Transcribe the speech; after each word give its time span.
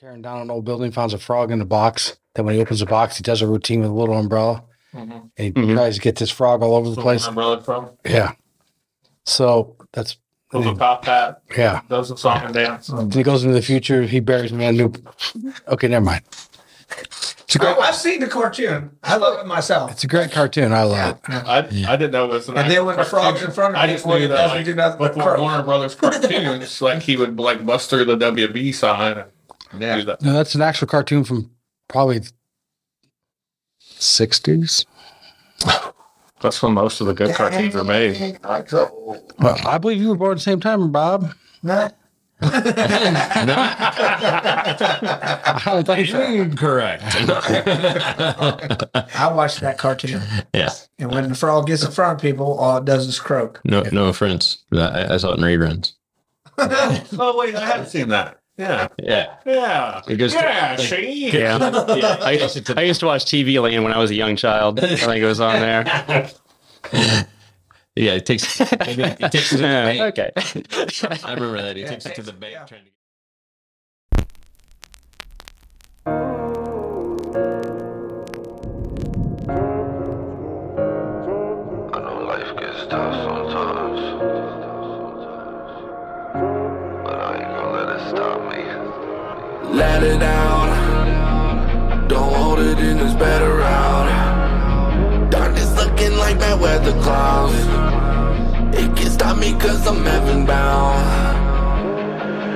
tearing 0.00 0.22
down 0.22 0.40
an 0.40 0.50
old 0.50 0.64
building, 0.64 0.92
finds 0.92 1.12
a 1.12 1.18
frog 1.18 1.50
in 1.50 1.58
the 1.58 1.64
box. 1.64 2.18
Then 2.34 2.44
when 2.44 2.54
he 2.54 2.60
opens 2.60 2.78
the 2.80 2.86
box, 2.86 3.16
he 3.16 3.22
does 3.22 3.42
a 3.42 3.48
routine 3.48 3.80
with 3.80 3.90
a 3.90 3.94
little 3.94 4.16
umbrella, 4.16 4.62
and 4.92 5.30
he 5.36 5.50
Mhm. 5.50 5.74
tries 5.74 5.96
to 5.96 6.00
get 6.00 6.16
this 6.16 6.30
frog 6.30 6.62
all 6.62 6.76
over 6.76 6.90
the 6.90 7.00
place. 7.00 7.26
Umbrella 7.26 7.60
from 7.62 7.90
Yeah. 8.04 8.32
So 9.24 9.74
that's 9.92 10.16
was 10.52 10.66
a 10.66 10.74
top 10.74 11.04
hat. 11.04 11.42
yeah. 11.56 11.80
Does 11.88 12.10
a 12.12 12.16
song 12.16 12.42
and 12.44 12.54
dance. 12.54 12.86
Then 12.86 13.10
he 13.10 13.22
goes 13.24 13.42
into 13.42 13.54
the 13.54 13.60
future. 13.62 14.02
He 14.04 14.20
buries 14.20 14.52
me 14.52 14.64
a 14.66 14.72
new. 14.72 14.92
Okay, 15.66 15.88
never 15.88 16.04
mind. 16.04 16.22
It's 16.90 17.54
a 17.54 17.58
great. 17.58 17.76
I, 17.76 17.86
have 17.86 17.94
seen 17.96 18.20
the 18.20 18.28
cartoon. 18.28 18.90
I 19.02 19.16
love 19.16 19.40
it 19.40 19.46
myself. 19.46 19.90
It's 19.90 20.04
a 20.04 20.06
great 20.06 20.30
cartoon. 20.30 20.72
I 20.72 20.84
love 20.84 21.16
it. 21.16 21.30
I, 21.30 21.58
I 21.58 21.96
didn't 21.96 22.12
know 22.12 22.26
it 22.26 22.30
was 22.30 22.48
And 22.48 22.70
then 22.70 22.84
when 22.86 22.96
the 22.96 23.04
frog's 23.04 23.42
in 23.42 23.50
front 23.50 23.74
of 23.74 23.80
me 23.80 23.80
I 23.80 23.86
you, 23.86 23.92
just 23.94 24.06
when 24.06 24.18
knew 24.20 24.24
it 24.26 24.28
that 24.28 24.36
doesn't 24.36 24.56
like, 24.58 24.64
do 24.66 24.74
nothing 24.74 25.00
like 25.00 25.14
but 25.14 25.22
for 25.22 25.28
croak. 25.30 25.40
Warner 25.40 25.62
Brothers 25.64 25.94
cartoons, 25.96 26.80
like 26.82 27.02
he 27.02 27.16
would 27.16 27.38
like 27.40 27.66
bust 27.66 27.90
through 27.90 28.04
the 28.04 28.16
WB 28.16 28.72
sign 28.74 29.18
and 29.18 29.30
do 29.72 30.04
that. 30.04 30.22
No, 30.22 30.32
that's 30.32 30.54
an 30.54 30.62
actual 30.62 30.88
cartoon 30.88 31.24
from 31.24 31.50
probably 31.88 32.20
sixties. 33.80 34.86
That's 36.40 36.62
when 36.62 36.72
most 36.74 37.00
of 37.00 37.08
the 37.08 37.14
good 37.14 37.34
cartoons 37.34 37.74
are 37.74 37.82
made. 37.82 38.38
Well, 38.44 39.58
I 39.66 39.78
believe 39.78 40.00
you 40.00 40.10
were 40.10 40.16
born 40.16 40.32
at 40.32 40.36
the 40.36 40.42
same 40.42 40.60
time, 40.60 40.92
Bob. 40.92 41.34
No. 41.64 41.90
I 42.40 42.54
don't 45.64 45.84
think 45.84 46.08
so. 46.08 46.22
Incorrect. 46.22 47.02
I 49.16 49.32
watched 49.34 49.60
that 49.62 49.78
cartoon. 49.78 50.22
yeah. 50.54 50.70
And 51.00 51.10
when 51.10 51.28
the 51.30 51.34
frog 51.34 51.66
gets 51.66 51.82
in 51.82 51.90
front 51.90 52.18
of 52.18 52.22
people, 52.22 52.56
all 52.56 52.76
it 52.76 52.84
does 52.84 53.08
is 53.08 53.18
croak. 53.18 53.60
No, 53.64 53.82
no 53.90 54.06
offense. 54.06 54.58
I, 54.72 55.14
I 55.14 55.16
saw 55.16 55.32
it 55.32 55.38
in 55.38 55.44
reruns. 55.44 55.94
oh 56.58 57.34
wait, 57.36 57.56
I 57.56 57.66
haven't 57.66 57.88
seen 57.88 58.10
that. 58.10 58.38
Yeah, 58.58 58.88
Yeah. 59.00 59.36
yeah, 59.46 60.02
It 60.08 60.16
goes. 60.16 60.34
yeah. 60.34 60.74
See, 60.76 61.30
Yeah. 61.32 61.58
yeah. 61.94 62.18
I, 62.20 62.32
used- 62.32 62.66
to, 62.66 62.74
I 62.76 62.82
used 62.82 62.98
to 63.00 63.06
watch 63.06 63.24
TV 63.24 63.62
Land 63.62 63.84
when 63.84 63.92
I 63.92 63.98
was 63.98 64.10
a 64.10 64.14
young 64.16 64.34
child. 64.36 64.80
I 64.80 64.96
think 64.96 65.22
it 65.22 65.26
was 65.26 65.40
on 65.40 65.60
there. 65.60 66.28
Yeah. 67.96 68.12
It 68.14 68.26
takes. 68.26 68.60
Maybe 68.60 69.02
it 69.02 69.18
takes 69.32 69.52
it 69.52 69.56
to 69.56 69.62
the 69.62 69.62
bank. 69.62 70.00
okay. 70.16 70.30
I 71.26 71.34
remember 71.34 71.60
that. 71.62 71.74
He 71.76 71.84
takes 71.84 72.06
it 72.06 72.14
to 72.14 72.22
the 72.22 72.32
bank. 72.32 72.52
Yeah. 72.52 72.64
Trying 72.64 72.84
to 72.84 72.90
I 81.94 82.00
know 82.00 82.24
life 82.26 82.56
gets 82.58 82.86
tough 82.88 83.47
Let 89.70 90.02
it 90.02 90.22
out, 90.22 92.08
don't 92.08 92.32
hold 92.32 92.58
it 92.58 92.78
in 92.78 92.96
this 92.96 93.12
better 93.14 93.56
route. 93.56 95.30
Darkness 95.30 95.76
looking 95.76 96.16
like 96.16 96.38
bad 96.38 96.58
weather 96.58 96.92
clouds. 97.02 97.54
It 98.74 98.96
can't 98.96 99.12
stop 99.12 99.36
me 99.36 99.52
cause 99.58 99.86
I'm 99.86 100.02
heaven 100.04 100.46
bound. 100.46 101.06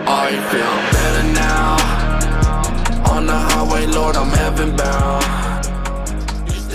I 0.09 0.31
feel 0.51 0.75
better 0.97 1.25
now. 1.35 3.15
On 3.15 3.27
the 3.27 3.37
highway, 3.37 3.87
Lord, 3.87 4.17
I'm 4.17 4.31
heaven 4.31 4.75
bound. 4.75 5.23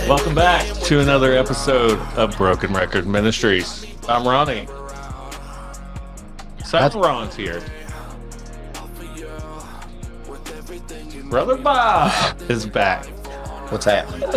Welcome 0.07 0.35
back 0.35 0.67
to 0.83 0.99
another 0.99 1.33
episode 1.33 1.99
of 2.15 2.37
Broken 2.37 2.73
Record 2.73 3.07
Ministries. 3.07 3.87
I'm 4.07 4.27
Ronnie. 4.27 4.67
Saffron's 6.63 7.35
here. 7.35 7.63
Brother 11.29 11.57
Bob 11.57 12.39
is 12.49 12.65
back. 12.65 13.05
What's 13.69 13.85
happening? 13.85 14.29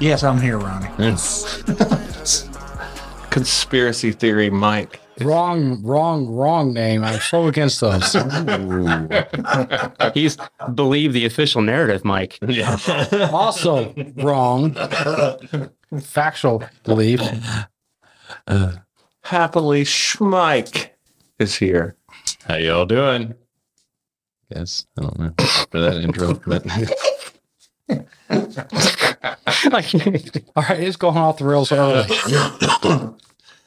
Yes, 0.00 0.22
I'm 0.22 0.40
here, 0.40 0.56
Ronnie. 0.56 0.88
Conspiracy 3.30 4.12
theory, 4.12 4.48
Mike. 4.48 4.98
Wrong, 5.20 5.82
wrong, 5.82 6.26
wrong 6.26 6.72
name. 6.72 7.04
I'm 7.04 7.20
so 7.20 7.48
against 7.48 7.80
those. 7.80 8.12
He's 10.14 10.38
believe 10.74 11.12
the 11.12 11.26
official 11.26 11.60
narrative, 11.60 12.02
Mike. 12.02 12.38
Yeah. 12.48 12.78
also 13.32 13.92
wrong. 14.16 14.74
Factual 16.00 16.64
belief. 16.84 17.20
Happily 19.24 19.84
Schmike 19.84 20.90
is 21.38 21.56
here. 21.56 21.94
How 22.46 22.56
y'all 22.56 22.86
doing? 22.86 23.34
Guess 24.52 24.86
I 24.98 25.02
don't 25.02 25.18
know 25.18 25.32
for 25.70 25.80
that 25.80 25.96
intro, 26.02 26.34
but 26.46 26.66
All 30.56 30.64
right, 30.68 30.80
it's 30.80 30.96
going 30.96 31.16
off 31.16 31.38
the 31.38 31.44
rails 31.44 31.72
early. 31.72 32.04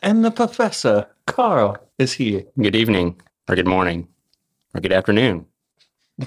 And 0.02 0.26
the 0.26 0.32
professor, 0.32 1.08
Carl, 1.28 1.78
is 1.98 2.12
here. 2.12 2.44
Good 2.62 2.76
evening, 2.76 3.22
or 3.48 3.56
good 3.56 3.68
morning, 3.68 4.10
or 4.76 4.82
good 4.82 4.92
afternoon. 4.92 5.46
I 6.20 6.26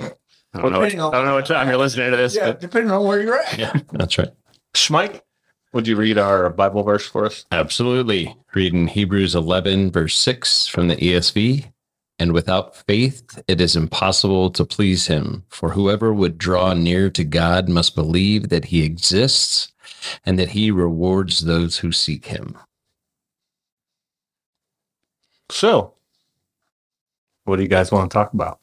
don't, 0.54 0.72
know 0.72 0.80
what, 0.80 0.86
Depending 0.86 1.00
on- 1.02 1.14
I 1.14 1.18
don't 1.18 1.26
know 1.26 1.34
what 1.34 1.44
time 1.44 1.68
you're 1.68 1.76
listening 1.76 2.10
to 2.10 2.16
this, 2.16 2.34
Yeah, 2.34 2.46
but 2.52 2.60
depending 2.60 2.90
on 2.90 3.04
where 3.04 3.20
you're 3.20 3.38
at. 3.38 3.58
yeah, 3.58 3.78
that's 3.92 4.16
right. 4.16 4.30
Schmike, 4.72 5.20
would 5.74 5.86
you 5.86 5.94
read 5.96 6.16
our 6.16 6.48
Bible 6.48 6.84
verse 6.84 7.06
for 7.06 7.26
us? 7.26 7.44
Absolutely. 7.52 8.34
Reading 8.54 8.88
Hebrews 8.88 9.34
11, 9.34 9.90
verse 9.92 10.16
6 10.16 10.68
from 10.68 10.88
the 10.88 10.96
ESV. 10.96 11.70
And 12.18 12.32
without 12.32 12.74
faith, 12.74 13.42
it 13.46 13.60
is 13.60 13.76
impossible 13.76 14.50
to 14.50 14.64
please 14.64 15.06
him. 15.06 15.44
For 15.48 15.70
whoever 15.70 16.14
would 16.14 16.38
draw 16.38 16.72
near 16.72 17.10
to 17.10 17.24
God 17.24 17.68
must 17.68 17.94
believe 17.94 18.48
that 18.48 18.66
he 18.66 18.84
exists 18.84 19.72
and 20.24 20.38
that 20.38 20.50
he 20.50 20.70
rewards 20.70 21.40
those 21.40 21.78
who 21.78 21.92
seek 21.92 22.26
him. 22.26 22.56
So, 25.50 25.94
what 27.44 27.56
do 27.56 27.62
you 27.62 27.68
guys 27.68 27.92
want 27.92 28.10
to 28.10 28.14
talk 28.14 28.32
about? 28.32 28.60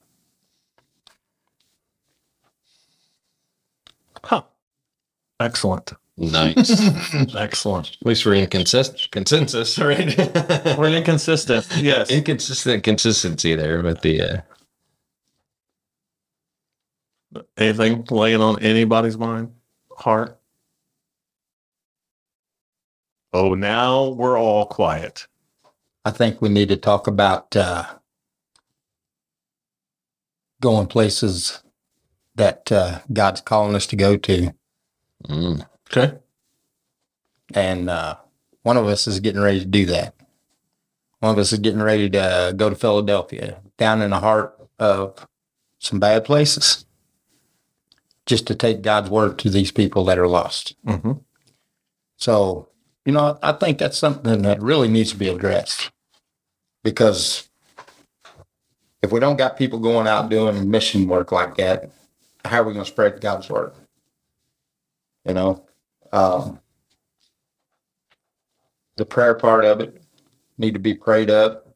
Huh. 4.23 4.43
Excellent. 5.39 5.93
Nice. 6.17 6.81
Excellent. 7.35 7.97
At 8.01 8.05
least 8.07 8.25
we're 8.25 8.35
in 8.35 8.47
consist- 8.47 9.09
consensus, 9.11 9.79
right? 9.79 10.15
We're 10.77 10.89
inconsistent. 10.95 11.67
Yes. 11.77 12.11
Inconsistent 12.11 12.83
consistency 12.83 13.55
there 13.55 13.81
with 13.81 14.01
the. 14.01 14.21
Uh, 14.21 14.41
Anything 17.57 18.05
laying 18.11 18.41
on 18.41 18.61
anybody's 18.61 19.17
mind, 19.17 19.53
heart? 19.97 20.39
Oh, 23.33 23.55
now 23.55 24.09
we're 24.09 24.37
all 24.37 24.67
quiet. 24.67 25.25
I 26.05 26.11
think 26.11 26.41
we 26.41 26.49
need 26.49 26.69
to 26.69 26.77
talk 26.77 27.07
about 27.07 27.55
uh, 27.55 27.85
going 30.61 30.85
places 30.87 31.63
that 32.35 32.71
uh, 32.71 32.99
God's 33.11 33.41
calling 33.41 33.75
us 33.75 33.87
to 33.87 33.95
go 33.95 34.15
to. 34.17 34.53
mm, 35.27 35.67
Okay. 35.95 36.17
And 37.53 37.89
uh, 37.89 38.15
one 38.63 38.77
of 38.77 38.87
us 38.87 39.05
is 39.05 39.19
getting 39.19 39.41
ready 39.41 39.59
to 39.59 39.65
do 39.65 39.85
that. 39.87 40.15
One 41.19 41.31
of 41.31 41.37
us 41.37 41.53
is 41.53 41.59
getting 41.59 41.81
ready 41.81 42.09
to 42.09 42.53
go 42.55 42.69
to 42.69 42.75
Philadelphia, 42.75 43.61
down 43.77 44.01
in 44.01 44.09
the 44.09 44.19
heart 44.19 44.59
of 44.79 45.27
some 45.79 45.99
bad 45.99 46.25
places, 46.25 46.85
just 48.25 48.47
to 48.47 48.55
take 48.55 48.81
God's 48.81 49.09
word 49.09 49.37
to 49.39 49.49
these 49.49 49.71
people 49.71 50.03
that 50.05 50.17
are 50.17 50.27
lost. 50.27 50.75
Mm-hmm. 50.85 51.13
So, 52.17 52.69
you 53.05 53.11
know, 53.11 53.37
I 53.41 53.51
think 53.53 53.77
that's 53.77 53.97
something 53.97 54.41
that 54.41 54.61
really 54.61 54.87
needs 54.87 55.11
to 55.11 55.17
be 55.17 55.29
addressed 55.29 55.91
because 56.83 57.49
if 59.01 59.11
we 59.11 59.19
don't 59.19 59.37
got 59.37 59.57
people 59.57 59.79
going 59.79 60.07
out 60.07 60.29
doing 60.29 60.69
mission 60.69 61.07
work 61.07 61.31
like 61.31 61.55
that, 61.57 61.91
how 62.45 62.61
are 62.61 62.63
we 62.63 62.73
going 62.73 62.85
to 62.85 62.91
spread 62.91 63.21
God's 63.21 63.49
word? 63.49 63.73
You 65.25 65.33
know, 65.33 65.65
um, 66.13 66.59
the 68.97 69.05
prayer 69.05 69.33
part 69.33 69.65
of 69.65 69.81
it 69.81 70.01
need 70.57 70.75
to 70.75 70.79
be 70.79 70.93
prayed 70.93 71.29
up. 71.29 71.75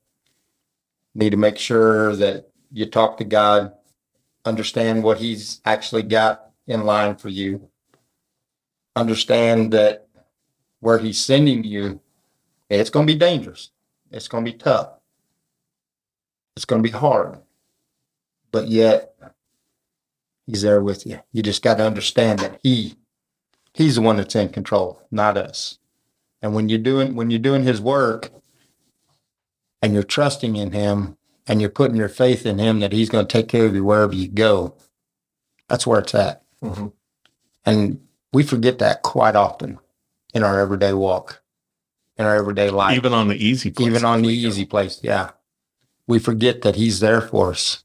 Need 1.16 1.32
to 1.32 1.38
make 1.38 1.58
sure 1.58 2.16
that 2.16 2.52
you 2.72 2.86
talk 2.86 3.18
to 3.18 3.24
God, 3.24 3.74
understand 4.46 5.04
what 5.04 5.18
He's 5.18 5.60
actually 5.66 6.04
got 6.04 6.52
in 6.68 6.86
line 6.86 7.16
for 7.16 7.30
you. 7.30 7.70
Understand 8.96 9.74
that 9.74 10.08
where 10.80 11.00
He's 11.00 11.18
sending 11.18 11.64
you, 11.64 12.00
it's 12.70 12.92
going 12.92 13.08
to 13.08 13.14
be 13.14 13.20
dangerous. 13.20 13.72
It's 14.12 14.28
going 14.28 14.46
to 14.46 14.52
be 14.52 14.58
tough. 14.58 14.92
It's 16.56 16.66
going 16.66 16.84
to 16.84 16.88
be 16.88 16.96
hard. 16.96 17.40
But 18.52 18.68
yet, 18.68 19.16
He's 20.46 20.62
there 20.62 20.82
with 20.82 21.08
you. 21.08 21.20
You 21.34 21.42
just 21.42 21.64
got 21.64 21.78
to 21.78 21.86
understand 21.86 22.40
that 22.40 22.60
He 22.62 22.96
He's 23.78 23.94
the 23.94 24.02
one 24.02 24.18
that's 24.18 24.36
in 24.36 24.50
control, 24.50 25.00
not 25.12 25.38
us. 25.38 25.78
And 26.42 26.56
when 26.56 26.68
you're 26.68 26.80
doing 26.80 27.14
when 27.16 27.30
you're 27.30 27.40
doing 27.40 27.62
his 27.64 27.80
work 27.80 28.32
and 29.84 29.94
you're 29.94 30.02
trusting 30.02 30.56
in 30.56 30.72
him 30.72 31.16
and 31.46 31.62
you're 31.62 31.70
putting 31.70 31.96
your 31.96 32.10
faith 32.10 32.44
in 32.48 32.58
him 32.58 32.80
that 32.80 32.92
he's 32.92 33.08
going 33.10 33.28
to 33.28 33.32
take 33.32 33.48
care 33.48 33.68
of 33.68 33.76
you 33.76 33.84
wherever 33.84 34.16
you 34.16 34.28
go, 34.30 34.74
that's 35.68 35.86
where 35.86 36.00
it's 36.00 36.16
at. 36.16 36.42
Mhm. 36.64 36.92
And 37.68 38.00
we 38.34 38.42
forget 38.42 38.80
that 38.80 39.04
quite 39.04 39.36
often 39.36 39.78
in 40.34 40.42
our 40.42 40.60
everyday 40.60 40.94
walk, 40.94 41.44
in 42.18 42.26
our 42.26 42.36
everyday 42.36 42.72
life, 42.72 42.98
Even 42.98 43.14
on 43.14 43.28
the 43.28 43.36
easy, 43.36 43.70
place. 43.70 43.88
even 43.88 44.04
on 44.04 44.24
the 44.24 44.30
easy 44.30 44.66
place. 44.66 45.00
Yeah. 45.04 45.32
We 46.08 46.18
forget 46.18 46.64
that 46.64 46.78
he's 46.78 47.00
there 47.00 47.22
for 47.22 47.52
us. 47.52 47.84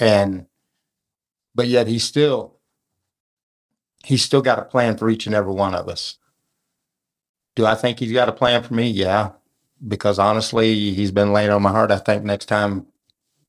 And, 0.00 0.46
but 1.54 1.66
yet 1.68 1.86
he's 1.86 2.04
still, 2.04 2.53
he's 4.04 4.22
still 4.22 4.42
got 4.42 4.58
a 4.58 4.62
plan 4.62 4.96
for 4.96 5.08
each 5.08 5.26
and 5.26 5.34
every 5.34 5.52
one 5.52 5.74
of 5.74 5.88
us. 5.88 6.18
Do 7.56 7.66
I 7.66 7.74
think 7.74 7.98
he's 7.98 8.12
got 8.12 8.28
a 8.28 8.32
plan 8.32 8.62
for 8.62 8.74
me? 8.74 8.90
Yeah. 8.90 9.32
Because 9.86 10.18
honestly, 10.18 10.92
he's 10.92 11.10
been 11.10 11.32
laying 11.32 11.50
on 11.50 11.62
my 11.62 11.70
heart. 11.70 11.90
I 11.90 11.98
think 11.98 12.24
next 12.24 12.46
time 12.46 12.86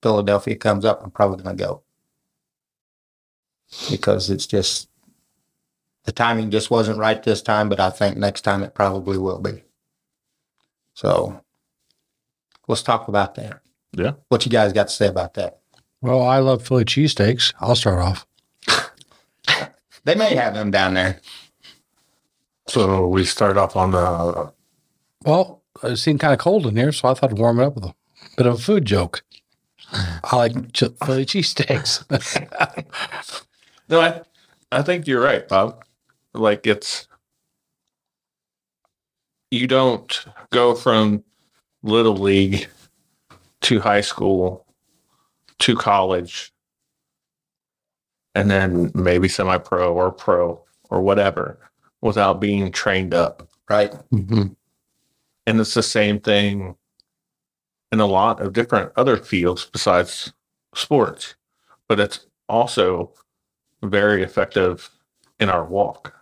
Philadelphia 0.01 0.55
comes 0.55 0.85
up, 0.85 1.01
I'm 1.03 1.11
probably 1.11 1.43
going 1.43 1.57
to 1.57 1.63
go. 1.63 1.81
Because 3.89 4.29
it's 4.29 4.45
just, 4.45 4.89
the 6.03 6.11
timing 6.11 6.51
just 6.51 6.69
wasn't 6.69 6.99
right 6.99 7.21
this 7.21 7.41
time, 7.41 7.67
but 7.67 7.79
I 7.79 7.89
think 7.89 8.17
next 8.17 8.41
time 8.41 8.63
it 8.63 8.75
probably 8.75 9.17
will 9.17 9.39
be. 9.39 9.63
So 10.93 11.41
let's 12.67 12.83
talk 12.83 13.07
about 13.07 13.35
that. 13.35 13.61
Yeah. 13.93 14.13
What 14.29 14.45
you 14.45 14.51
guys 14.51 14.73
got 14.73 14.87
to 14.87 14.93
say 14.93 15.07
about 15.07 15.33
that? 15.35 15.59
Well, 16.01 16.21
I 16.21 16.39
love 16.39 16.67
Philly 16.67 16.85
cheesesteaks. 16.85 17.53
I'll 17.59 17.75
start 17.75 17.99
off. 17.99 18.27
They 20.05 20.15
may 20.15 20.35
have 20.35 20.53
them 20.53 20.71
down 20.71 20.93
there. 20.93 21.19
So 22.67 23.07
we 23.07 23.25
start 23.25 23.57
off 23.57 23.75
on 23.75 23.91
the 23.91 24.51
Well, 25.25 25.63
it 25.83 25.97
seemed 25.97 26.19
kind 26.19 26.33
of 26.33 26.39
cold 26.39 26.65
in 26.65 26.75
here, 26.77 26.91
so 26.91 27.09
I 27.09 27.13
thought 27.13 27.31
I'd 27.31 27.37
warm 27.37 27.59
it 27.59 27.65
up 27.65 27.75
with 27.75 27.83
a 27.85 27.93
bit 28.37 28.45
of 28.47 28.55
a 28.55 28.57
food 28.57 28.85
joke. 28.85 29.23
I 29.91 30.35
like 30.35 30.71
ch- 30.73 30.83
Philly 31.03 31.25
cheesesteaks. 31.25 32.05
No, 33.87 34.01
I, 34.01 34.21
I 34.71 34.81
think 34.81 35.05
you're 35.05 35.21
right, 35.21 35.47
Bob. 35.47 35.83
Like 36.33 36.65
it's 36.65 37.07
you 39.51 39.67
don't 39.67 40.25
go 40.49 40.73
from 40.73 41.23
little 41.83 42.17
league 42.17 42.67
to 43.61 43.79
high 43.79 44.01
school 44.01 44.65
to 45.59 45.75
college 45.75 46.51
and 48.35 48.51
then 48.51 48.91
maybe 48.93 49.27
semi 49.27 49.57
pro 49.57 49.93
or 49.93 50.11
pro 50.11 50.61
or 50.89 51.01
whatever 51.01 51.57
without 52.01 52.39
being 52.39 52.71
trained 52.71 53.13
up. 53.13 53.49
Right. 53.69 53.91
Mm-hmm. 54.13 54.47
And 55.47 55.59
it's 55.59 55.73
the 55.73 55.81
same 55.81 56.19
thing 56.19 56.75
in 57.91 57.99
a 57.99 58.05
lot 58.05 58.41
of 58.41 58.53
different 58.53 58.91
other 58.95 59.17
fields 59.17 59.65
besides 59.65 60.33
sports, 60.75 61.35
but 61.87 61.99
it's 61.99 62.27
also 62.49 63.11
very 63.81 64.21
effective 64.21 64.89
in 65.39 65.49
our 65.49 65.65
walk. 65.65 66.13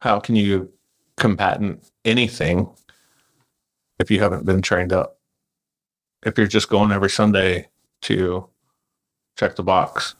How 0.00 0.20
can 0.20 0.36
you 0.36 0.72
combatant 1.16 1.90
anything 2.04 2.68
if 3.98 4.10
you 4.10 4.20
haven't 4.20 4.46
been 4.46 4.62
trained 4.62 4.92
up? 4.92 5.18
If 6.24 6.38
you're 6.38 6.46
just 6.46 6.68
going 6.68 6.92
every 6.92 7.10
Sunday 7.10 7.68
to 8.02 8.48
check 9.36 9.56
the 9.56 9.62
box. 9.62 10.14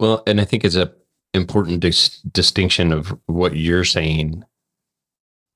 Well, 0.00 0.22
and 0.26 0.40
I 0.40 0.44
think 0.44 0.64
it's 0.64 0.76
a 0.76 0.92
important 1.34 1.80
dis- 1.80 2.20
distinction 2.32 2.92
of 2.92 3.16
what 3.26 3.54
you're 3.56 3.84
saying. 3.84 4.44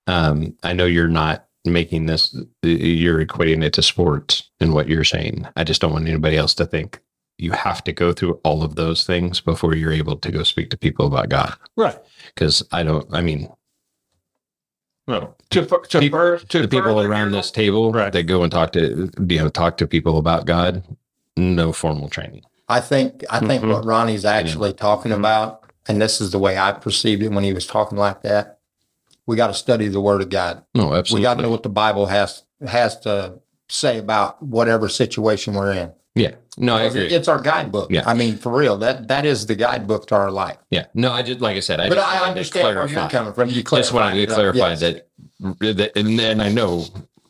Um, 0.06 0.54
I 0.62 0.74
know 0.74 0.84
you're 0.84 1.08
not 1.08 1.46
making 1.64 2.06
this; 2.06 2.36
you're 2.62 3.24
equating 3.24 3.64
it 3.64 3.72
to 3.72 3.82
sports 3.82 4.50
and 4.60 4.74
what 4.74 4.88
you're 4.88 5.02
saying. 5.04 5.48
I 5.56 5.64
just 5.64 5.80
don't 5.80 5.92
want 5.92 6.06
anybody 6.06 6.36
else 6.36 6.54
to 6.56 6.66
think 6.66 7.00
you 7.38 7.50
have 7.52 7.82
to 7.84 7.92
go 7.92 8.12
through 8.12 8.34
all 8.44 8.62
of 8.62 8.76
those 8.76 9.04
things 9.04 9.40
before 9.40 9.74
you're 9.74 9.90
able 9.92 10.16
to 10.16 10.30
go 10.30 10.42
speak 10.44 10.70
to 10.70 10.76
people 10.78 11.06
about 11.06 11.30
God. 11.30 11.56
Right. 11.76 11.98
Because 12.34 12.62
I 12.70 12.82
don't. 12.84 13.06
I 13.12 13.22
mean, 13.22 13.48
No. 15.08 15.34
To, 15.50 15.62
to, 15.62 15.66
fur- 16.10 16.38
to 16.38 16.60
the 16.62 16.68
people 16.68 17.00
around 17.00 17.32
this 17.32 17.50
table 17.50 17.92
Right. 17.92 18.12
that 18.12 18.24
go 18.24 18.42
and 18.42 18.52
talk 18.52 18.72
to 18.72 19.10
you 19.26 19.38
know 19.38 19.48
talk 19.48 19.78
to 19.78 19.86
people 19.86 20.18
about 20.18 20.44
God, 20.46 20.84
no 21.36 21.72
formal 21.72 22.08
training. 22.10 22.42
I 22.68 22.80
think 22.80 23.24
I 23.30 23.40
think 23.40 23.62
Mhm. 23.62 23.72
what 23.72 23.84
Ronnie's 23.84 24.24
actually 24.24 24.72
talking 24.72 25.12
about, 25.12 25.60
and 25.86 26.00
this 26.00 26.20
is 26.20 26.30
the 26.30 26.38
way 26.38 26.56
I 26.58 26.72
perceived 26.72 27.22
it 27.22 27.28
when 27.32 27.44
he 27.44 27.52
was 27.52 27.66
talking 27.66 27.98
like 27.98 28.22
that. 28.22 28.58
We 29.26 29.36
got 29.36 29.46
to 29.48 29.54
study 29.54 29.88
the 29.88 30.00
Word 30.00 30.20
of 30.22 30.28
God. 30.28 30.62
No, 30.74 30.94
absolutely. 30.94 31.20
We 31.20 31.22
got 31.24 31.34
to 31.36 31.42
know 31.42 31.50
what 31.50 31.62
the 31.62 31.68
Bible 31.68 32.06
has 32.06 32.42
has 32.66 32.98
to 33.00 33.34
say 33.68 33.98
about 33.98 34.42
whatever 34.42 34.88
situation 34.88 35.54
we're 35.54 35.72
in. 35.72 35.92
yeah. 36.14 36.32
No, 36.56 36.76
I 36.76 36.82
agree. 36.82 37.06
It's 37.08 37.26
our 37.26 37.40
guidebook. 37.40 37.90
Yeah. 37.90 38.04
I 38.06 38.14
mean, 38.14 38.36
for 38.36 38.52
real, 38.52 38.76
that 38.78 39.08
that 39.08 39.26
is 39.26 39.46
the 39.46 39.56
guidebook 39.56 40.06
to 40.08 40.14
our 40.14 40.30
life. 40.30 40.56
yeah. 40.70 40.84
No, 40.94 41.10
I 41.12 41.22
just 41.22 41.40
like 41.40 41.56
I 41.56 41.60
said. 41.60 41.80
I 41.80 41.88
but 41.88 41.96
just 41.96 42.06
I 42.08 42.28
understand 42.28 42.64
where 42.64 42.74
you're 42.74 42.88
clarify. 42.88 43.10
coming 43.10 43.32
from. 43.32 43.48
You 43.50 43.62
just 43.64 43.92
wanted 43.92 44.24
to 44.28 44.32
clarify 44.34 44.70
Yes. 44.70 44.80
that, 44.80 45.08
that, 45.40 45.92
and 45.96 46.16
then 46.18 46.40
I 46.40 46.50
know 46.50 46.84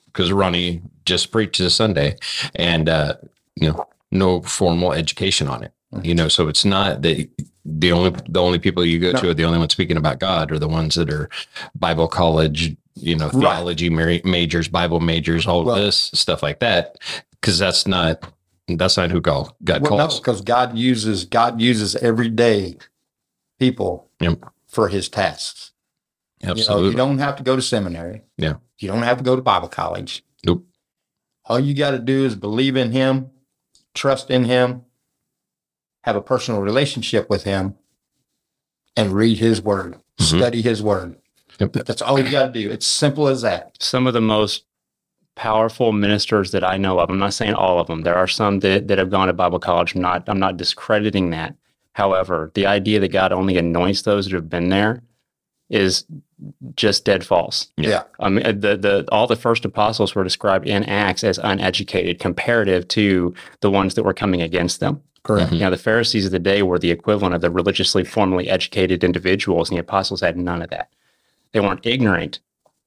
because 0.07 0.31
Ronnie 0.31 0.83
just 1.07 1.31
preached 1.33 1.59
this 1.59 1.75
Sunday, 1.75 2.17
and 2.55 2.89
uh, 2.89 3.15
you 3.57 3.71
know, 3.73 3.87
no 4.15 4.41
formal 4.43 4.93
education 4.93 5.49
on 5.49 5.63
it. 5.65 5.73
Mm-hmm. 5.93 6.05
You 6.07 6.15
know, 6.15 6.29
so 6.29 6.49
it's 6.49 6.65
not 6.65 7.03
that 7.03 7.29
the 7.65 7.93
only 7.93 8.11
the 8.29 8.41
only 8.41 8.59
people 8.59 8.85
you 8.85 8.99
go 8.99 9.13
No. 9.13 9.21
to 9.21 9.31
are 9.31 9.35
the 9.35 9.45
only 9.45 9.59
ones 9.59 9.73
speaking 9.73 9.97
about 9.97 10.19
God 10.21 10.51
are 10.53 10.59
the 10.59 10.69
ones 10.69 10.95
that 10.95 11.11
are 11.11 11.29
Bible 11.75 12.09
college, 12.09 12.77
you 12.95 13.17
know, 13.17 13.29
theology 13.31 13.91
ma- 13.91 14.19
majors, 14.25 14.69
Bible 14.69 15.01
majors, 15.01 15.47
all 15.47 15.65
Well- 15.65 15.77
this 15.77 16.11
stuff 16.15 16.43
like 16.43 16.61
that. 16.61 16.97
Because 17.41 17.59
that's 17.59 17.87
not 17.87 18.27
that's 18.69 18.97
not 18.97 19.11
who 19.11 19.21
God 19.21 19.51
God 19.63 19.83
Well, 19.83 19.99
calls. 19.99 20.19
because 20.21 20.41
God 20.41 20.77
uses 20.79 21.25
God 21.27 21.61
uses 21.61 21.95
everyday 21.97 22.77
people 23.59 24.09
Yep. 24.21 24.45
for 24.67 24.89
His 24.89 25.09
tasks. 25.09 25.73
You 26.41 26.47
know, 26.49 26.53
Absolutely. 26.53 26.91
you 26.91 26.97
don't 26.97 27.19
have 27.19 27.37
to 27.37 27.43
go 27.43 27.57
to 27.57 27.63
seminary. 27.63 28.23
Yeah. 28.37 28.55
You 28.79 28.89
don't 28.89 29.03
have 29.03 29.19
to 29.19 29.25
go 29.25 29.37
to 29.37 29.43
Bible 29.43 29.69
college. 29.69 30.23
Nope. 30.45 30.65
All 31.47 31.61
you 31.61 31.75
got 31.75 31.93
to 31.93 31.99
do 31.99 32.25
is 32.25 32.35
believe 32.35 32.77
in 32.77 32.93
Him, 32.93 33.31
trust 33.95 34.31
in 34.31 34.45
Him, 34.45 34.83
have 36.03 36.17
a 36.17 36.21
personal 36.23 36.61
relationship 36.61 37.31
with 37.31 37.45
Him, 37.45 37.75
and 38.97 39.13
read 39.13 39.39
His 39.39 39.63
Word, 39.63 39.99
Mhm. 40.21 40.25
study 40.39 40.63
His 40.63 40.83
Word. 40.83 41.17
Yep. 41.61 41.73
That's 41.73 42.03
all 42.03 42.19
you 42.19 42.31
got 42.31 42.53
to 42.53 42.61
do. 42.61 42.71
It's 42.71 42.87
simple 42.87 43.29
as 43.29 43.43
that. 43.43 43.77
some 43.81 44.07
of 44.07 44.13
the 44.13 44.21
most 44.21 44.65
powerful 45.37 45.93
ministers 45.93 46.51
that 46.53 46.63
I 46.65 46.77
know 46.77 46.99
of. 47.01 47.11
I'm 47.11 47.19
not 47.19 47.35
saying 47.35 47.55
all 47.55 47.81
of 47.81 47.87
them. 47.89 48.03
There 48.03 48.15
are 48.17 48.29
some 48.29 48.61
that, 48.61 48.87
that 48.89 48.99
have 48.99 49.11
gone 49.11 49.27
to 49.29 49.33
Bible 49.33 49.59
college. 49.59 49.95
I'm 49.95 50.01
not 50.03 50.29
I'm 50.29 50.39
not 50.39 50.57
discrediting 50.57 51.31
that. 51.31 51.55
However, 51.93 52.51
the 52.55 52.67
idea 52.67 53.01
that 53.01 53.13
God 53.13 53.33
only 53.33 53.57
anoints 53.57 54.03
those 54.03 54.27
that 54.27 54.33
have 54.35 54.49
been 54.51 54.69
there 54.69 55.03
is 55.71 56.05
just 56.77 57.05
dead 57.05 57.25
false. 57.25 57.69
Yeah. 57.77 57.89
Yeah. 57.89 58.03
I 58.21 58.29
mean, 58.29 58.61
the 58.61 58.77
the 58.77 59.05
all 59.11 59.27
the 59.27 59.37
first 59.37 59.65
apostles 59.65 60.15
were 60.15 60.25
described 60.25 60.69
in 60.69 60.85
Acts 60.85 61.25
as 61.25 61.39
uneducated, 61.39 62.19
comparative 62.19 62.87
to 62.89 63.35
the 63.61 63.71
ones 63.71 63.95
that 63.95 64.03
were 64.05 64.15
coming 64.15 64.43
against 64.43 64.81
them. 64.81 65.03
Correct. 65.23 65.47
Mm-hmm. 65.47 65.55
You 65.55 65.61
know, 65.63 65.71
the 65.71 65.79
Pharisees 65.79 66.27
of 66.27 66.33
the 66.33 66.39
day 66.39 66.63
were 66.63 66.79
the 66.79 66.91
equivalent 66.91 67.35
of 67.35 67.41
the 67.41 67.51
religiously, 67.51 68.05
formally 68.05 68.49
educated 68.51 69.03
individuals, 69.03 69.71
and 69.71 69.79
the 69.79 69.81
apostles 69.81 70.21
had 70.21 70.37
none 70.37 70.61
of 70.61 70.69
that. 70.71 70.91
They 71.53 71.61
weren't 71.61 71.87
ignorant. 71.87 72.41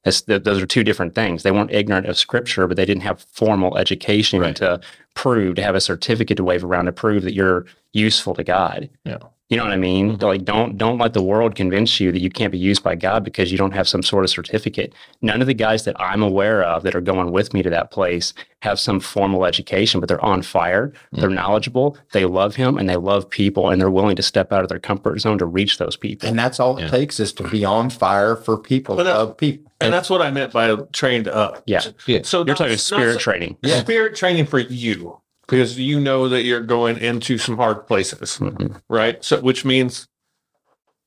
That's, 0.03 0.21
th- 0.21 0.43
those 0.43 0.61
are 0.61 0.67
two 0.67 0.83
different 0.83 1.15
things. 1.15 1.41
They 1.41 1.51
weren't 1.51 1.71
ignorant 1.73 2.05
of 2.05 2.15
Scripture, 2.15 2.67
but 2.67 2.77
they 2.77 2.85
didn't 2.85 3.01
have 3.01 3.21
formal 3.31 3.75
education 3.75 4.39
Right. 4.39 4.55
to 4.57 4.79
prove, 5.15 5.55
to 5.55 5.63
have 5.63 5.73
a 5.73 5.81
certificate 5.81 6.37
to 6.37 6.43
wave 6.43 6.63
around 6.63 6.85
to 6.85 6.91
prove 6.91 7.23
that 7.23 7.33
you're 7.33 7.65
useful 7.93 8.35
to 8.35 8.43
God. 8.43 8.87
Yeah. 9.03 9.17
You 9.49 9.55
know 9.55 9.63
what 9.63 9.71
I 9.71 9.77
mean? 9.77 10.17
Like, 10.17 10.43
don't 10.43 10.77
don't 10.77 10.97
let 10.97 11.13
the 11.13 11.23
world 11.23 11.55
convince 11.55 12.01
you 12.01 12.11
that 12.11 12.19
you 12.19 12.29
can't 12.29 12.51
be 12.51 12.57
used 12.57 12.83
by 12.83 12.95
God 12.95 13.23
because 13.23 13.49
you 13.49 13.57
don't 13.57 13.71
have 13.71 13.87
some 13.87 14.03
sort 14.03 14.25
of 14.25 14.29
certificate. 14.29 14.93
None 15.21 15.39
of 15.39 15.47
the 15.47 15.53
guys 15.53 15.85
that 15.85 15.95
I'm 16.01 16.21
aware 16.21 16.61
of 16.63 16.83
that 16.83 16.95
are 16.95 17.01
going 17.01 17.31
with 17.31 17.53
me 17.53 17.63
to 17.63 17.69
that 17.69 17.89
place 17.89 18.33
have 18.61 18.77
some 18.77 18.99
formal 18.99 19.45
education, 19.45 20.01
but 20.01 20.09
they're 20.09 20.23
on 20.25 20.41
fire. 20.41 20.91
Hmm. 21.13 21.21
They're 21.21 21.29
knowledgeable. 21.29 21.97
They 22.11 22.25
love 22.25 22.55
Him 22.57 22.77
and 22.77 22.89
they 22.89 22.97
love 22.97 23.29
people, 23.29 23.69
and 23.69 23.79
they're 23.79 23.89
willing 23.89 24.17
to 24.17 24.23
step 24.23 24.51
out 24.51 24.63
of 24.63 24.69
their 24.69 24.79
comfort 24.79 25.19
zone 25.21 25.37
to 25.37 25.45
reach 25.45 25.77
those 25.77 25.95
people. 25.95 26.27
And 26.27 26.37
that's 26.37 26.59
all 26.59 26.77
it 26.77 26.89
takes 26.89 27.17
is 27.19 27.31
to 27.33 27.47
be 27.47 27.63
on 27.63 27.89
fire 27.89 28.35
for 28.35 28.57
people, 28.57 28.97
But 28.97 29.07
uh, 29.07 29.13
that- 29.13 29.31
of 29.31 29.37
people. 29.37 29.71
And 29.79 29.93
that's 29.93 30.09
what 30.09 30.21
I 30.23 30.31
meant 30.31 30.51
by 30.51 30.75
trained 30.91 31.27
up. 31.27 31.61
Yeah. 31.67 31.83
Yeah. 32.07 32.21
So 32.23 32.39
You're 32.39 32.47
not- 32.47 32.57
talking 32.57 32.77
spirit 32.77 33.13
so- 33.13 33.19
training. 33.19 33.57
Yeah. 33.61 33.79
Spirit 33.79 34.15
training 34.15 34.47
for 34.47 34.59
you 34.59 35.21
because 35.47 35.79
you 35.79 35.99
know 35.99 36.27
that 36.29 36.43
you're 36.43 36.59
going 36.61 36.97
into 36.97 37.37
some 37.37 37.55
hard 37.57 37.87
places, 37.87 38.37
Mhm. 38.39 38.81
right? 38.89 39.23
So, 39.23 39.39
which 39.41 39.63
means 39.65 40.07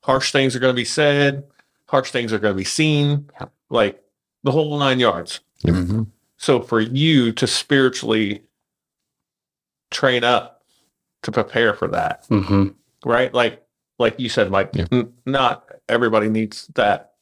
harsh 0.02 0.32
things 0.32 0.56
are 0.56 0.58
going 0.58 0.74
to 0.74 0.80
be 0.80 0.84
said, 0.84 1.44
harsh 1.86 2.10
things 2.10 2.32
are 2.32 2.38
going 2.38 2.54
to 2.54 2.58
be 2.58 2.64
seen, 2.64 3.30
Yeah. 3.40 3.46
like 3.68 4.02
the 4.42 4.50
whole 4.52 4.78
nine 4.78 4.98
yards. 4.98 5.40
Mhm. 5.64 6.06
So, 6.38 6.62
for 6.62 6.80
you 6.80 7.32
to 7.32 7.46
spiritually 7.46 8.42
train 9.90 10.24
up 10.24 10.62
to 11.22 11.32
prepare 11.32 11.74
for 11.74 11.88
that, 11.88 12.24
hmm 12.28 12.68
right? 13.04 13.32
Like, 13.34 13.62
like 13.98 14.18
you 14.18 14.28
said, 14.30 14.50
Mike, 14.50 14.70
Yeah. 14.72 14.86
n- 14.92 15.12
not 15.26 15.66
everybody 15.88 16.28
needs 16.30 16.66
that 16.74 17.14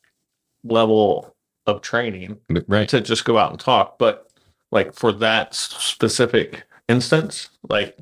level 0.65 1.35
of 1.67 1.81
training 1.83 2.39
right. 2.69 2.89
to 2.89 3.01
just 3.01 3.25
go 3.25 3.39
out 3.39 3.51
and 3.51 3.59
talk, 3.61 3.99
but 3.99 4.31
like 4.71 4.93
for 4.95 5.13
that 5.13 5.55
specific 5.55 6.65
instance, 6.89 7.51
like 7.69 7.99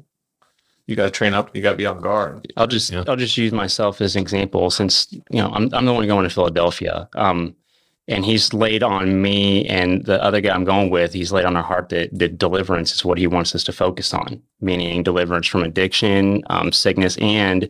you 0.87 0.97
got 0.97 1.05
to 1.05 1.11
train 1.11 1.35
up, 1.35 1.55
you 1.55 1.62
got 1.62 1.73
to 1.73 1.76
be 1.76 1.87
on 1.87 2.00
guard. 2.00 2.52
I'll 2.57 2.66
just 2.66 2.90
Yeah. 2.90 3.05
I'll 3.07 3.16
just 3.16 3.37
use 3.37 3.52
myself 3.52 4.00
as 4.00 4.16
an 4.16 4.23
example 4.23 4.71
since 4.71 5.09
you 5.12 5.40
know 5.40 5.50
I'm 5.52 5.73
I'm 5.75 5.85
the 5.85 5.93
one 5.93 6.07
going 6.07 6.25
to 6.25 6.35
Philadelphia. 6.35 7.09
Um, 7.14 7.57
and 8.09 8.25
he's 8.25 8.52
laid 8.55 8.83
on 8.83 9.21
me 9.21 9.66
and 9.66 10.05
the 10.05 10.23
other 10.23 10.40
guy 10.40 10.55
I'm 10.55 10.64
going 10.64 10.90
with, 10.90 11.12
he's 11.12 11.33
laid 11.33 11.45
on 11.45 11.57
our 11.57 11.62
heart 11.62 11.88
that, 11.88 12.16
that 12.16 12.38
deliverance 12.38 12.95
is 12.95 13.05
what 13.05 13.19
he 13.19 13.26
wants 13.26 13.55
us 13.55 13.64
to 13.64 13.73
focus 13.73 14.14
on, 14.14 14.40
meaning 14.61 15.02
deliverance 15.02 15.49
from 15.49 15.64
addiction, 15.64 16.45
um, 16.49 16.71
sickness, 16.71 17.16
and 17.19 17.69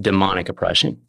demonic 0.00 0.48
oppression. 0.48 1.00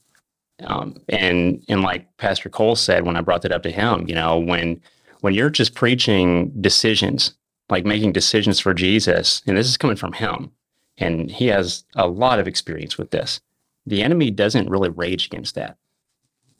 Um, 0.63 0.95
and 1.09 1.63
and 1.69 1.81
like 1.81 2.05
Pastor 2.17 2.49
Cole 2.49 2.75
said 2.75 3.05
when 3.05 3.15
I 3.15 3.21
brought 3.21 3.41
that 3.43 3.51
up 3.51 3.63
to 3.63 3.71
him, 3.71 4.07
you 4.07 4.15
know, 4.15 4.37
when 4.37 4.81
when 5.21 5.33
you're 5.33 5.49
just 5.49 5.75
preaching 5.75 6.49
decisions, 6.61 7.33
like 7.69 7.85
making 7.85 8.13
decisions 8.13 8.59
for 8.59 8.73
Jesus, 8.73 9.41
and 9.45 9.57
this 9.57 9.67
is 9.67 9.77
coming 9.77 9.95
from 9.95 10.13
him, 10.13 10.51
and 10.97 11.29
he 11.29 11.47
has 11.47 11.83
a 11.95 12.07
lot 12.07 12.39
of 12.39 12.47
experience 12.47 12.97
with 12.97 13.11
this. 13.11 13.39
The 13.85 14.03
enemy 14.03 14.31
doesn't 14.31 14.69
really 14.69 14.89
rage 14.89 15.25
against 15.25 15.55
that. 15.55 15.77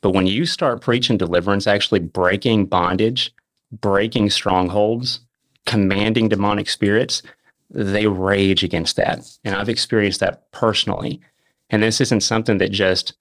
But 0.01 0.12
when 0.12 0.28
you 0.28 0.46
start 0.46 0.82
preaching 0.82 1.18
deliverance, 1.18 1.68
actually 1.68 2.00
breaking 2.00 2.68
bondage, 2.68 3.34
breaking 3.72 4.30
strongholds, 4.30 5.20
commanding 5.66 6.30
demonic 6.30 6.70
spirits, 6.70 7.22
they 7.70 8.08
rage 8.08 8.63
against 8.63 8.96
that. 8.96 9.20
And 9.44 9.56
I've 9.56 9.70
experienced 9.70 10.22
that 10.22 10.51
personally. 10.51 11.20
And 11.70 11.84
this 11.84 12.01
isn't 12.01 12.22
something 12.22 12.58
that 12.58 12.72
just 12.72 13.13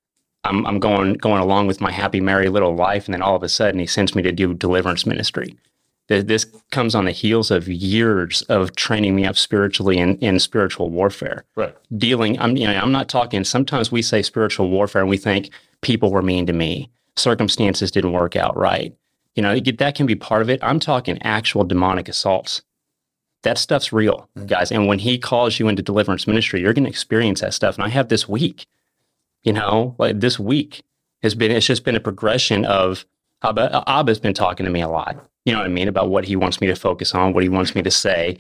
I'm, 0.45 0.65
I'm 0.67 0.79
going 0.79 1.15
going 1.15 1.43
along 1.43 1.67
with 1.67 1.81
my 1.81 1.91
happy, 1.91 2.21
merry 2.21 2.49
little 2.49 2.75
life, 2.75 3.07
and 3.07 3.13
then 3.13 3.23
all 3.23 3.37
of 3.37 3.43
a 3.43 3.49
sudden 3.49 3.81
he 3.81 3.87
sends 3.87 4.15
me 4.15 4.23
to 4.23 4.33
do 4.33 4.55
deliverance 4.55 5.05
ministry. 5.05 5.57
Th- 6.09 6.27
This 6.27 6.47
comes 6.71 6.95
on 6.95 7.05
the 7.05 7.13
heels 7.13 7.51
of 7.51 7.69
years 7.69 8.43
of 8.43 8.75
training 8.77 9.15
me 9.15 9.25
up 9.25 9.37
spiritually 9.37 9.99
in, 9.99 10.19
in 10.19 10.39
spiritual 10.39 10.91
warfare. 10.91 11.45
Right. 11.57 11.75
dealing 11.97 12.39
i'm 12.39 12.57
you 12.57 12.67
know 12.67 12.75
i'm 12.75 12.93
not 12.93 13.09
talking 13.09 13.45
sometimes 13.45 13.93
we 13.93 14.03
say 14.03 14.23
spiritual 14.23 14.69
warfare 14.71 15.03
and 15.03 15.11
we 15.11 15.17
think 15.17 15.51
people 15.81 16.11
were 16.11 16.23
mean 16.23 16.47
to 16.47 16.53
me. 16.53 16.91
Circumstances 17.17 17.91
didn't 17.91 18.13
work 18.13 18.37
out 18.37 18.57
right. 18.57 18.95
You 19.35 19.43
know 19.43 19.59
that 19.61 19.95
can 19.95 20.07
be 20.07 20.15
part 20.15 20.43
of 20.43 20.51
it. 20.51 20.61
I'm 20.63 20.81
talking 20.81 21.21
actual 21.23 21.65
demonic 21.65 22.09
assaults. 22.09 22.63
That 23.43 23.59
stuff's 23.59 23.93
real 23.93 24.29
mm-hmm. 24.37 24.47
guys. 24.47 24.73
And 24.73 24.87
when 24.89 24.99
he 24.99 25.19
calls 25.19 25.59
you 25.59 25.69
into 25.69 25.83
deliverance 25.83 26.27
ministry 26.27 26.61
you're 26.61 26.73
going 26.73 26.85
to 26.85 26.91
experience 26.91 27.41
that 27.41 27.55
stuff. 27.55 27.77
And 27.77 27.85
i 27.85 27.89
have 27.89 28.09
this 28.09 28.29
week 28.29 28.67
you 29.43 29.53
know 29.53 29.95
like 29.99 30.21
this 30.21 30.39
week 30.39 30.83
has 31.23 31.35
been 31.35 31.51
it's 31.51 31.67
just 31.67 31.85
been 31.85 31.97
a 31.97 32.01
progression 32.01 32.65
of 32.65 33.07
abba, 33.43 33.85
abba's 33.87 34.21
been 34.21 34.35
talking 34.35 34.67
to 34.67 34.73
me 34.73 34.81
a 34.81 34.89
lot 34.89 35.17
you 35.49 35.55
know 35.55 35.61
what 35.61 35.65
i 35.67 35.73
mean 35.73 35.89
about 35.89 36.11
what 36.11 36.27
he 36.27 36.37
wants 36.37 36.61
me 36.61 36.67
to 36.67 36.77
focus 36.77 37.15
on 37.15 37.33
what 37.33 37.43
he 37.43 37.49
wants 37.49 37.75
me 37.75 37.81
to 37.83 37.91
say. 37.91 38.37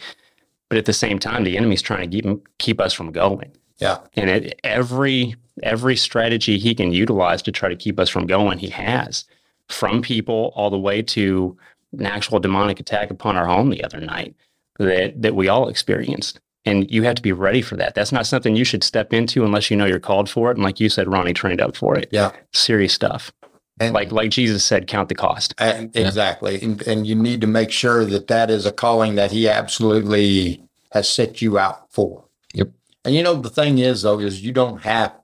But 0.69 0.77
at 0.77 0.85
the 0.85 0.93
same 0.93 1.19
time 1.19 1.45
the 1.45 1.57
enemy's 1.57 1.81
trying 1.81 2.11
to 2.11 2.15
keep 2.15 2.27
him, 2.27 2.43
keep 2.59 2.81
us 2.83 2.93
from 2.93 3.12
going. 3.12 3.50
Yeah. 3.79 3.99
and 4.15 4.29
it, 4.29 4.61
every 4.62 5.35
every 5.62 5.97
strategy 5.97 6.59
he 6.59 6.75
can 6.75 6.93
utilize 6.93 7.41
to 7.43 7.53
try 7.53 7.71
to 7.71 7.77
keep 7.77 7.99
us 7.99 8.11
from 8.11 8.27
going 8.27 8.59
he 8.59 8.69
has. 8.69 9.25
From 9.69 10.03
people 10.03 10.53
all 10.55 10.69
the 10.69 10.79
way 10.79 11.00
to 11.03 11.57
an 11.99 12.05
actual 12.05 12.41
demonic 12.41 12.79
attack 12.79 13.11
upon 13.11 13.37
our 13.37 13.47
home 13.47 13.71
the 13.71 13.83
other 13.83 14.00
night 14.00 14.35
that 14.79 15.23
that 15.23 15.35
we 15.35 15.49
all 15.49 15.69
experienced. 15.69 16.41
And 16.67 16.91
you 16.91 17.05
have 17.05 17.15
to 17.15 17.23
be 17.23 17.33
ready 17.33 17.62
for 17.62 17.77
that. 17.77 17.95
That's 17.95 18.12
not 18.12 18.27
something 18.27 18.55
you 18.55 18.65
should 18.65 18.85
step 18.85 19.15
into 19.15 19.47
unless 19.47 19.71
you 19.71 19.77
know 19.79 19.87
you're 19.87 19.99
called 19.99 20.29
for 20.29 20.50
it. 20.50 20.59
And 20.59 20.65
like 20.65 20.79
you 20.79 20.91
said 20.91 21.11
ronnie 21.11 21.33
trained 21.33 21.62
up 21.62 21.75
for 21.75 21.97
it. 21.97 22.09
Yeah. 22.11 22.33
serious 22.53 22.93
stuff 22.93 23.33
And 23.80 23.94
like 23.94 24.11
like 24.12 24.30
jesus 24.30 24.64
said 24.64 24.87
count 24.87 25.08
the 25.08 25.14
cost 25.14 25.54
And 25.58 25.94
exactly. 25.97 26.61
And, 26.62 26.82
and 26.87 27.06
you 27.06 27.14
need 27.14 27.40
to 27.42 27.47
make 27.47 27.70
sure 27.70 28.04
that 28.04 28.26
that 28.28 28.50
is 28.50 28.66
a 28.66 28.73
calling 28.73 29.14
that 29.16 29.30
he 29.30 29.49
absolutely 29.49 30.62
has 30.92 31.08
set 31.08 31.42
you 31.42 31.58
out 31.58 31.92
for. 31.92 32.25
Yep. 32.54 32.70
And 33.04 33.14
you 33.14 33.23
know, 33.23 33.35
the 33.35 33.50
thing 33.50 33.78
is 33.78 34.02
though, 34.02 34.18
is 34.18 34.42
you 34.42 34.52
don't 34.52 34.82
have, 34.82 35.14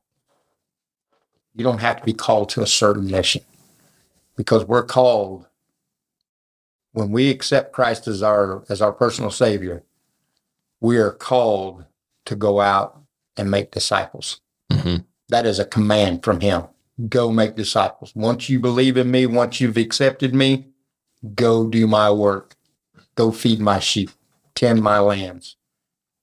you 1.54 1.64
don't 1.64 1.80
have 1.80 1.98
to 1.98 2.04
be 2.04 2.12
called 2.12 2.48
to 2.50 2.62
a 2.62 2.66
certain 2.66 3.10
mission 3.10 3.42
because 4.36 4.64
we're 4.64 4.84
called 4.84 5.46
when 6.92 7.10
we 7.10 7.30
accept 7.30 7.72
Christ 7.72 8.06
as 8.06 8.22
our, 8.22 8.64
as 8.68 8.80
our 8.80 8.92
personal 8.92 9.30
savior, 9.30 9.82
we 10.80 10.96
are 10.98 11.10
called 11.10 11.84
to 12.26 12.36
go 12.36 12.60
out 12.60 13.00
and 13.36 13.50
make 13.50 13.72
disciples. 13.72 14.40
hmm 14.70 14.96
That 15.28 15.46
is 15.46 15.58
a 15.58 15.64
command 15.64 16.22
from 16.22 16.40
him. 16.40 16.64
Go 17.08 17.30
make 17.30 17.56
disciples. 17.56 18.12
Once 18.14 18.48
you 18.48 18.60
believe 18.60 18.96
in 18.96 19.10
me, 19.10 19.26
once 19.26 19.60
you've 19.60 19.76
accepted 19.76 20.34
me, 20.34 20.68
go 21.34 21.68
do 21.68 21.86
my 21.86 22.10
work. 22.10 22.54
Go 23.16 23.30
feed 23.30 23.60
my 23.60 23.78
sheep, 23.78 24.10
tend 24.54 24.82
my 24.82 24.98
lambs, 24.98 25.56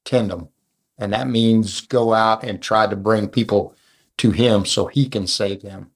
tend 0.03 0.29
them. 0.29 0.49
And 0.97 1.13
that 1.13 1.27
means 1.27 1.81
go 1.81 2.13
out 2.13 2.43
and 2.43 2.61
try 2.61 2.85
to 2.87 2.95
bring 2.95 3.29
people 3.29 3.75
to 4.17 4.31
him 4.31 4.65
so 4.65 4.87
he 4.87 5.07
can 5.07 5.25
save 5.25 5.61
them. 5.61 5.91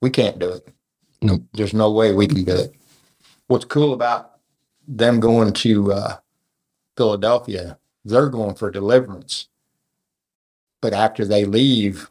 We 0.00 0.10
can't 0.10 0.38
do 0.38 0.50
it. 0.50 0.68
Nope. 1.20 1.42
There's 1.52 1.74
no 1.74 1.90
way 1.90 2.12
we 2.12 2.26
can 2.26 2.44
do 2.44 2.54
it. 2.54 2.74
What's 3.48 3.64
cool 3.64 3.92
about 3.92 4.38
them 4.86 5.20
going 5.20 5.52
to 5.52 5.92
uh, 5.92 6.16
Philadelphia, 6.96 7.78
they're 8.04 8.28
going 8.28 8.54
for 8.54 8.70
deliverance. 8.70 9.48
But 10.80 10.92
after 10.92 11.24
they 11.24 11.44
leave, 11.44 12.10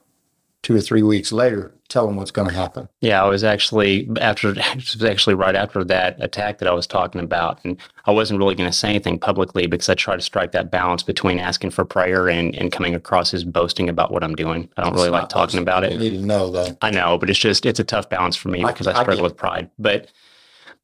two 0.61 0.75
or 0.75 0.81
three 0.81 1.01
weeks 1.03 1.31
later, 1.31 1.71
tell 1.87 2.05
them 2.05 2.15
what's 2.17 2.31
going 2.31 2.47
to 2.47 2.53
happen. 2.53 2.89
Yeah, 3.01 3.23
I 3.23 3.27
was 3.27 3.43
actually 3.43 4.09
after 4.19 4.49
it 4.57 4.75
was 4.75 5.03
actually 5.03 5.33
right 5.35 5.55
after 5.55 5.83
that 5.85 6.17
attack 6.21 6.57
that 6.59 6.67
I 6.67 6.73
was 6.73 6.85
talking 6.85 7.21
about, 7.21 7.59
and 7.63 7.77
I 8.05 8.11
wasn't 8.11 8.39
really 8.39 8.55
going 8.55 8.69
to 8.69 8.75
say 8.77 8.89
anything 8.89 9.19
publicly 9.19 9.67
because 9.67 9.89
I 9.89 9.95
try 9.95 10.15
to 10.15 10.21
strike 10.21 10.51
that 10.51 10.69
balance 10.69 11.01
between 11.03 11.39
asking 11.39 11.71
for 11.71 11.85
prayer 11.85 12.27
and 12.29 12.53
and 12.55 12.71
coming 12.71 12.93
across 12.93 13.33
as 13.33 13.43
boasting 13.43 13.89
about 13.89 14.11
what 14.11 14.23
I'm 14.23 14.35
doing. 14.35 14.69
I 14.77 14.83
don't 14.83 14.93
really 14.93 15.09
like 15.09 15.29
talking 15.29 15.59
about 15.61 15.83
You 15.83 15.97
it. 15.97 15.99
need 15.99 16.09
to 16.11 16.25
know 16.25 16.49
though. 16.51 16.77
I 16.81 16.91
know, 16.91 17.17
but 17.17 17.29
it's 17.29 17.39
just 17.39 17.65
it's 17.65 17.79
a 17.79 17.83
tough 17.85 18.09
balance 18.09 18.35
for 18.35 18.49
me 18.49 18.63
I- 18.63 18.71
because 18.71 18.87
I 18.87 18.91
I 18.91 19.01
struggle 19.01 19.15
get 19.17 19.23
with 19.23 19.37
pride. 19.37 19.69
But 19.79 20.11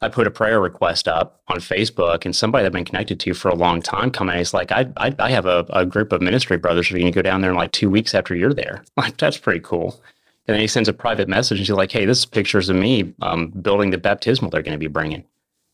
I 0.02 0.10
put 0.10 0.28
a 0.28 0.32
prayer 0.32 0.60
request 0.60 1.08
up 1.08 1.42
on 1.48 1.58
Facebook, 1.58 2.25
and 2.25 2.36
somebody 2.36 2.66
I've 2.66 2.72
been 2.72 2.86
connected 2.86 3.20
to 3.22 3.34
for 3.34 3.50
a 3.50 3.56
long 3.56 3.82
time 3.82 4.12
commented, 4.12 4.42
"It's 4.42 4.54
like 4.54 4.72
I 4.72 4.88
I, 4.98 5.16
I 5.20 5.32
have 5.32 5.46
a, 5.46 5.66
a 5.70 5.86
group 5.86 6.12
of 6.12 6.22
ministry 6.22 6.58
brothers 6.58 6.88
who 6.88 7.00
can 7.00 7.12
go 7.12 7.22
down 7.22 7.42
there 7.42 7.52
in 7.52 7.58
like 7.58 7.72
two 7.72 7.90
weeks 7.90 8.14
after 8.14 8.36
you're 8.36 8.54
there. 8.54 8.84
Like 8.98 9.18
that's 9.18 9.38
pretty 9.38 9.62
cool." 9.62 10.02
And 10.48 10.54
then 10.54 10.62
he 10.62 10.68
sends 10.68 10.90
a 10.90 10.94
private 10.94 11.28
message, 11.28 11.58
and 11.60 11.66
she's 11.66 11.75
like, 11.75 11.92
"Hey, 11.92 12.06
this 12.06 12.20
is 12.20 12.25
pictures 12.25 12.70
of 12.70 12.75
me 12.75 13.14
um, 13.22 13.48
building 13.48 13.92
the 13.92 13.98
baptismal 13.98 14.52
they're 14.52 14.62
going 14.62 14.74
to 14.74 14.80
be 14.80 14.88
bringing." 14.88 15.24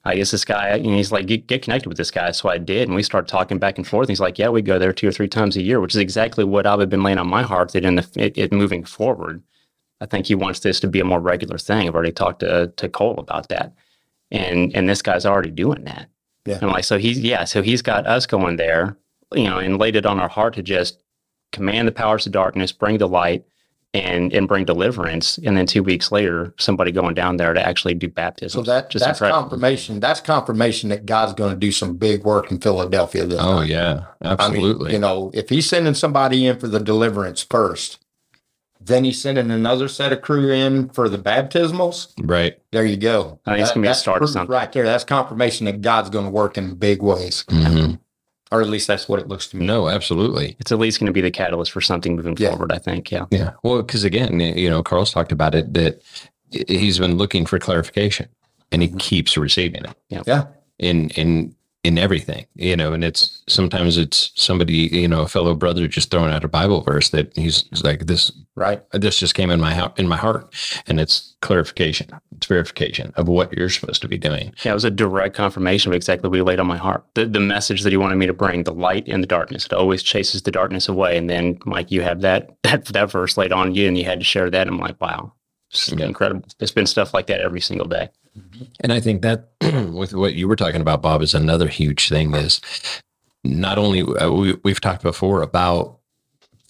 I 0.03 0.15
guess 0.15 0.31
this 0.31 0.45
guy, 0.45 0.69
and 0.69 0.85
he's 0.85 1.11
like, 1.11 1.27
get, 1.27 1.45
get 1.45 1.61
connected 1.61 1.87
with 1.87 1.97
this 1.97 2.09
guy. 2.09 2.31
So 2.31 2.49
I 2.49 2.57
did. 2.57 2.87
And 2.87 2.95
we 2.95 3.03
started 3.03 3.27
talking 3.27 3.59
back 3.59 3.77
and 3.77 3.87
forth. 3.87 4.05
And 4.05 4.09
He's 4.09 4.19
like, 4.19 4.39
yeah, 4.39 4.49
we 4.49 4.63
go 4.63 4.79
there 4.79 4.93
two 4.93 5.07
or 5.07 5.11
three 5.11 5.27
times 5.27 5.55
a 5.55 5.61
year, 5.61 5.79
which 5.79 5.93
is 5.93 6.01
exactly 6.01 6.43
what 6.43 6.65
I've 6.65 6.89
been 6.89 7.03
laying 7.03 7.19
on 7.19 7.29
my 7.29 7.43
heart 7.43 7.73
that 7.73 7.85
in 7.85 7.95
the, 7.95 8.07
it, 8.15 8.35
it 8.35 8.51
moving 8.51 8.83
forward, 8.83 9.43
I 9.99 10.07
think 10.07 10.25
he 10.25 10.33
wants 10.33 10.61
this 10.61 10.79
to 10.79 10.87
be 10.87 10.99
a 10.99 11.05
more 11.05 11.19
regular 11.19 11.59
thing. 11.59 11.87
I've 11.87 11.93
already 11.93 12.11
talked 12.11 12.39
to, 12.39 12.73
to 12.75 12.89
Cole 12.89 13.19
about 13.19 13.49
that. 13.49 13.73
And, 14.31 14.75
and 14.75 14.87
this 14.87 15.01
guy's 15.01 15.25
already 15.25 15.51
doing 15.51 15.83
that. 15.83 16.09
Yeah. 16.45 16.55
And 16.55 16.63
I'm 16.63 16.69
like, 16.71 16.85
so 16.85 16.97
he's, 16.97 17.19
yeah, 17.19 17.43
so 17.43 17.61
he's 17.61 17.81
got 17.81 18.07
us 18.07 18.25
going 18.25 18.55
there, 18.55 18.97
you 19.33 19.43
know, 19.43 19.59
and 19.59 19.77
laid 19.77 19.95
it 19.95 20.05
on 20.05 20.19
our 20.19 20.29
heart 20.29 20.53
to 20.55 20.63
just 20.63 21.01
command 21.51 21.87
the 21.87 21.91
powers 21.91 22.25
of 22.25 22.31
darkness, 22.31 22.71
bring 22.71 22.97
the 22.97 23.07
light, 23.07 23.45
and 23.93 24.31
and 24.33 24.47
bring 24.47 24.63
deliverance. 24.63 25.37
And 25.39 25.57
then 25.57 25.65
two 25.65 25.83
weeks 25.83 26.11
later, 26.11 26.53
somebody 26.57 26.91
going 26.93 27.13
down 27.13 27.37
there 27.37 27.53
to 27.53 27.61
actually 27.65 27.93
do 27.93 28.07
baptism. 28.07 28.63
So 28.63 28.71
that 28.71 28.89
just 28.89 29.03
that's 29.03 29.19
incredible. 29.19 29.41
confirmation. 29.41 29.99
That's 29.99 30.21
confirmation 30.21 30.89
that 30.89 31.05
God's 31.05 31.33
going 31.33 31.51
to 31.51 31.59
do 31.59 31.71
some 31.73 31.97
big 31.97 32.23
work 32.23 32.51
in 32.51 32.59
Philadelphia. 32.59 33.25
This 33.25 33.39
Oh 33.39 33.59
time. 33.59 33.67
yeah, 33.67 34.05
I 34.21 34.29
mean, 34.29 34.39
absolutely. 34.39 34.93
you 34.93 34.99
know, 34.99 35.29
if 35.33 35.49
he's 35.49 35.67
sending 35.67 35.93
somebody 35.93 36.47
in 36.47 36.57
for 36.57 36.69
the 36.69 36.79
deliverance 36.79 37.43
first, 37.43 37.99
then 38.83 39.03
he's 39.03 39.21
sending 39.21 39.51
another 39.51 39.87
set 39.87 40.11
of 40.11 40.21
crew 40.21 40.51
in 40.51 40.89
for 40.89 41.07
the 41.09 41.17
baptismals. 41.17 42.11
right. 42.23 42.57
There 42.71 42.85
you 42.85 42.97
go. 42.97 43.39
I 43.45 43.51
think 43.51 43.61
it's 43.61 43.71
gonna 43.71 43.83
be 43.85 43.89
a 43.89 43.93
start 43.93 44.27
something. 44.27 44.51
right 44.51 44.71
there. 44.71 44.83
That's 44.83 45.03
confirmation 45.03 45.65
that 45.65 45.81
God's 45.81 46.09
going 46.09 46.25
to 46.25 46.31
work 46.31 46.57
in 46.57 46.75
big 46.75 47.01
ways, 47.01 47.43
Mhm. 47.49 47.99
or 48.51 48.61
at 48.61 48.69
least 48.69 48.87
that's 48.87 49.07
what 49.07 49.19
it 49.19 49.27
looks 49.27 49.47
to 49.47 49.57
me. 49.57 49.65
No, 49.65 49.87
absolutely. 49.89 50.55
it's 50.59 50.71
at 50.71 50.79
least 50.79 50.99
going 50.99 51.07
to 51.07 51.13
be 51.13 51.21
the 51.21 51.31
catalyst 51.31 51.71
for 51.71 51.81
something 51.81 52.15
moving 52.15 52.35
Yeah. 52.39 52.49
forward. 52.51 52.71
I 52.71 52.79
think. 52.79 53.11
Yeah. 53.11 53.25
Yeah. 53.31 53.51
Well, 53.63 53.81
because 53.81 54.03
again, 54.03 54.39
you 54.39 54.69
know, 54.69 54.81
Carl's 54.83 55.11
talked 55.11 55.31
about 55.31 55.53
it 55.55 55.73
that 55.73 56.01
he's 56.67 56.99
been 56.99 57.17
looking 57.17 57.45
for 57.45 57.59
clarification, 57.59 58.27
and 58.71 58.81
he 58.81 58.87
keeps 58.89 59.37
receiving 59.37 59.85
it 59.85 59.95
Yeah, 60.09 60.23
Yeah. 60.25 60.43
in 60.79 61.09
in 61.11 61.55
in 61.83 61.97
everything. 61.97 62.45
You 62.55 62.75
know, 62.75 62.93
and 62.93 63.03
it's 63.03 63.41
sometimes 63.47 63.97
it's 63.97 64.31
somebody, 64.35 64.87
you 64.91 65.07
know, 65.07 65.21
a 65.23 65.27
fellow 65.27 65.55
brother 65.55 65.87
just 65.87 66.11
throwing 66.11 66.31
out 66.31 66.43
a 66.43 66.47
Bible 66.47 66.81
verse 66.81 67.09
that 67.09 67.35
he's 67.35 67.65
like 67.83 68.05
this. 68.05 68.31
right. 68.55 68.83
This 68.91 69.17
just 69.19 69.33
came 69.35 69.49
in 69.49 69.59
my 69.59 69.73
heart, 69.73 69.97
in 69.99 70.07
my 70.07 70.17
heart, 70.17 70.53
and 70.87 70.99
it's 70.99 71.35
clarification. 71.41 72.07
It's 72.37 72.45
verification 72.47 73.13
of 73.15 73.27
what 73.27 73.51
you're 73.57 73.69
supposed 73.69 74.01
to 74.03 74.07
be 74.07 74.17
doing. 74.17 74.53
Yeah, 74.63 74.71
it 74.71 74.75
was 74.75 74.85
a 74.85 74.91
direct 74.91 75.35
confirmation 75.35 75.91
of 75.91 75.95
exactly 75.95 76.29
what 76.29 76.35
he 76.35 76.41
laid 76.43 76.59
on 76.59 76.67
my 76.67 76.77
heart. 76.77 77.03
The, 77.15 77.25
the 77.25 77.39
message 77.39 77.81
that 77.81 77.91
he 77.91 77.97
wanted 77.97 78.15
me 78.17 78.27
to 78.27 78.33
bring, 78.33 78.63
the 78.63 78.73
light 78.73 79.07
in 79.07 79.21
the 79.21 79.27
darkness. 79.27 79.65
It 79.65 79.73
always 79.73 80.03
chases 80.03 80.43
the 80.43 80.51
darkness 80.51 80.87
away. 80.87 81.17
And 81.17 81.29
then, 81.29 81.57
Mike, 81.65 81.89
you 81.91 82.01
have 82.01 82.21
that 82.21 82.55
that, 82.63 82.85
that 82.85 83.11
verse 83.11 83.37
laid 83.37 83.51
on 83.51 83.73
you, 83.75 83.87
and 83.87 83.97
you 83.97 84.05
had 84.05 84.19
to 84.19 84.25
share 84.25 84.49
that. 84.51 84.67
I'm 84.67 84.77
like, 84.79 85.01
wow, 85.01 85.33
it's 85.71 85.91
Yeah. 85.91 86.05
incredible. 86.05 86.45
It's 86.59 86.71
been 86.71 86.85
stuff 86.85 87.13
like 87.13 87.27
that 87.27 87.41
every 87.41 87.61
single 87.61 87.87
day. 87.87 88.09
And 88.79 88.93
I 88.93 88.99
think 88.99 89.21
that 89.21 89.49
with 89.93 90.13
what 90.13 90.33
you 90.33 90.47
were 90.47 90.55
talking 90.55 90.81
about, 90.81 91.01
Bob, 91.01 91.21
is 91.21 91.33
another 91.33 91.67
huge 91.67 92.09
thing 92.09 92.33
is 92.35 92.61
not 93.43 93.77
only 93.77 94.01
uh, 94.01 94.31
we, 94.31 94.57
we've 94.63 94.81
talked 94.81 95.03
before 95.03 95.41
about 95.41 95.99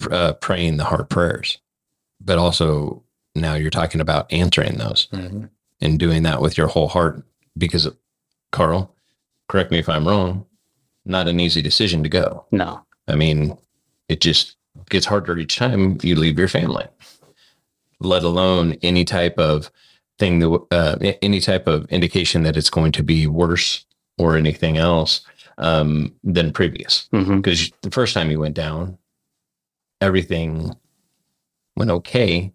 uh, 0.09 0.33
praying 0.33 0.77
the 0.77 0.85
heart 0.85 1.09
prayers, 1.09 1.59
but 2.19 2.37
also 2.37 3.03
now 3.35 3.53
you're 3.55 3.69
talking 3.69 4.01
about 4.01 4.31
answering 4.31 4.77
those 4.77 5.07
Mhm. 5.13 5.49
and 5.79 5.99
doing 5.99 6.23
that 6.23 6.41
with 6.41 6.57
your 6.57 6.67
whole 6.67 6.87
heart. 6.87 7.23
Because, 7.57 7.89
Carl, 8.51 8.95
correct 9.47 9.71
me 9.71 9.79
if 9.79 9.89
I'm 9.89 10.07
wrong, 10.07 10.45
not 11.05 11.27
an 11.27 11.39
easy 11.39 11.61
decision 11.61 12.01
to 12.03 12.09
go. 12.09 12.45
No. 12.51 12.83
I 13.07 13.15
mean, 13.15 13.57
it 14.07 14.21
just 14.21 14.55
gets 14.89 15.05
harder 15.05 15.37
each 15.37 15.57
time 15.57 15.97
you 16.01 16.15
leave 16.15 16.39
your 16.39 16.47
family, 16.47 16.85
let 17.99 18.23
alone 18.23 18.73
any 18.81 19.03
type 19.05 19.37
of 19.37 19.69
thing 20.21 20.37
that, 20.39 20.65
uh, 20.71 20.95
any 21.23 21.41
type 21.41 21.65
of 21.65 21.85
indication 21.89 22.43
that 22.43 22.55
it's 22.55 22.69
going 22.69 22.91
to 22.91 23.01
be 23.03 23.25
worse 23.25 23.85
or 24.19 24.37
anything 24.37 24.77
else 24.77 25.21
um, 25.57 26.13
than 26.23 26.53
previous. 26.53 27.09
Because 27.37 27.71
the 27.81 27.89
first 27.89 28.13
time 28.13 28.29
you 28.29 28.39
went 28.39 28.55
down, 28.55 28.99
everything 29.99 30.75
went 31.75 31.89
okay, 31.89 32.53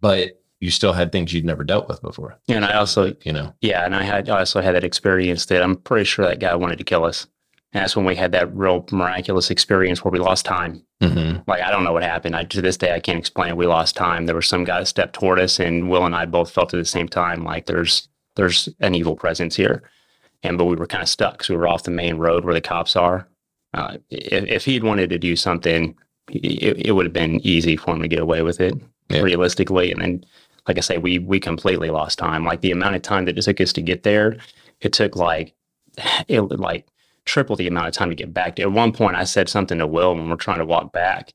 but 0.00 0.42
you 0.60 0.72
still 0.72 0.92
had 0.92 1.12
things 1.12 1.32
you'd 1.32 1.44
never 1.44 1.62
dealt 1.62 1.88
with 1.88 2.02
before. 2.02 2.36
And 2.48 2.64
I 2.64 2.72
also, 2.72 3.14
You 3.22 3.32
know, 3.32 3.54
yeah, 3.60 3.84
and 3.84 3.94
I 3.94 4.02
had 4.02 4.28
I 4.28 4.40
also 4.40 4.60
had 4.60 4.74
that 4.74 4.82
experience 4.82 5.46
that 5.46 5.62
I'm 5.62 5.76
pretty 5.76 6.04
sure 6.04 6.26
that 6.26 6.40
guy 6.40 6.56
wanted 6.56 6.78
to 6.78 6.84
kill 6.84 7.04
us. 7.04 7.28
And 7.72 7.82
that's 7.82 7.94
when 7.96 8.06
we 8.06 8.16
had 8.16 8.32
that 8.32 8.54
real 8.56 8.86
miraculous 8.90 9.50
experience 9.50 10.02
where 10.02 10.10
we 10.12 10.18
lost 10.18 10.46
time. 10.46 10.82
Mhm. 11.02 11.44
Like 11.46 11.62
I 11.62 11.70
don't 11.70 11.84
know 11.84 11.92
what 11.92 12.02
happened. 12.02 12.34
I 12.34 12.44
to 12.44 12.62
this 12.62 12.76
day 12.78 12.94
I 12.94 13.00
can't 13.00 13.18
explain 13.18 13.50
it. 13.50 13.56
We 13.56 13.66
lost 13.66 13.94
time. 13.96 14.26
There 14.26 14.34
was 14.34 14.46
some 14.48 14.64
guy 14.64 14.78
that 14.80 14.86
stepped 14.86 15.14
toward 15.14 15.38
us, 15.38 15.60
and 15.60 15.88
Will 15.90 16.04
and 16.06 16.14
I 16.16 16.24
both 16.24 16.50
felt 16.50 16.72
at 16.74 16.78
the 16.78 16.84
same 16.84 17.08
time 17.08 17.44
like 17.44 17.66
there's 17.66 18.08
there's 18.36 18.68
an 18.80 18.94
evil 18.94 19.16
presence 19.16 19.54
here, 19.56 19.82
and 20.42 20.56
but 20.58 20.64
we 20.64 20.76
were 20.76 20.86
kind 20.86 21.02
of 21.02 21.08
stuck. 21.08 21.44
So 21.44 21.54
we 21.54 21.58
were 21.58 21.68
off 21.68 21.82
the 21.84 21.90
main 21.90 22.16
road 22.16 22.44
where 22.44 22.54
the 22.54 22.60
cops 22.60 22.96
are. 22.96 23.28
Uh, 23.74 23.98
if, 24.10 24.44
if 24.44 24.64
he'd 24.64 24.82
wanted 24.82 25.10
to 25.10 25.18
do 25.18 25.36
something, 25.36 25.94
it, 26.30 26.86
it 26.86 26.92
would 26.92 27.04
have 27.06 27.12
been 27.12 27.38
easy 27.46 27.76
for 27.76 27.94
him 27.94 28.00
to 28.02 28.08
get 28.08 28.18
away 28.20 28.42
with 28.42 28.60
it, 28.60 28.74
Yeah. 29.10 29.20
realistically. 29.20 29.92
And 29.92 30.00
then, 30.00 30.24
like 30.66 30.78
I 30.78 30.80
say, 30.80 30.96
we 30.98 31.18
we 31.18 31.38
completely 31.38 31.90
lost 31.90 32.18
time. 32.18 32.44
Like 32.44 32.62
the 32.62 32.72
amount 32.72 32.96
of 32.96 33.02
time 33.02 33.26
that 33.26 33.36
it 33.38 33.42
took 33.42 33.60
us 33.60 33.72
to 33.74 33.82
get 33.82 34.02
there, 34.04 34.38
it 34.80 34.92
took 34.94 35.16
like 35.16 35.54
it 36.28 36.40
like 36.40 36.86
triple 37.28 37.56
the 37.56 37.68
amount 37.68 37.88
of 37.88 37.94
time 37.94 38.08
to 38.08 38.16
get 38.16 38.34
back. 38.34 38.56
To. 38.56 38.62
At 38.62 38.72
one 38.72 38.92
point, 38.92 39.16
I 39.16 39.24
said 39.24 39.48
something 39.48 39.78
to 39.78 39.86
Will 39.86 40.14
when 40.14 40.28
we're 40.28 40.36
trying 40.36 40.58
to 40.58 40.64
walk 40.64 40.92
back. 40.92 41.32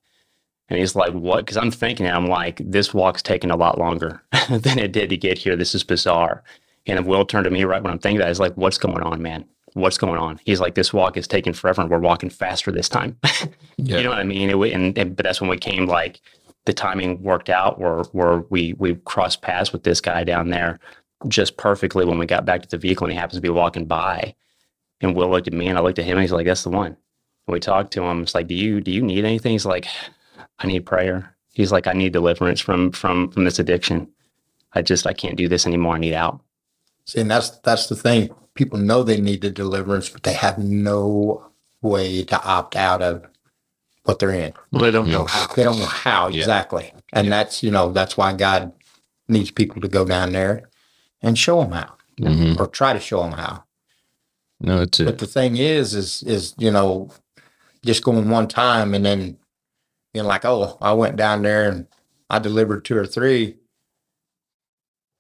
And 0.70 0.80
he's 0.80 0.96
like, 0.96 1.14
what? 1.14 1.46
Because 1.46 1.58
I'm 1.58 1.72
thinking, 1.72 2.08
I'm 2.08 2.28
like, 2.28 2.62
this 2.64 2.94
walk's 2.94 3.22
taking 3.22 3.52
a 3.52 3.56
lot 3.56 3.78
longer 3.78 4.22
than 4.50 4.80
it 4.80 4.92
did 4.92 5.10
to 5.10 5.18
get 5.18 5.38
here. 5.38 5.56
This 5.56 5.76
is 5.76 5.84
bizarre. 5.84 6.44
And 6.88 7.06
Will 7.06 7.26
turned 7.26 7.46
to 7.46 7.52
me 7.52 7.64
right 7.64 7.82
when 7.82 7.92
I'm 7.92 8.00
thinking 8.00 8.20
that. 8.20 8.28
He's 8.28 8.40
like, 8.40 8.56
what's 8.58 8.78
going 8.78 9.04
on, 9.04 9.22
man? 9.22 9.46
What's 9.74 9.98
going 9.98 10.20
on? 10.20 10.40
He's 10.46 10.60
like, 10.60 10.76
this 10.76 10.94
walk 10.94 11.16
is 11.18 11.28
taking 11.28 11.54
forever 11.54 11.82
and 11.82 11.90
we're 11.90 12.00
walking 12.00 12.30
faster 12.30 12.72
this 12.72 12.90
time. 12.90 13.18
Yeah. 13.78 13.98
You 13.98 14.04
know 14.04 14.10
what 14.12 14.20
I 14.20 14.24
mean? 14.24 14.52
It, 14.52 14.72
and, 14.72 14.96
and 14.98 15.16
but 15.16 15.24
that's 15.24 15.42
when 15.42 15.50
we 15.50 15.58
came 15.58 15.88
like 15.88 16.22
the 16.66 16.74
timing 16.74 17.22
worked 17.24 17.50
out 17.50 17.80
where 17.80 18.04
where 18.12 18.42
we 18.52 18.74
we 18.74 18.94
crossed 18.96 19.42
paths 19.42 19.74
with 19.74 19.84
this 19.84 20.00
guy 20.00 20.24
down 20.24 20.50
there 20.50 20.80
just 21.28 21.58
perfectly 21.58 22.06
when 22.06 22.20
we 22.20 22.28
got 22.28 22.46
back 22.46 22.62
to 22.62 22.70
the 22.70 22.78
vehicle 22.78 23.06
and 23.06 23.14
he 23.14 23.18
happens 23.18 23.38
to 23.38 23.42
be 23.42 23.50
walking 23.50 23.86
by. 23.86 24.36
And 25.04 25.16
Will 25.16 25.30
looked 25.30 25.48
at 25.48 25.54
me 25.54 25.68
and 25.68 25.78
I 25.78 25.82
looked 25.82 26.00
at 26.00 26.06
him 26.06 26.18
and 26.18 26.22
he's 26.22 26.32
like, 26.32 26.46
That's 26.46 26.64
the 26.64 26.70
one. 26.70 26.88
And 27.48 27.54
we 27.54 27.60
talked 27.60 27.92
to 27.94 28.04
him. 28.04 28.24
It's 28.24 28.34
like, 28.34 28.48
Do 28.48 28.56
you 28.56 28.82
do 28.82 28.92
you 28.92 29.02
need 29.02 29.26
anything? 29.26 29.52
He's 29.52 29.66
like, 29.66 29.86
I 30.60 30.68
need 30.68 30.86
prayer. 30.86 31.36
He's 31.54 31.72
like, 31.72 31.86
I 31.88 31.94
need 31.94 32.14
deliverance 32.14 32.60
from 32.62 32.92
from 32.92 33.30
from 33.32 33.44
this 33.44 33.60
addiction. 33.60 34.08
I 34.74 34.82
just 34.82 35.06
I 35.06 35.14
can't 35.14 35.36
do 35.38 35.48
this 35.48 35.68
anymore. 35.68 35.96
I 35.96 36.00
need 36.00 36.14
out. 36.14 36.42
See, 37.06 37.20
and 37.20 37.30
that's 37.30 37.50
that's 37.60 37.88
the 37.88 37.96
thing. 37.96 38.30
People 38.56 38.80
know 38.80 39.04
they 39.04 39.20
need 39.20 39.42
the 39.42 39.50
deliverance, 39.52 40.10
but 40.10 40.24
they 40.24 40.34
have 40.34 40.58
no 40.58 41.52
way 41.82 42.24
to 42.24 42.42
opt 42.44 42.76
out 42.76 43.02
of 43.02 43.26
what 44.06 44.20
they're 44.20 44.32
in. 44.32 44.54
Well, 44.72 44.82
they 44.84 44.92
don't 44.92 45.10
know 45.10 45.26
how. 45.26 45.48
They 45.54 45.64
don't 45.64 45.80
know 45.80 45.86
how 45.86 46.28
Yeah. 46.30 46.40
exactly, 46.40 46.94
and 47.12 47.32
that's 47.32 47.62
you 47.62 47.72
know 47.72 47.92
that's 47.92 48.16
why 48.16 48.34
God 48.34 48.72
needs 49.28 49.52
people 49.52 49.82
to 49.82 49.88
go 49.88 50.06
down 50.06 50.32
there 50.32 50.70
and 51.22 51.38
show 51.38 51.62
them 51.62 51.72
how, 51.72 51.94
Mhm. 52.20 52.60
or 52.60 52.68
try 52.68 52.94
to 52.94 53.00
show 53.00 53.22
them 53.24 53.34
how. 53.34 53.63
No, 54.64 54.82
it's 54.82 55.00
a, 55.02 55.06
But 55.06 55.20
the 55.20 55.28
thing 55.28 55.58
is, 55.58 55.94
is 55.94 56.24
is 56.24 56.56
you 56.58 56.72
know, 56.72 57.12
just 57.86 58.04
going 58.04 58.30
one 58.30 58.48
time 58.48 58.94
and 58.94 59.06
then 59.06 59.38
being 60.14 60.26
like, 60.26 60.46
oh, 60.46 60.78
I 60.82 60.94
went 60.94 61.18
down 61.18 61.42
there 61.42 61.70
and 61.70 61.88
I 62.30 62.40
delivered 62.40 62.86
two 62.86 62.98
or 62.98 63.06
three, 63.06 63.58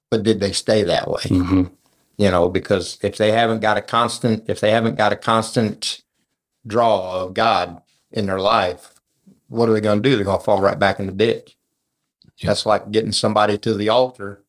but 0.09 0.23
did 0.23 0.39
they 0.39 0.53
stay 0.53 0.83
that 0.83 1.09
way? 1.09 1.23
Mm-hmm. 1.23 1.63
you 2.17 2.31
know, 2.31 2.47
because 2.47 2.97
if 3.01 3.17
they 3.17 3.31
haven't 3.31 3.59
got 3.59 3.77
a 3.77 3.81
constant, 3.81 4.49
if 4.49 4.61
they 4.61 4.71
haven't 4.71 4.95
got 4.95 5.11
a 5.11 5.17
constant 5.17 6.01
draw 6.65 7.23
of 7.23 7.33
God 7.33 7.81
in 8.11 8.27
their 8.27 8.39
life, 8.39 8.93
what 9.49 9.67
are 9.67 9.73
they 9.73 9.81
going 9.81 10.01
to 10.01 10.09
do? 10.09 10.15
They're 10.15 10.25
going 10.25 10.39
to 10.39 10.43
fall 10.43 10.61
right 10.61 10.79
back 10.79 10.99
in 10.99 11.07
the 11.07 11.11
ditch. 11.11 11.57
Yeah. 12.37 12.47
That's 12.47 12.65
like 12.65 12.91
getting 12.91 13.11
somebody 13.11 13.57
to 13.59 13.73
the 13.73 13.89
altar 13.89 14.43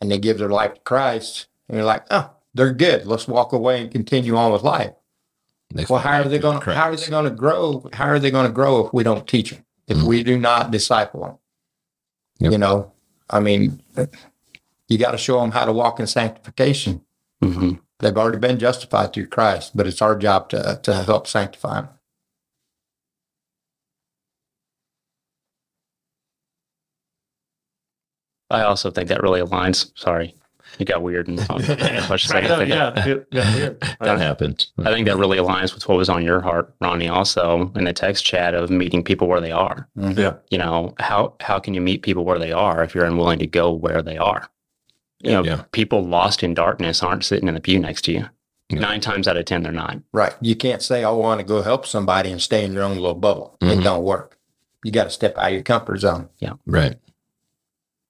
and 0.00 0.10
they 0.10 0.18
give 0.18 0.38
their 0.38 0.48
life 0.48 0.74
to 0.74 0.80
Christ 0.80 1.48
and 1.68 1.76
you're 1.76 1.84
like, 1.86 2.04
oh, 2.10 2.30
they're 2.56 2.72
good. 2.72 3.06
Let's 3.06 3.28
walk 3.28 3.52
away 3.52 3.82
and 3.82 3.90
continue 3.90 4.36
on 4.36 4.52
with 4.52 4.62
life. 4.62 4.92
they 5.74 5.84
Well, 5.88 6.00
how 6.00 6.20
are 6.20 6.28
they 6.28 6.38
going? 6.38 6.60
to 6.60 6.74
How 6.74 6.90
are 6.90 6.96
they 6.96 7.10
going 7.10 7.24
to 7.24 7.30
grow? 7.30 7.88
How 7.92 8.06
are 8.06 8.18
they 8.18 8.30
going 8.30 8.46
to 8.46 8.52
grow 8.52 8.86
if 8.86 8.92
we 8.92 9.02
don't 9.02 9.26
teach 9.26 9.50
them? 9.50 9.64
If 9.88 9.98
Mhm. 9.98 10.04
we 10.04 10.22
do 10.22 10.38
not 10.38 10.70
disciple 10.70 11.20
them? 11.20 11.38
Yep. 12.40 12.52
You 12.52 12.58
know, 12.58 12.92
I 13.30 13.40
mean, 13.40 13.82
you 14.88 14.98
got 14.98 15.12
to 15.12 15.18
show 15.18 15.40
them 15.40 15.50
how 15.52 15.64
to 15.64 15.72
walk 15.72 15.98
in 16.00 16.06
sanctification. 16.06 17.04
Mm-hmm. 17.42 17.72
They've 17.98 18.16
already 18.16 18.38
been 18.38 18.58
justified 18.58 19.12
through 19.12 19.26
Christ, 19.28 19.72
but 19.76 19.86
it's 19.86 20.02
our 20.02 20.16
job 20.16 20.48
to 20.50 20.78
to 20.82 20.94
help 21.04 21.26
sanctify 21.26 21.80
them. 21.82 21.88
I 28.50 28.62
also 28.62 28.90
think 28.90 29.08
that 29.08 29.22
really 29.22 29.40
aligns. 29.40 29.90
Sorry, 29.98 30.34
it 30.78 30.84
got 30.86 31.02
weird 31.02 31.28
and 31.28 31.36
much 31.48 31.68
Right, 32.10 32.20
second. 32.20 32.48
no, 32.50 32.60
yeah, 32.62 33.06
it- 33.06 33.28
yeah, 33.30 33.54
weird. 33.56 33.80
that 34.00 34.18
happened. 34.18 34.66
I 34.78 34.92
think 34.92 35.06
that 35.06 35.16
really 35.16 35.38
aligns 35.38 35.74
with 35.74 35.88
what 35.88 35.98
was 35.98 36.08
on 36.08 36.22
your 36.24 36.40
heart, 36.40 36.74
Ronnie, 36.80 37.08
also 37.08 37.72
in 37.74 37.84
the 37.84 37.92
text 37.92 38.24
chat 38.24 38.54
of 38.54 38.70
meeting 38.70 39.02
people 39.04 39.28
where 39.28 39.40
they 39.40 39.52
are. 39.52 39.88
Yeah. 39.96 40.34
You 40.50 40.58
know, 40.58 40.94
how 40.98 41.34
how 41.40 41.58
can 41.58 41.74
you 41.74 41.80
meet 41.80 42.02
people 42.02 42.24
where 42.24 42.38
they 42.38 42.52
are 42.52 42.82
if 42.84 42.94
you're 42.94 43.04
unwilling 43.04 43.38
to 43.40 43.46
go 43.46 43.72
where 43.72 44.02
they 44.02 44.16
are? 44.18 44.48
You 45.22 45.32
know, 45.32 45.44
Yeah. 45.44 45.62
people 45.72 46.04
lost 46.04 46.42
in 46.42 46.54
darkness 46.54 47.02
aren't 47.02 47.24
sitting 47.24 47.48
in 47.48 47.54
the 47.54 47.60
pew 47.60 47.78
next 47.78 48.02
to 48.02 48.12
you. 48.12 48.28
Yeah. 48.68 48.80
Nine 48.80 49.00
times 49.00 49.28
out 49.28 49.36
of 49.36 49.44
ten, 49.44 49.62
they're 49.62 49.72
not. 49.72 49.98
Right. 50.12 50.34
You 50.40 50.56
can't 50.56 50.82
say, 50.82 51.04
I 51.04 51.10
want 51.10 51.38
to 51.40 51.46
go 51.46 51.62
help 51.62 51.86
somebody 51.86 52.30
and 52.32 52.42
stay 52.42 52.64
in 52.64 52.72
your 52.72 52.82
own 52.82 52.96
little 52.96 53.14
bubble. 53.14 53.56
Mhm. 53.60 53.80
It 53.80 53.84
don't 53.84 54.02
work. 54.02 54.38
You 54.84 54.90
got 54.92 55.04
to 55.04 55.10
step 55.10 55.38
out 55.38 55.46
of 55.46 55.52
your 55.52 55.62
comfort 55.62 55.98
zone. 55.98 56.28
Yeah. 56.38 56.54
Right. 56.66 56.96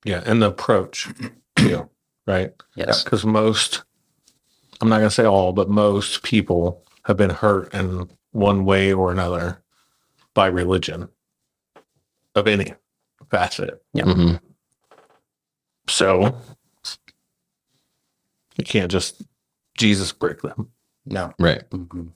Yeah, 0.05 0.23
and 0.25 0.41
the 0.43 0.47
approach, 0.49 1.09
too, 1.57 1.89
right? 2.27 2.53
Yes. 2.75 3.03
Because 3.05 3.25
most, 3.25 3.83
I'm 4.81 4.89
not 4.89 4.99
going 4.99 5.09
to 5.09 5.15
say 5.15 5.25
all, 5.25 5.53
but 5.53 5.69
most 5.71 6.23
people 6.23 6.83
have 7.05 7.17
been 7.17 7.31
hurt 7.31 7.73
in 7.75 8.09
one 8.33 8.65
way 8.65 8.93
or 8.93 9.11
another 9.13 9.63
by 10.35 10.47
religion 10.47 11.09
of 12.35 12.47
any 12.47 12.75
facet. 13.31 13.83
Yeah. 13.95 14.05
Mhm. 14.05 14.41
So 15.89 16.37
you 18.57 18.65
can't 18.65 18.91
just 18.91 19.23
Jesus 19.79 20.13
break 20.13 20.43
them. 20.43 20.71
No. 21.07 21.33
Right. 21.39 21.69
Mhm. 21.71 22.11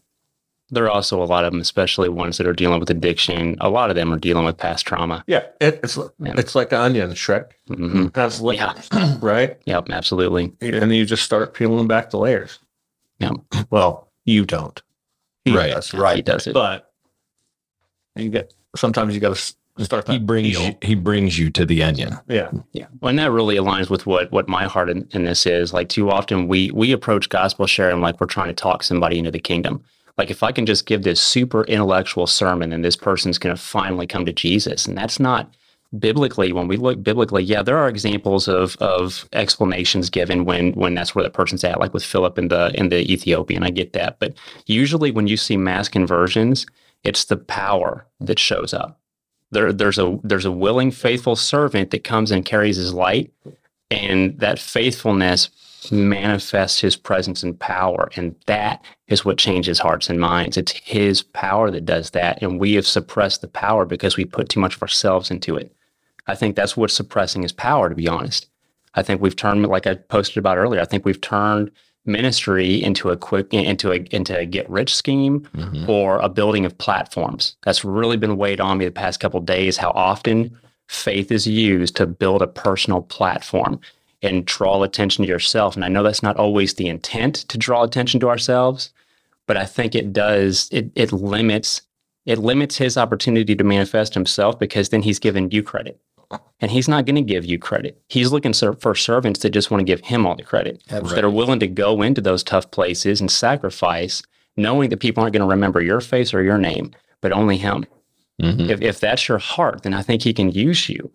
There 0.70 0.84
are 0.84 0.90
also 0.90 1.22
a 1.22 1.24
lot 1.24 1.44
of 1.44 1.52
them, 1.52 1.60
especially 1.60 2.08
ones 2.08 2.38
that 2.38 2.46
are 2.46 2.52
dealing 2.52 2.78
with 2.80 2.90
addiction. 2.90 3.56
A 3.60 3.68
lot 3.68 3.90
of 3.90 3.96
them 3.96 4.12
are 4.12 4.18
dealing 4.18 4.44
with 4.44 4.56
past 4.56 4.86
trauma. 4.86 5.24
Yeah, 5.26 5.44
it, 5.60 5.80
it's 5.82 5.96
Yeah. 5.96 6.34
it's 6.36 6.54
like 6.54 6.72
an 6.72 6.80
onion, 6.80 7.10
Shrek. 7.10 7.50
hmm 7.68 8.06
That's 8.14 8.40
layers, 8.40 8.88
right? 9.20 9.58
Yep, 9.66 9.90
absolutely. 9.90 10.52
And 10.60 10.94
you 10.94 11.04
just 11.04 11.24
start 11.24 11.54
peeling 11.54 11.88
back 11.88 12.10
the 12.10 12.18
layers. 12.18 12.58
Yeah. 13.18 13.32
Well, 13.70 14.08
you 14.24 14.44
don't. 14.46 14.80
He 15.44 15.54
Right. 15.56 15.72
does. 15.72 15.92
Right. 15.92 16.16
He 16.16 16.22
does 16.22 16.46
it. 16.46 16.54
But 16.54 16.90
you 18.16 18.28
get 18.30 18.52
sometimes 18.76 19.14
you 19.14 19.20
got 19.20 19.34
to 19.36 19.84
start. 19.84 20.08
He 20.08 20.18
brings 20.18 20.56
peel. 20.56 20.66
you, 20.68 20.74
he 20.82 20.94
brings 20.94 21.38
you 21.38 21.50
to 21.50 21.64
the 21.64 21.82
onion. 21.82 22.16
Yeah. 22.28 22.50
Yeah, 22.72 22.86
well, 23.00 23.10
and 23.10 23.18
that 23.18 23.30
really 23.30 23.56
aligns 23.56 23.88
with 23.90 24.06
what 24.06 24.30
what 24.32 24.48
my 24.48 24.64
heart 24.64 24.90
in, 24.90 25.08
in 25.12 25.24
this 25.24 25.46
is. 25.46 25.72
Like 25.72 25.88
too 25.88 26.10
often, 26.10 26.48
we 26.48 26.70
we 26.72 26.92
approach 26.92 27.28
gospel 27.28 27.66
sharing 27.66 28.00
like 28.00 28.20
we're 28.20 28.26
trying 28.26 28.48
to 28.48 28.54
talk 28.54 28.82
somebody 28.82 29.18
into 29.18 29.30
the 29.30 29.38
kingdom. 29.38 29.82
Like 30.20 30.30
if 30.30 30.42
I 30.42 30.52
can 30.52 30.66
just 30.66 30.84
give 30.84 31.02
this 31.02 31.18
super 31.18 31.64
intellectual 31.64 32.26
sermon, 32.26 32.74
and 32.74 32.84
this 32.84 32.94
person's 32.94 33.38
going 33.38 33.56
to 33.56 33.62
finally 33.62 34.06
come 34.06 34.26
to 34.26 34.34
Jesus, 34.34 34.84
and 34.84 34.94
that's 34.94 35.18
not 35.18 35.50
biblically. 35.98 36.52
When 36.52 36.68
we 36.68 36.76
look 36.76 37.02
biblically, 37.02 37.42
yeah, 37.42 37.62
there 37.62 37.78
are 37.78 37.88
examples 37.88 38.46
of 38.46 38.76
of 38.76 39.26
explanations 39.32 40.10
given 40.10 40.44
when 40.44 40.72
when 40.72 40.94
that's 40.94 41.14
where 41.14 41.24
the 41.24 41.30
person's 41.30 41.64
at, 41.64 41.80
like 41.80 41.94
with 41.94 42.04
Philip 42.04 42.38
in 42.38 42.48
the 42.48 42.70
in 42.74 42.90
the 42.90 43.10
Ethiopian. 43.10 43.62
I 43.62 43.70
get 43.70 43.94
that, 43.94 44.18
but 44.18 44.34
usually 44.66 45.10
when 45.10 45.26
you 45.26 45.38
see 45.38 45.56
mass 45.56 45.88
conversions, 45.88 46.66
it's 47.02 47.24
the 47.24 47.38
power 47.38 48.06
that 48.20 48.38
shows 48.38 48.74
up 48.74 49.00
there 49.50 49.72
there's 49.72 49.98
a 49.98 50.18
there's 50.22 50.44
a 50.44 50.52
willing 50.52 50.90
faithful 50.90 51.34
servant 51.34 51.92
that 51.92 52.04
comes 52.04 52.30
and 52.30 52.44
carries 52.44 52.76
his 52.76 52.92
light 52.92 53.32
and 53.90 54.38
that 54.38 54.58
faithfulness 54.58 55.48
manifests 55.90 56.80
his 56.80 56.96
presence 56.96 57.42
and 57.42 57.58
power. 57.58 58.10
And 58.16 58.34
that 58.46 58.84
is 59.08 59.24
what 59.24 59.38
changes 59.38 59.78
hearts 59.78 60.10
and 60.10 60.20
minds. 60.20 60.56
It's 60.56 60.72
his 60.72 61.22
power 61.22 61.70
that 61.70 61.84
does 61.86 62.10
that. 62.10 62.42
And 62.42 62.60
we 62.60 62.74
have 62.74 62.86
suppressed 62.86 63.40
the 63.40 63.48
power 63.48 63.84
because 63.84 64.16
we 64.16 64.24
put 64.24 64.48
too 64.48 64.60
much 64.60 64.76
of 64.76 64.82
ourselves 64.82 65.30
into 65.30 65.56
it. 65.56 65.74
I 66.26 66.34
think 66.34 66.54
that's 66.56 66.76
what's 66.76 66.94
suppressing 66.94 67.42
his 67.42 67.52
power, 67.52 67.88
to 67.88 67.94
be 67.94 68.08
honest. 68.08 68.46
I 68.94 69.02
think 69.02 69.20
we've 69.22 69.36
turned, 69.36 69.66
like 69.66 69.86
I 69.86 69.94
posted 69.94 70.36
about 70.38 70.58
earlier, 70.58 70.80
I 70.80 70.84
think 70.84 71.04
we've 71.04 71.20
turned 71.20 71.70
ministry 72.06 72.82
into 72.82 73.10
a 73.10 73.16
quick 73.16 73.52
into 73.52 73.92
a 73.92 73.96
into 74.10 74.36
a 74.36 74.46
get 74.46 74.68
rich 74.70 74.94
scheme 74.94 75.40
Mhm. 75.54 75.86
or 75.86 76.18
a 76.18 76.30
building 76.30 76.64
of 76.64 76.76
platforms. 76.78 77.56
That's 77.64 77.84
really 77.84 78.16
been 78.16 78.38
weighed 78.38 78.58
on 78.60 78.78
me 78.78 78.86
the 78.86 78.90
past 78.90 79.20
couple 79.20 79.38
of 79.38 79.46
days. 79.46 79.76
How 79.76 79.90
often 79.90 80.50
faith 80.88 81.30
is 81.30 81.46
used 81.46 81.94
to 81.96 82.06
build 82.06 82.40
a 82.42 82.46
personal 82.46 83.02
platform 83.02 83.78
and 84.22 84.44
draw 84.44 84.82
attention 84.82 85.24
to 85.24 85.28
yourself. 85.28 85.74
And 85.74 85.84
I 85.84 85.88
know 85.88 86.02
that's 86.02 86.22
not 86.22 86.36
always 86.36 86.74
the 86.74 86.88
intent 86.88 87.36
to 87.48 87.58
draw 87.58 87.82
attention 87.82 88.20
to 88.20 88.28
ourselves, 88.28 88.92
but 89.46 89.56
I 89.56 89.64
think 89.64 89.94
it 89.94 90.12
does. 90.12 90.68
It 90.72 90.90
it 90.94 91.12
limits 91.12 91.82
it 92.26 92.38
limits 92.38 92.76
his 92.76 92.96
opportunity 92.96 93.56
to 93.56 93.64
manifest 93.64 94.14
himself 94.14 94.58
because 94.58 94.90
then 94.90 95.02
he's 95.02 95.18
giving 95.18 95.50
you 95.50 95.62
credit. 95.62 96.00
And 96.60 96.70
he's 96.70 96.86
not 96.86 97.06
going 97.06 97.16
to 97.16 97.22
give 97.22 97.44
you 97.44 97.58
credit. 97.58 98.00
He's 98.08 98.30
looking 98.30 98.52
for 98.52 98.94
servants 98.94 99.40
that 99.40 99.50
just 99.50 99.70
want 99.70 99.80
to 99.80 99.84
give 99.84 100.00
him 100.02 100.26
all 100.26 100.36
the 100.36 100.44
credit, 100.44 100.80
that 100.88 101.24
are 101.24 101.30
willing 101.30 101.58
to 101.58 101.66
go 101.66 102.02
into 102.02 102.20
those 102.20 102.44
tough 102.44 102.70
places 102.70 103.20
and 103.20 103.28
sacrifice, 103.28 104.22
knowing 104.56 104.90
that 104.90 105.00
people 105.00 105.22
aren't 105.22 105.32
going 105.32 105.40
to 105.40 105.48
remember 105.50 105.80
your 105.82 106.00
face 106.00 106.32
or 106.32 106.42
your 106.42 106.58
name, 106.58 106.92
but 107.20 107.32
only 107.32 107.56
him. 107.56 107.84
Mhm. 108.40 108.68
If, 108.70 108.80
if 108.80 109.00
that's 109.00 109.26
your 109.26 109.38
heart, 109.38 109.82
then 109.82 109.92
I 109.92 110.02
think 110.02 110.22
he 110.22 110.32
can 110.32 110.52
use 110.52 110.88
you. 110.88 111.10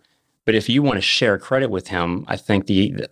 But 0.45 0.55
if 0.55 0.69
you 0.69 0.81
want 0.84 0.97
to 0.97 1.01
share 1.01 1.38
credit 1.38 1.69
with 1.69 1.88
him, 1.88 2.25
I 2.27 2.38
think 2.38 2.67
the, 2.67 2.91
the- 2.91 3.10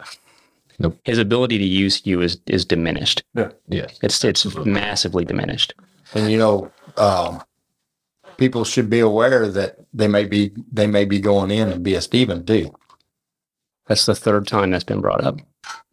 Nope. 0.80 1.00
his 1.04 1.20
ability 1.20 1.60
to 1.60 1.64
use 1.64 2.02
you 2.06 2.22
is 2.22 2.40
is 2.48 2.66
diminished. 2.66 3.24
Yeah. 3.36 3.52
Yes. 3.68 4.00
It's 4.02 4.24
it's 4.24 4.56
massively 4.66 5.24
diminished. 5.24 5.76
And 6.16 6.32
you 6.32 6.38
know, 6.38 6.72
um, 6.98 7.44
people 8.38 8.66
should 8.66 8.90
be 8.90 9.00
aware 9.00 9.48
that 9.48 9.78
they 9.94 10.08
may 10.08 10.26
be 10.26 10.52
they 10.72 10.88
may 10.88 11.06
be 11.06 11.20
going 11.20 11.52
in 11.52 11.70
and 11.70 11.84
be 11.84 11.94
a 11.94 12.02
Stephen 12.02 12.44
too. 12.44 12.74
That's 13.88 14.08
the 14.08 14.16
third 14.16 14.48
time 14.48 14.72
that's 14.72 14.84
been 14.84 15.00
brought 15.00 15.24
up 15.24 15.40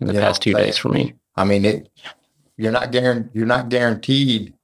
in 0.00 0.06
the 0.06 0.14
You 0.14 0.20
know 0.20 0.26
past 0.26 0.40
two 0.42 0.52
what 0.54 0.60
I'm 0.60 0.66
days 0.66 0.78
for 0.78 0.88
me. 0.88 1.12
I 1.36 1.44
mean, 1.44 1.64
it. 1.66 1.90
You're 2.56 2.72
not 2.72 2.90
guaranteed. 2.90 3.30
You're 3.34 3.46
not 3.46 3.68
guaranteed. 3.68 4.54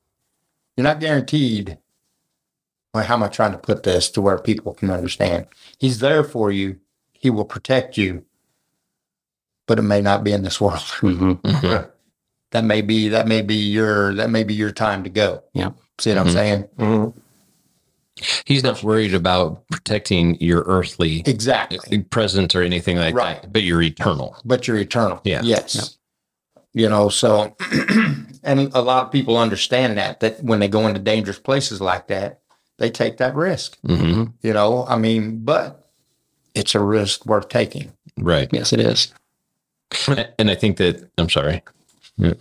You're 0.77 0.85
not 0.85 0.99
guaranteed. 1.01 1.77
Well, 2.95 3.05
how 3.05 3.15
am 3.15 3.23
I 3.23 3.29
trying 3.29 3.53
to 3.53 3.59
put 3.59 3.83
this 3.83 4.09
to 4.12 4.23
where 4.23 4.39
people 4.39 4.73
can 4.75 4.91
understand? 4.91 5.47
He's 5.79 5.99
there 5.99 6.25
for 6.25 6.51
you. 6.51 6.79
He 7.12 7.31
will 7.31 7.45
protect 7.45 7.97
you. 7.97 8.25
But 9.67 9.79
it 9.79 9.83
may 9.83 10.01
not 10.01 10.23
be 10.25 10.33
in 10.33 10.43
this 10.43 10.61
world. 10.61 10.81
hmm 11.01 11.33
Mhm. 11.33 11.91
That 12.53 12.62
may 12.65 12.81
be 12.81 13.09
that 13.09 13.27
may 13.27 13.43
be 13.43 13.57
your 13.57 14.15
that 14.15 14.31
may 14.31 14.45
be 14.45 14.55
your 14.55 14.71
time 14.71 15.03
to 15.05 15.11
go. 15.11 15.43
Yeah. 15.53 15.71
See 15.99 16.11
what. 16.11 16.19
I'm 16.19 16.31
saying? 16.31 16.69
Mhm. 16.79 17.12
He's 18.47 18.62
not 18.62 18.83
worried 18.83 19.12
about 19.15 19.67
protecting 19.69 20.41
your 20.41 20.62
earthly 20.62 21.23
Exactly. 21.27 22.03
presence 22.05 22.55
or 22.55 22.62
anything 22.62 22.97
like 22.97 23.15
Right. 23.15 23.43
that, 23.43 23.53
but 23.53 23.62
you're 23.62 23.83
eternal. 23.83 24.37
But 24.45 24.67
you're 24.67 24.79
eternal. 24.79 25.21
Yeah. 25.25 25.43
Yes. 25.43 25.99
You 26.73 26.89
know, 26.89 27.09
so 27.11 27.57
and 28.43 28.73
a 28.75 28.81
lot 28.81 29.05
of 29.07 29.12
people 29.12 29.37
understand 29.37 29.99
that 29.99 30.21
that 30.21 30.43
when 30.43 30.61
they 30.61 30.69
go 30.69 30.87
into 30.87 31.01
dangerous 31.01 31.39
places 31.41 31.81
like 31.81 32.07
that, 32.09 32.41
they 32.79 32.91
take 32.91 33.17
that 33.19 33.35
risk. 33.35 33.79
hmm 33.87 34.25
You 34.43 34.53
know, 34.53 34.85
I 34.87 34.97
mean, 34.97 35.41
but 35.45 35.91
it's 36.55 36.75
a 36.75 36.81
risk 36.81 37.27
worth 37.27 37.49
taking. 37.49 37.93
Right. 38.19 38.49
Yes, 38.53 38.73
it 38.73 38.81
is. 38.81 39.12
And 40.39 40.51
I 40.51 40.55
think 40.55 40.79
that 40.79 41.09
I'm 41.17 41.29
sorry. 41.29 41.62
Yeah. 42.17 42.35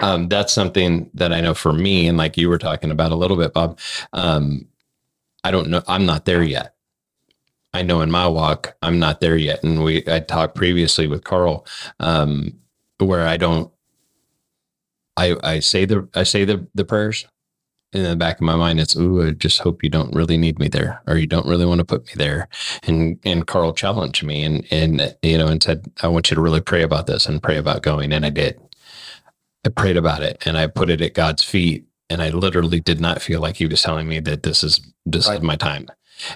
Um, 0.00 0.28
that's 0.28 0.52
something 0.52 1.10
that 1.14 1.32
I 1.32 1.40
know 1.40 1.54
for 1.54 1.72
me, 1.72 2.08
and 2.08 2.16
like 2.18 2.36
you 2.36 2.48
were 2.48 2.58
talking 2.58 2.90
about 2.90 3.12
a 3.12 3.16
little 3.16 3.36
bit, 3.36 3.52
Bob. 3.52 3.78
Um, 4.12 4.66
I 5.44 5.50
don't 5.50 5.68
know. 5.68 5.82
I'm 5.86 6.06
not 6.06 6.24
there 6.24 6.42
yet. 6.42 6.74
I 7.74 7.82
know 7.82 8.00
in 8.00 8.10
my 8.10 8.26
walk, 8.26 8.76
I'm 8.82 8.98
not 8.98 9.20
there 9.20 9.36
yet. 9.36 9.62
And 9.62 9.82
we, 9.82 10.04
I 10.06 10.20
talked 10.20 10.54
previously 10.54 11.06
with 11.06 11.24
Carl, 11.24 11.66
um, 12.00 12.58
where 12.98 13.26
I 13.26 13.36
don't. 13.36 13.70
I 15.16 15.36
I 15.42 15.58
say 15.60 15.84
the 15.84 16.08
I 16.14 16.22
say 16.22 16.44
the 16.44 16.66
the 16.74 16.84
prayers. 16.84 17.26
In 17.92 18.04
the 18.04 18.16
back 18.16 18.36
of 18.36 18.42
my 18.42 18.56
mind, 18.56 18.80
it's 18.80 18.96
ooh, 18.96 19.26
I 19.26 19.32
just 19.32 19.60
hope 19.60 19.82
you 19.82 19.90
don't 19.90 20.14
really 20.14 20.38
need 20.38 20.58
me 20.58 20.68
there, 20.68 21.02
or 21.06 21.16
you 21.18 21.26
don't 21.26 21.46
really 21.46 21.66
want 21.66 21.78
to 21.80 21.84
put 21.84 22.06
me 22.06 22.12
there. 22.16 22.48
And 22.84 23.18
and 23.24 23.46
Carl 23.46 23.74
challenged 23.74 24.24
me, 24.24 24.44
and 24.44 24.66
and 24.70 25.14
you 25.22 25.36
know, 25.36 25.48
and 25.48 25.62
said, 25.62 25.90
I 26.02 26.08
want 26.08 26.30
you 26.30 26.34
to 26.36 26.40
really 26.40 26.62
pray 26.62 26.82
about 26.82 27.06
this 27.06 27.26
and 27.26 27.42
pray 27.42 27.58
about 27.58 27.82
going. 27.82 28.12
And 28.12 28.24
I 28.24 28.30
did. 28.30 28.58
I 29.66 29.68
prayed 29.68 29.96
about 29.98 30.22
it, 30.22 30.42
and 30.46 30.56
I 30.56 30.66
put 30.68 30.90
it 30.90 31.02
at 31.02 31.14
God's 31.14 31.44
feet, 31.44 31.84
and 32.08 32.22
I 32.22 32.30
literally 32.30 32.80
did 32.80 33.00
not 33.00 33.20
feel 33.22 33.40
like 33.40 33.56
He 33.56 33.66
was 33.66 33.82
telling 33.82 34.08
me 34.08 34.20
that 34.20 34.42
this 34.42 34.64
is 34.64 34.80
this 35.04 35.28
is 35.28 35.42
my 35.42 35.56
time. 35.56 35.88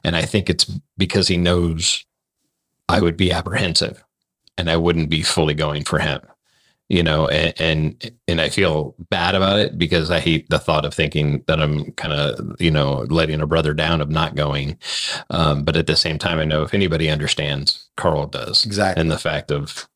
And 0.05 0.15
I 0.15 0.23
think 0.27 0.51
it's 0.51 0.65
because 0.99 1.29
He 1.29 1.39
knows 1.39 2.05
I 2.89 3.01
would 3.01 3.17
be 3.17 3.33
apprehensive, 3.33 4.05
and 4.59 4.71
I 4.71 4.77
wouldn't 4.77 5.09
be 5.11 5.23
fully 5.23 5.55
going 5.55 5.85
for 5.85 6.01
Him 6.01 6.21
you 6.89 7.03
know 7.03 7.27
and, 7.29 7.53
and 7.61 8.11
and 8.29 8.41
i 8.41 8.49
feel 8.49 8.95
bad 9.11 9.35
about 9.35 9.59
it 9.59 9.77
because 9.79 10.11
i 10.11 10.21
hate 10.21 10.49
the 10.51 10.59
thought 10.59 10.85
of 10.85 10.95
thinking 10.95 11.43
that 11.47 11.61
i'm 11.61 11.91
kind 11.93 12.13
of 12.15 12.61
you 12.61 12.71
know 12.71 13.05
letting 13.11 13.41
a 13.41 13.47
brother 13.47 13.75
down 13.75 14.01
of 14.01 14.09
not 14.09 14.35
going 14.35 14.79
um, 15.31 15.65
but 15.65 15.77
at 15.77 15.87
the 15.87 15.97
same 15.97 16.19
time 16.19 16.39
i 16.39 16.45
know 16.45 16.63
if 16.63 16.75
anybody 16.75 17.09
understands 17.11 17.89
carl 17.97 18.27
does 18.27 18.65
Exactly. 18.65 19.01
and 19.01 19.11
the 19.11 19.19
fact 19.19 19.51
of 19.51 19.89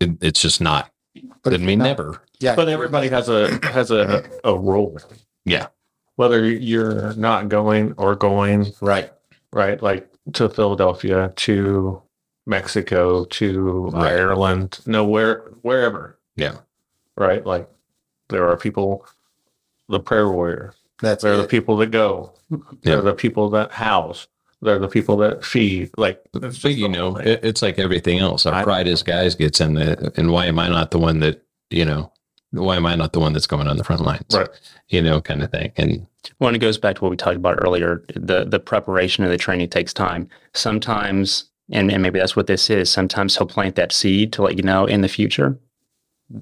it, 0.00 0.10
it's 0.22 0.40
just 0.40 0.60
not 0.60 0.90
But 1.42 1.52
i 1.54 1.58
mean 1.58 1.80
not- 1.80 1.84
never 1.84 2.22
Yeah. 2.40 2.54
But 2.54 2.68
everybody 2.68 3.08
has 3.08 3.28
a 3.28 3.58
has 3.66 3.90
a 3.90 4.22
a 4.44 4.56
role. 4.56 4.96
Yeah. 5.44 5.66
Whether 6.16 6.46
you're 6.46 7.14
not 7.14 7.48
going 7.48 7.94
or 7.96 8.14
going, 8.16 8.72
right. 8.80 9.10
right? 9.52 9.82
Like 9.82 10.08
to 10.34 10.48
Philadelphia, 10.48 11.32
to 11.36 12.00
Mexico, 12.46 13.24
to 13.24 13.90
Right. 13.92 14.12
Ireland, 14.12 14.78
no 14.86 15.04
where 15.04 15.40
wherever. 15.62 16.17
Yeah. 16.38 16.56
Right? 17.16 17.44
Like 17.44 17.68
there 18.28 18.48
are 18.48 18.56
people 18.56 19.06
the 19.88 20.00
prayer 20.00 20.30
warrior. 20.30 20.74
That's 21.00 21.22
There 21.22 21.32
are 21.34 21.36
the 21.36 21.46
people 21.48 21.76
that 21.78 21.90
go. 21.90 22.32
Yeah. 22.50 22.58
There 22.82 22.98
are 22.98 23.02
the 23.02 23.14
people 23.14 23.50
that 23.50 23.72
house. 23.72 24.26
There 24.60 24.74
are 24.74 24.78
the 24.80 24.88
people 24.88 25.16
that 25.18 25.44
feed. 25.44 25.90
Like 25.96 26.22
but 26.32 26.64
you 26.64 26.88
know 26.88 27.16
it, 27.16 27.40
it's 27.44 27.62
like 27.62 27.78
everything 27.78 28.18
else 28.18 28.46
our 28.46 28.54
I- 28.54 28.64
pride 28.64 28.88
as 28.88 29.02
guys 29.02 29.34
gets 29.34 29.60
in 29.60 29.74
the 29.74 30.12
and 30.16 30.30
why 30.32 30.46
am 30.46 30.58
i 30.58 30.68
not 30.68 30.90
the 30.90 30.98
one 30.98 31.20
that 31.20 31.44
you 31.70 31.84
know 31.84 32.12
why 32.50 32.74
am 32.76 32.84
i 32.86 32.96
not 32.96 33.12
the 33.12 33.20
one 33.20 33.32
that's 33.32 33.46
going 33.46 33.68
on 33.68 33.76
the 33.76 33.84
front 33.84 34.02
lines 34.02 34.24
Right. 34.34 34.48
you 34.88 35.00
know 35.00 35.20
kind 35.20 35.42
of 35.44 35.52
thing 35.52 35.70
and 35.76 36.06
Well, 36.40 36.48
and 36.48 36.56
it 36.56 36.60
goes 36.60 36.76
back 36.78 36.96
to 36.96 37.02
what 37.02 37.10
we 37.10 37.16
talked 37.16 37.36
about 37.36 37.58
earlier. 37.64 38.02
The 38.16 38.44
the 38.44 38.58
preparation 38.58 39.22
of 39.24 39.30
the 39.30 39.38
training 39.38 39.68
takes 39.70 39.92
time. 39.94 40.28
Sometimes, 40.54 41.44
and, 41.70 41.90
and 41.92 42.02
maybe 42.02 42.18
that's 42.18 42.34
what 42.36 42.46
this 42.48 42.68
is. 42.68 42.90
Sometimes 42.90 43.36
he'll 43.36 43.46
plant 43.46 43.76
that 43.76 43.92
seed 43.92 44.32
to 44.34 44.42
let 44.42 44.56
you 44.56 44.62
know 44.64 44.84
in 44.86 45.00
the 45.02 45.08
future, 45.08 45.56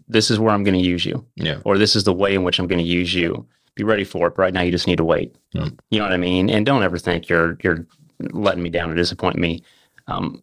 this 0.08 0.30
is 0.30 0.38
where 0.38 0.52
I'm 0.52 0.64
going 0.64 0.78
to 0.78 0.84
use 0.84 1.04
you, 1.04 1.24
yeah 1.36 1.60
or 1.64 1.78
this 1.78 1.96
is 1.96 2.04
the 2.04 2.12
way 2.12 2.34
in 2.34 2.42
which 2.42 2.58
I'm 2.58 2.66
going 2.66 2.78
to 2.78 2.84
use 2.84 3.14
you. 3.14 3.46
Be 3.74 3.84
ready 3.84 4.04
for 4.04 4.26
it. 4.26 4.34
But 4.36 4.42
right 4.42 4.54
now, 4.54 4.62
you 4.62 4.70
just 4.70 4.86
need 4.86 4.96
to 4.96 5.04
wait. 5.04 5.36
Yeah. 5.52 5.68
You 5.90 5.98
know 5.98 6.04
what 6.04 6.12
I 6.12 6.16
mean? 6.16 6.48
And 6.48 6.64
don't 6.64 6.82
ever 6.82 6.98
think 6.98 7.28
you're 7.28 7.58
you're 7.62 7.86
letting 8.18 8.62
me 8.62 8.70
down 8.70 8.90
or 8.90 8.94
disappointing 8.94 9.40
me. 9.40 9.62
Um, 10.08 10.42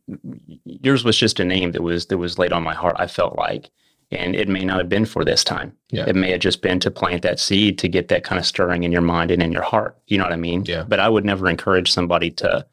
yours 0.66 1.04
was 1.04 1.18
just 1.18 1.40
a 1.40 1.46
name 1.46 1.72
that 1.72 1.82
was 1.82 2.08
that 2.08 2.18
was 2.18 2.38
laid 2.38 2.54
on 2.54 2.64
my 2.64 2.74
heart. 2.74 2.96
I 3.00 3.08
felt 3.08 3.38
like, 3.38 3.70
and 4.12 4.36
it 4.36 4.48
may 4.50 4.64
not 4.64 4.78
have 4.78 4.90
been 4.90 5.06
for 5.06 5.26
this 5.26 5.44
time. 5.44 5.76
Yeah. 5.90 6.06
It 6.08 6.16
may 6.16 6.32
have 6.32 6.42
just 6.42 6.62
been 6.62 6.80
to 6.82 6.92
plant 6.92 7.24
that 7.24 7.40
seed 7.40 7.80
to 7.80 7.88
get 7.88 8.10
that 8.10 8.24
kind 8.24 8.40
of 8.40 8.46
stirring 8.46 8.84
in 8.84 8.92
your 8.92 9.02
mind 9.02 9.32
and 9.32 9.42
in 9.42 9.52
your 9.52 9.64
heart. 9.64 9.98
You 10.08 10.18
know 10.18 10.26
what 10.26 10.34
I 10.34 10.38
mean? 10.38 10.66
Yeah. 10.66 10.84
But 10.88 11.00
I 11.00 11.10
would 11.10 11.26
never 11.26 11.50
encourage 11.50 11.92
somebody 11.92 12.30
to 12.32 12.66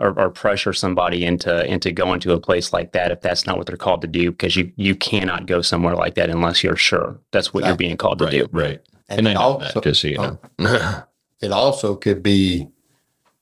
or, 0.00 0.18
or 0.18 0.30
pressure 0.30 0.72
somebody 0.72 1.24
into 1.24 1.64
into 1.70 1.92
going 1.92 2.18
to 2.20 2.32
a 2.32 2.40
place 2.40 2.72
like 2.72 2.92
that 2.92 3.10
if 3.12 3.20
that's 3.20 3.46
not 3.46 3.56
what 3.58 3.66
they're 3.66 3.76
called 3.76 4.00
to 4.00 4.06
do 4.08 4.30
because 4.30 4.56
you 4.56 4.72
you 4.76 4.94
cannot 4.94 5.46
go 5.46 5.60
somewhere 5.62 5.94
like 5.94 6.14
that 6.14 6.30
unless 6.30 6.64
you're 6.64 6.76
sure 6.76 7.20
that's 7.32 7.52
what 7.54 7.64
you're 7.64 7.76
being 7.76 7.96
called 7.96 8.18
to 8.18 8.24
right 8.24 8.32
do. 8.32 8.48
right 8.52 8.80
And, 9.08 9.20
and, 9.20 9.28
i 9.28 9.30
it 9.32 9.34
know 9.34 9.40
also, 9.40 9.74
that 9.80 9.82
just 9.84 10.00
so 10.00 10.08
you 10.08 10.16
know 10.18 10.38
it 11.40 11.52
also 11.52 11.94
could 11.96 12.22
be 12.22 12.68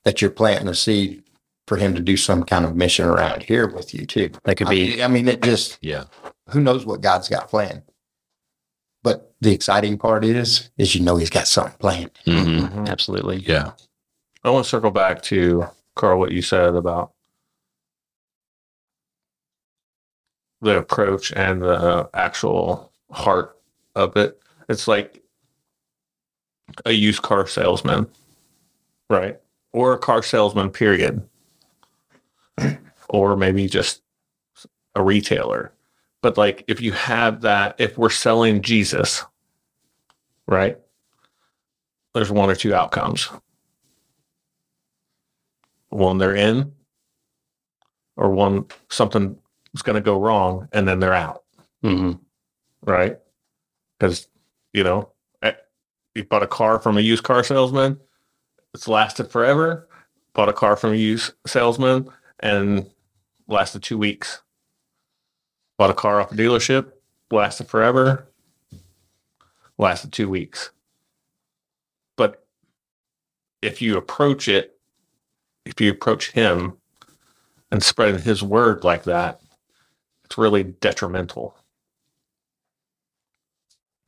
that 0.05 0.21
you're 0.21 0.31
planting 0.31 0.69
a 0.69 0.75
seed 0.75 1.23
for 1.67 1.77
him 1.77 1.95
to 1.95 2.01
do 2.01 2.17
some 2.17 2.43
kind 2.45 2.65
of 2.65 2.75
mission 2.77 3.05
around 3.07 3.43
here 3.43 3.67
with 3.69 3.93
you 3.93 4.07
too. 4.07 4.31
That 4.45 4.57
could 4.57 4.69
I 4.69 4.71
be 4.71 4.89
mean, 4.97 5.03
I 5.03 5.09
mean, 5.09 5.29
it 5.29 5.43
just 5.43 5.79
yeah 5.83 6.05
who 6.51 6.61
knows 6.61 6.87
what 6.87 7.03
God's 7.03 7.29
got 7.29 7.49
planned. 7.49 7.83
But 9.03 9.35
the 9.41 9.53
exciting 9.53 9.99
part 9.99 10.25
is, 10.25 10.71
is 10.79 10.95
you 10.95 11.03
know 11.03 11.17
he's 11.17 11.31
got 11.31 11.47
something 11.47 11.77
planned. 11.79 12.11
hmm 12.25 12.59
Mhm. 12.61 12.89
absolutely. 12.89 13.39
yeah 13.39 13.73
I 14.45 14.51
want 14.51 14.65
to 14.65 14.69
circle 14.71 14.91
back 14.91 15.21
to 15.25 15.67
Carl, 15.99 16.21
what 16.21 16.31
you 16.31 16.41
said 16.41 16.77
about 16.77 17.13
the 20.61 20.79
approach 20.79 21.33
and 21.33 21.61
the 21.61 22.09
actual 22.15 22.93
heart 23.11 23.59
of 23.97 24.17
it. 24.17 24.41
It's 24.69 24.87
like 24.87 25.23
a 26.87 26.93
used 26.93 27.23
car 27.23 27.47
salesman, 27.47 28.07
right? 29.11 29.41
Or 29.73 29.93
a 29.93 29.99
car 29.99 30.23
salesman, 30.23 30.71
period. 30.71 31.29
or 33.09 33.37
maybe 33.37 33.67
just 33.67 34.03
a 34.95 35.03
retailer. 35.03 35.73
But 36.23 36.39
like 36.39 36.65
if 36.69 36.81
you 36.81 36.93
have 36.93 37.41
that, 37.41 37.75
if 37.79 37.99
we're 37.99 38.11
selling 38.11 38.63
Jesus, 38.63 39.25
right? 40.47 40.79
There's 42.15 42.31
one 42.31 42.51
or 42.51 42.55
two 42.55 42.75
outcomes. 42.75 43.29
One 45.91 46.19
they're 46.19 46.35
in, 46.35 46.73
or 48.17 48.31
one 48.31 48.67
something 48.91 49.39
is 49.75 49.83
going 49.83 49.95
to 49.95 50.03
go 50.03 50.21
wrong 50.21 50.69
and 50.73 50.87
then 50.87 51.01
they're 51.01 51.15
out, 51.15 51.45
hmm 51.83 52.13
right? 52.85 53.19
Because 53.99 54.29
you 54.73 54.85
know, 54.85 55.11
eh, 55.43 55.53
you 56.15 56.25
bought 56.25 56.43
a 56.43 56.47
car 56.47 56.79
from 56.79 56.99
a 56.99 57.01
used 57.01 57.25
car 57.25 57.43
salesman, 57.43 57.99
it's 58.75 58.89
lasted 58.89 59.31
forever. 59.31 59.89
Bought 60.35 60.49
a 60.49 60.53
car 60.53 60.77
from 60.77 60.93
a 60.93 60.97
used 60.97 61.33
salesman 61.47 62.09
and 62.41 62.89
lasted 63.49 63.83
two 63.83 63.99
weeks. 63.99 64.43
Bought 65.79 65.91
a 65.91 65.95
car 65.95 66.21
off 66.21 66.33
a 66.33 66.35
dealership, 66.35 66.93
lasted 67.31 67.69
forever, 67.69 68.29
lasted 69.79 70.13
two 70.13 70.29
weeks. 70.29 70.71
But 72.17 72.47
if 73.63 73.83
you 73.83 73.97
approach 73.97 74.49
it, 74.49 74.78
if 75.69 75.81
you 75.81 75.91
approach 75.93 76.33
him 76.33 76.79
and 77.71 77.83
spreading 77.83 78.21
his 78.23 78.43
word 78.43 78.85
like 78.85 79.05
that, 79.05 79.41
it's 80.25 80.39
really 80.39 80.65
detrimental 80.65 81.57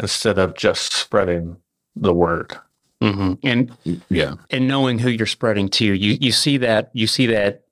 instead 0.00 0.38
of 0.38 0.56
just 0.56 0.92
spreading 0.92 1.58
the 1.96 2.14
word. 2.14 2.58
hmm 3.02 3.34
And 3.42 3.76
Yeah. 4.10 4.34
and 4.50 4.68
knowing 4.68 4.98
who 4.98 5.10
you're 5.10 5.26
spreading 5.26 5.68
to, 5.70 5.84
you 5.84 6.18
you 6.20 6.32
see 6.32 6.56
that 6.58 6.90
you 6.94 7.06
see 7.06 7.26
that 7.26 7.64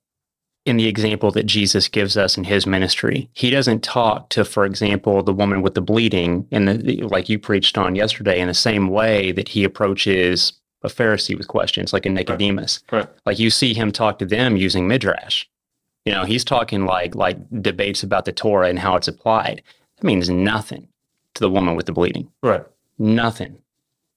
in 0.65 0.77
the 0.77 0.87
example 0.87 1.31
that 1.31 1.45
Jesus 1.47 1.87
gives 1.87 2.17
us 2.17 2.37
in 2.37 2.45
his 2.45 2.67
ministry. 2.67 3.29
He 3.33 3.49
doesn't 3.49 3.83
talk 3.83 4.29
to, 4.31 4.45
for 4.45 4.65
example, 4.65 5.23
the 5.23 5.33
woman 5.33 5.61
with 5.61 5.73
the 5.75 5.81
bleeding, 5.81 6.47
and 6.51 6.67
the, 6.67 7.01
like 7.03 7.29
you 7.29 7.39
preached 7.39 7.77
on 7.77 7.95
yesterday, 7.95 8.39
in 8.39 8.47
the 8.47 8.53
same 8.53 8.89
way 8.89 9.31
that 9.33 9.49
he 9.49 9.63
approaches 9.63 10.53
a 10.83 10.87
Pharisee 10.87 11.37
with 11.37 11.47
questions, 11.47 11.91
like 11.93 12.05
a 12.05 12.09
Nicodemus. 12.09 12.81
Right. 12.91 13.07
Like 13.25 13.39
you 13.39 13.49
see 13.49 13.73
him 13.73 13.91
talk 13.91 14.19
to 14.19 14.25
them 14.25 14.55
using 14.57 14.87
midrash. 14.87 15.45
You 16.05 16.13
know, 16.13 16.23
he's 16.25 16.43
talking 16.45 16.85
like 16.85 17.15
like 17.15 17.37
debates 17.61 18.03
about 18.03 18.25
the 18.25 18.31
Torah 18.31 18.69
and 18.69 18.79
how 18.79 18.95
it's 18.95 19.07
applied. 19.07 19.61
That 19.97 20.05
means 20.05 20.29
nothing 20.29 20.87
to 21.35 21.41
the 21.41 21.49
woman 21.49 21.75
with 21.75 21.85
the 21.85 21.91
bleeding. 21.91 22.31
Right. 22.41 22.63
Nothing. 22.97 23.59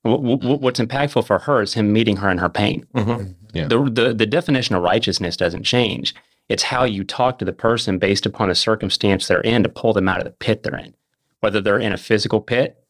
Wh- 0.05 0.19
wh- 0.23 0.61
What's 0.63 0.81
impactful 0.81 1.27
for 1.27 1.41
her 1.41 1.63
is 1.63 1.75
him 1.75 1.93
meeting 1.93 2.17
her 2.17 2.31
in 2.31 2.39
her 2.39 2.49
pain. 2.49 2.87
Mm-hmm. 2.95 3.33
Yeah. 3.53 3.67
The, 3.67 3.83
the, 3.91 4.15
the 4.15 4.27
definition 4.27 4.75
of 4.77 4.83
righteousness 4.83 5.37
doesn't 5.37 5.65
change. 5.65 6.15
It's 6.49 6.63
how 6.65 6.85
you 6.85 7.05
talk 7.05 7.39
to 7.39 7.45
the 7.45 7.53
person 7.53 7.99
based 7.99 8.27
upon 8.27 8.49
the 8.49 8.55
circumstance 8.55 9.27
they're 9.27 9.41
in 9.41 9.63
to 9.63 9.69
pull 9.69 9.93
them 9.93 10.09
out 10.09 10.19
of 10.19 10.25
the 10.25 10.31
pit 10.31 10.63
they're 10.63 10.77
in. 10.79 10.95
Whether 11.41 11.61
they're 11.61 11.79
in 11.79 11.93
a 11.93 11.99
physical 11.99 12.41
pit 12.41 12.83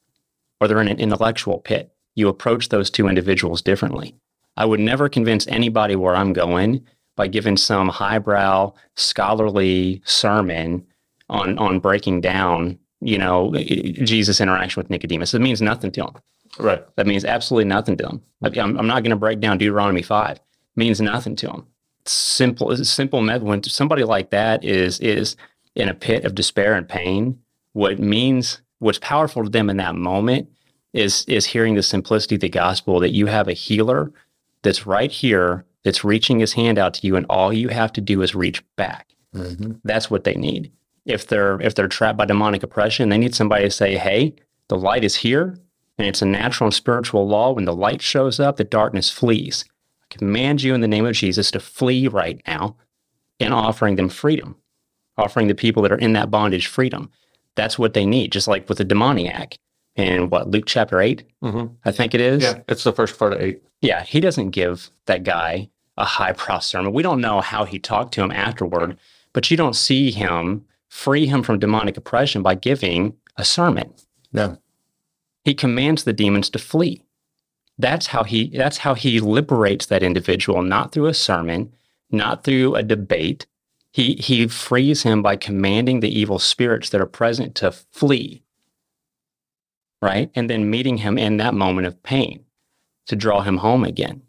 or 0.61 0.69
they're 0.69 0.81
in 0.81 0.89
an 0.89 0.99
intellectual 1.01 1.59
pit, 1.59 1.93
you 2.15 2.29
approach 2.29 2.69
those 2.69 2.91
two 2.91 3.09
individuals 3.09 3.63
differently. 3.63 4.15
I 4.57 4.65
would 4.67 4.81
never 4.81 5.09
convince 5.09 5.47
anybody 5.47 5.97
where 5.97 6.15
I'm 6.15 6.33
going 6.33 6.85
by 7.17 7.27
giving 7.27 7.57
some 7.57 7.89
highbrow 7.89 8.73
scholarly 8.97 10.03
sermon 10.05 10.87
on 11.31 11.59
on 11.59 11.79
breaking 11.79 12.21
down, 12.21 12.79
you 13.01 13.19
know, 13.19 13.55
Jesus' 13.55 14.41
interaction 14.41 14.81
with 14.81 14.91
Nicodemus. 14.91 15.33
It 15.35 15.41
means 15.41 15.63
nothing 15.63 15.91
to 15.93 16.03
him. 16.05 16.15
Right. 16.59 16.85
That 16.97 17.07
means 17.07 17.25
absolutely 17.25 17.65
nothing 17.69 17.97
to 17.99 18.07
him. 18.09 18.23
I'm, 18.43 18.79
I'm 18.79 18.87
not 18.87 19.03
going 19.03 19.11
to 19.11 19.17
break 19.17 19.41
down 19.41 19.57
Deuteronomy 19.59 20.03
5. 20.03 20.37
It 20.37 20.41
means 20.77 21.01
nothing 21.01 21.35
to 21.37 21.51
him. 21.51 21.67
Simple, 22.05 22.73
it's 22.73 22.91
simple. 22.91 23.23
med- 23.23 23.43
When 23.43 23.63
somebody 23.63 24.05
like 24.05 24.31
that 24.31 24.63
is 24.65 25.01
is 25.01 25.37
in 25.75 25.89
a 25.89 25.95
pit 25.95 26.25
of 26.25 26.35
despair 26.35 26.75
and 26.75 26.87
pain, 26.89 27.39
what 27.73 27.99
means 27.99 28.61
what's 28.81 28.99
powerful 28.99 29.45
to 29.45 29.49
them 29.49 29.71
in 29.71 29.77
that 29.79 29.95
moment 29.95 30.49
is 30.93 31.25
is 31.27 31.47
hearing 31.47 31.75
the 31.75 31.83
simplicity 31.83 32.35
of 32.37 32.41
the 32.41 32.49
gospel 32.49 33.01
that 33.01 33.11
you 33.13 33.27
have 33.27 33.49
a 33.49 33.53
healer 33.55 34.13
that's 34.63 34.87
right 34.87 35.11
here 35.11 35.65
that's 35.85 36.05
reaching 36.05 36.39
his 36.39 36.53
hand 36.53 36.79
out 36.79 36.95
to 36.95 37.07
you, 37.07 37.17
and 37.17 37.27
all 37.29 37.53
you 37.53 37.69
have 37.69 37.93
to 37.95 38.01
do 38.01 38.23
is 38.23 38.35
reach 38.35 38.63
back. 38.77 39.09
Mhm. 39.35 39.81
That's 39.85 40.11
what 40.11 40.25
they 40.25 40.35
need. 40.35 40.71
If 41.05 41.27
they're 41.27 41.61
if 41.61 41.75
they're 41.75 41.89
trapped 41.89 42.19
by 42.19 42.27
demonic 42.27 42.63
oppression, 42.63 43.09
they 43.09 43.19
need 43.19 43.35
somebody 43.35 43.65
to 43.65 43.71
say, 43.71 43.97
"Hey, 43.97 44.35
the 44.69 44.77
light 44.77 45.03
is 45.05 45.17
here, 45.17 45.59
and 45.99 46.07
it's 46.07 46.23
a 46.23 46.27
natural 46.27 46.67
and 46.67 46.75
spiritual 46.75 47.27
law. 47.27 47.53
When 47.53 47.65
the 47.65 47.75
light 47.75 48.03
shows 48.03 48.39
up, 48.39 48.57
the 48.57 48.65
darkness 48.65 49.11
flees. 49.11 49.65
I 50.03 50.15
command 50.17 50.63
you 50.63 50.75
in 50.75 50.81
the 50.81 50.89
name 50.89 51.07
of 51.07 51.17
Jesus 51.17 51.51
to 51.51 51.61
flee 51.61 52.07
right 52.07 52.41
now, 52.47 52.77
and 53.41 53.53
offering 53.53 53.97
them 53.97 54.09
freedom, 54.09 54.57
offering 55.17 55.49
the 55.49 55.55
people 55.55 55.83
that 55.83 55.93
are 55.93 55.99
in 55.99 56.13
that 56.13 56.31
bondage 56.31 56.67
freedom. 56.69 57.11
That's 57.57 57.79
what 57.79 57.95
they 57.95 58.07
need. 58.07 58.31
Just 58.31 58.47
like 58.47 58.69
with 58.69 58.79
the 58.79 58.85
demoniac 58.85 59.57
in 59.97 60.31
what 60.31 60.49
Luke 60.49 60.65
chapter 60.67 61.01
eight, 61.01 61.25
Mm-hmm. 61.43 61.75
I 61.85 61.91
think 61.93 62.15
it 62.15 62.21
is. 62.21 62.43
Yeah. 62.43 62.61
It's 62.69 62.85
the 62.85 62.93
first 62.93 63.19
part 63.19 63.33
of 63.33 63.41
eight. 63.41 63.63
Yeah, 63.81 64.05
he 64.05 64.21
doesn't 64.21 64.51
give 64.51 64.91
that 65.07 65.25
guy 65.25 65.71
a 65.97 66.05
high 66.05 66.33
brow 66.33 66.61
sermon. 66.61 66.93
We 66.93 67.03
don't 67.03 67.21
know 67.21 67.41
how 67.41 67.65
he 67.65 67.79
talked 67.79 68.15
to 68.15 68.23
him 68.23 68.31
afterward, 68.31 68.97
but 69.33 69.51
you 69.51 69.57
don't 69.57 69.75
see 69.77 70.11
him 70.13 70.65
free 70.89 71.27
him 71.27 71.43
from 71.43 71.59
demonic 71.59 71.97
oppression 71.97 72.43
by 72.43 72.55
giving 72.55 73.15
a 73.37 73.45
sermon. 73.45 73.93
No. 74.33 74.59
He 75.45 75.55
commands 75.55 76.05
the 76.05 76.13
demons 76.13 76.49
to 76.51 76.59
flee. 76.59 77.03
That's 77.79 78.09
how 78.09 78.23
he 78.23 78.57
that's 78.57 78.79
how 78.79 78.95
he 78.95 79.19
liberates 79.19 79.87
that 79.87 80.03
individual, 80.03 80.63
not 80.63 80.93
through 80.93 81.07
a 81.07 81.15
sermon, 81.15 81.73
not 82.11 82.45
through 82.45 82.77
a 82.77 82.83
debate. 82.83 83.47
He 83.93 84.15
he 84.15 84.47
frees 84.47 85.03
him 85.03 85.23
by 85.23 85.37
commanding 85.37 86.01
the 86.01 86.17
evil 86.21 86.39
spirits 86.39 86.91
that 86.91 87.01
are 87.01 87.07
present 87.07 87.55
to 87.57 87.73
flee. 87.73 88.45
Right? 90.03 90.31
And 90.35 90.51
then 90.51 90.69
meeting 90.69 90.99
him 90.99 91.17
in 91.17 91.39
that 91.39 91.55
moment 91.55 91.87
of 91.87 92.03
pain 92.03 92.45
to 93.07 93.17
draw 93.17 93.41
him 93.43 93.57
home 93.59 93.85
again. 93.85 94.23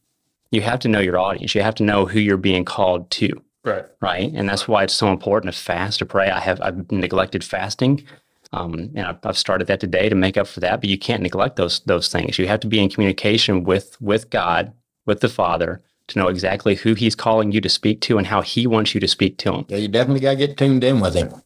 You 0.51 0.61
have 0.61 0.79
to 0.81 0.87
know 0.87 0.99
your 0.99 1.17
audience. 1.17 1.55
You 1.55 1.63
have 1.63 1.75
to 1.75 1.83
know 1.83 2.05
who 2.05 2.19
you're 2.19 2.37
being 2.37 2.63
called 2.63 3.09
to, 3.11 3.41
Right. 3.65 3.85
right? 4.01 4.31
And 4.35 4.47
that's 4.47 4.67
why 4.67 4.83
it's 4.83 4.93
so 4.93 5.07
important 5.11 5.51
to 5.51 5.59
fast, 5.59 5.97
to 5.99 6.05
pray. 6.05 6.29
I 6.29 6.39
have 6.39 6.61
I've 6.61 6.91
neglected 6.91 7.43
fasting, 7.43 8.03
um, 8.51 8.73
and 8.95 8.99
I've, 8.99 9.17
I've 9.23 9.37
started 9.37 9.65
that 9.65 9.79
today 9.79 10.09
to 10.09 10.15
make 10.15 10.37
up 10.37 10.45
for 10.45 10.59
that. 10.59 10.79
But 10.79 10.91
you 10.91 10.97
can't 10.99 11.23
neglect 11.23 11.55
those 11.55 11.79
those 11.81 12.07
things. 12.07 12.37
You 12.37 12.47
have 12.47 12.59
to 12.59 12.67
be 12.67 12.79
in 12.79 12.89
communication 12.89 13.63
with 13.63 13.99
with 13.99 14.29
God, 14.29 14.73
with 15.07 15.21
the 15.21 15.29
Father, 15.29 15.81
to 16.09 16.19
know 16.19 16.27
exactly 16.27 16.75
who 16.75 16.93
He's 16.93 17.15
calling 17.15 17.51
you 17.51 17.61
to 17.61 17.69
speak 17.69 17.99
to 18.01 18.19
and 18.19 18.27
how 18.27 18.41
He 18.43 18.67
wants 18.67 18.93
you 18.93 18.99
to 19.01 19.07
speak 19.07 19.39
to 19.39 19.53
Him. 19.53 19.65
Yeah, 19.69 19.77
you 19.77 19.87
definitely 19.87 20.19
got 20.19 20.31
to 20.31 20.35
get 20.35 20.55
tuned 20.55 20.83
in 20.83 20.99
with 20.99 21.15
him 21.15 21.41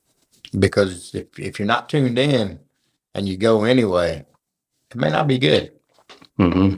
because 0.59 1.15
if, 1.15 1.39
if 1.39 1.59
you're 1.59 1.65
not 1.65 1.87
tuned 1.87 2.19
in 2.19 2.59
and 3.17 3.27
you 3.27 3.35
go 3.37 3.65
anyway, 3.65 4.25
it 4.91 4.97
may 4.97 5.09
not 5.09 5.27
be 5.27 5.39
good. 5.39 5.73
hmm 6.37 6.75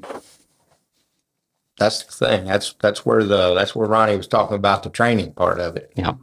That's 1.78 2.04
the 2.04 2.12
thing. 2.13 2.45
That's 2.45 2.73
that's 2.82 3.06
where 3.06 3.23
the 3.23 3.54
that's 3.54 3.75
where 3.75 3.88
Ronnie 3.88 4.17
was 4.17 4.28
talking 4.28 4.56
about 4.56 4.84
the 4.84 4.89
training 4.89 5.34
part 5.34 5.60
of 5.60 5.75
it. 5.75 5.91
Yeah. 5.95 6.13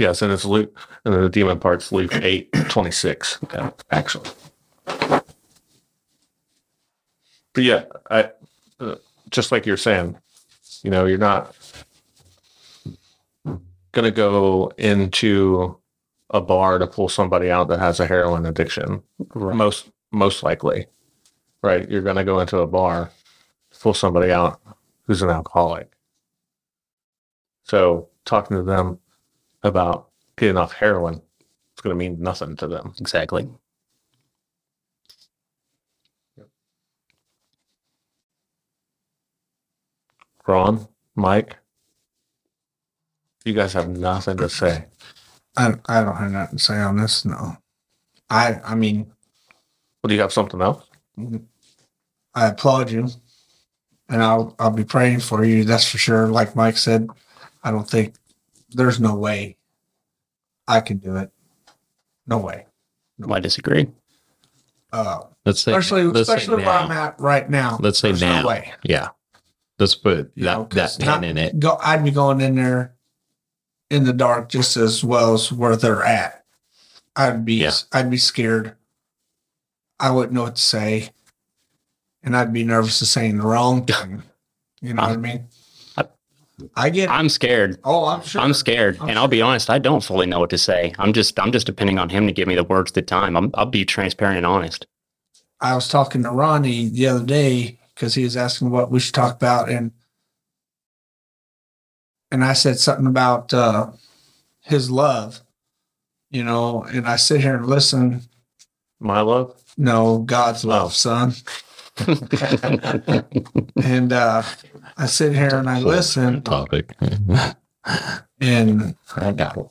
Yes, 0.00 0.22
and 0.22 0.32
it's 0.32 0.44
Luke, 0.46 0.78
and 1.04 1.14
the 1.14 1.28
demon 1.28 1.58
part's 1.60 1.92
Luke 1.92 2.14
eight 2.14 2.50
twenty 2.68 2.90
six. 2.92 3.38
Okay. 3.44 3.68
Actually, 3.90 4.30
but 7.54 7.64
yeah, 7.64 7.84
I 8.10 8.30
uh, 8.80 8.96
just 9.30 9.52
like 9.52 9.66
you're 9.66 9.76
saying, 9.76 10.18
you 10.82 10.90
know, 10.90 11.04
you're 11.06 11.18
not 11.18 11.54
gonna 13.92 14.10
go 14.10 14.72
into 14.78 15.78
a 16.32 16.40
bar 16.40 16.78
to 16.78 16.86
pull 16.86 17.08
somebody 17.08 17.50
out 17.50 17.68
that 17.68 17.78
has 17.78 18.00
a 18.00 18.06
heroin 18.06 18.46
addiction. 18.46 19.02
Right. 19.34 19.54
Most 19.56 19.90
most 20.10 20.42
likely, 20.42 20.86
right? 21.62 21.88
You're 21.90 22.02
gonna 22.02 22.24
go 22.24 22.40
into 22.40 22.58
a 22.58 22.66
bar 22.66 23.10
to 23.70 23.78
pull 23.80 23.94
somebody 23.94 24.32
out 24.32 24.60
who's 25.06 25.22
an 25.22 25.30
alcoholic. 25.30 25.92
So 27.64 28.08
talking 28.24 28.56
to 28.56 28.62
them 28.62 28.98
about 29.62 30.08
getting 30.36 30.56
off 30.56 30.72
heroin, 30.72 31.22
it's 31.72 31.80
going 31.82 31.94
to 31.94 31.98
mean 31.98 32.20
nothing 32.20 32.56
to 32.56 32.66
them. 32.68 32.94
Exactly. 33.00 33.48
Ron, 40.46 40.88
Mike, 41.14 41.56
you 43.44 43.54
guys 43.54 43.74
have 43.74 43.88
nothing 43.88 44.36
to 44.38 44.48
say. 44.48 44.86
I, 45.56 45.74
I 45.86 46.02
don't 46.02 46.16
have 46.16 46.30
nothing 46.30 46.58
to 46.58 46.64
say 46.64 46.78
on 46.78 46.96
this. 46.96 47.24
No, 47.24 47.56
I 48.30 48.60
I 48.64 48.74
mean 48.74 49.06
Well, 50.02 50.08
do 50.08 50.14
you 50.14 50.20
have 50.20 50.32
something 50.32 50.60
else? 50.62 50.84
I 52.34 52.46
applaud 52.48 52.90
you, 52.90 53.08
and 54.08 54.22
I'll 54.22 54.54
I'll 54.58 54.70
be 54.70 54.84
praying 54.84 55.20
for 55.20 55.44
you. 55.44 55.64
That's 55.64 55.88
for 55.88 55.98
sure. 55.98 56.28
Like 56.28 56.56
Mike 56.56 56.78
said, 56.78 57.08
I 57.62 57.70
don't 57.70 57.88
think 57.88 58.14
there's 58.70 58.98
no 59.00 59.14
way 59.14 59.56
I 60.66 60.80
can 60.80 60.96
do 60.98 61.16
it. 61.16 61.30
No 62.26 62.38
way. 62.38 62.66
no 63.18 63.34
I 63.34 63.40
disagree. 63.40 63.88
Uh, 64.92 65.22
Let's 65.44 65.60
say, 65.60 65.72
especially 65.72 66.04
let's 66.04 66.28
say 66.28 66.34
especially 66.36 66.56
where 66.56 66.66
now. 66.66 66.84
I'm 66.84 66.90
at 66.92 67.18
right 67.20 67.48
now. 67.50 67.78
Let's 67.80 67.98
say 67.98 68.08
there's 68.08 68.20
now. 68.22 68.42
No 68.42 68.48
way. 68.48 68.72
Yeah. 68.84 69.08
Let's 69.78 69.94
put 69.96 70.30
You 70.34 70.44
that, 70.44 70.58
know, 70.58 70.64
'cause 70.66 70.96
that 70.98 71.04
not- 71.04 71.20
pen 71.20 71.24
in 71.30 71.36
it. 71.38 71.58
Go, 71.58 71.76
I'd 71.82 72.04
be 72.04 72.10
going 72.12 72.40
in 72.40 72.54
there 72.54 72.94
in 73.92 74.04
the 74.04 74.12
dark 74.12 74.48
just 74.48 74.76
as 74.76 75.04
well 75.04 75.34
as 75.34 75.52
where 75.52 75.76
they're 75.76 76.02
at. 76.02 76.44
I'd 77.14 77.44
be 77.44 77.54
Yeah. 77.56 77.72
I'd 77.92 78.10
be 78.10 78.16
scared. 78.16 78.74
I 80.00 80.10
wouldn't 80.10 80.32
know 80.32 80.42
what 80.44 80.56
to 80.56 80.62
say, 80.62 81.10
and 82.22 82.36
I'd 82.36 82.52
be 82.52 82.64
nervous 82.64 83.00
of 83.02 83.08
saying 83.08 83.38
the 83.38 83.46
wrong 83.46 83.84
thing. 83.86 84.22
You 84.80 84.94
know 84.94 85.02
what 85.02 85.12
I 85.12 85.16
mean? 85.16 85.46
I- 85.96 86.04
I 86.76 86.90
get. 86.90 87.10
I'm 87.10 87.28
scared. 87.28 87.78
oh, 87.84 88.06
I'm 88.06 88.22
sure. 88.22 88.40
I'm 88.40 88.54
scared, 88.54 88.96
I'm 89.00 89.08
and 89.10 89.18
I'll 89.18 89.28
be 89.28 89.42
honest. 89.42 89.68
I 89.68 89.78
don't 89.78 90.02
fully 90.04 90.26
know 90.26 90.38
what 90.40 90.50
to 90.50 90.58
say. 90.58 90.94
I'm 90.98 91.12
just, 91.12 91.38
I'm 91.40 91.50
just 91.52 91.66
depending 91.66 91.98
on 91.98 92.08
him 92.08 92.26
to 92.26 92.32
give 92.32 92.46
me 92.46 92.54
the 92.54 92.62
words 92.64 92.90
at 92.92 92.94
the 92.94 93.02
time. 93.02 93.36
I'm, 93.36 93.50
I'll 93.54 93.66
be 93.66 93.84
transparent 93.84 94.36
and 94.38 94.46
honest. 94.46 94.86
I 95.60 95.74
was 95.74 95.88
talking 95.88 96.22
to 96.22 96.30
Ronnie 96.30 96.88
the 96.88 97.06
other 97.08 97.24
day 97.24 97.78
because 97.94 98.14
he 98.14 98.22
was 98.24 98.36
asking 98.36 98.70
what 98.70 98.90
we 98.90 99.00
should 99.00 99.14
talk 99.14 99.34
about, 99.34 99.68
and 99.70 99.90
and 102.32 102.42
I 102.42 102.54
said 102.54 102.78
something 102.78 103.06
about 103.06 103.52
uh, 103.54 103.90
his 104.62 104.90
love, 104.90 105.42
you 106.30 106.42
know, 106.42 106.82
and 106.84 107.06
I 107.06 107.16
sit 107.16 107.42
here 107.42 107.54
and 107.56 107.66
listen. 107.66 108.22
My 108.98 109.20
love. 109.20 109.54
No, 109.76 110.18
God's 110.20 110.64
love, 110.64 110.94
son. 110.94 111.34
And 113.84 114.12
uh, 114.12 114.42
I 114.96 115.06
sit 115.06 115.34
here 115.34 115.56
and 115.56 115.68
I 115.68 115.80
listen, 115.80 116.40
Topic. 116.42 116.94
and 118.40 118.94
I 119.16 119.32
got 119.32 119.56
it. 119.58 119.66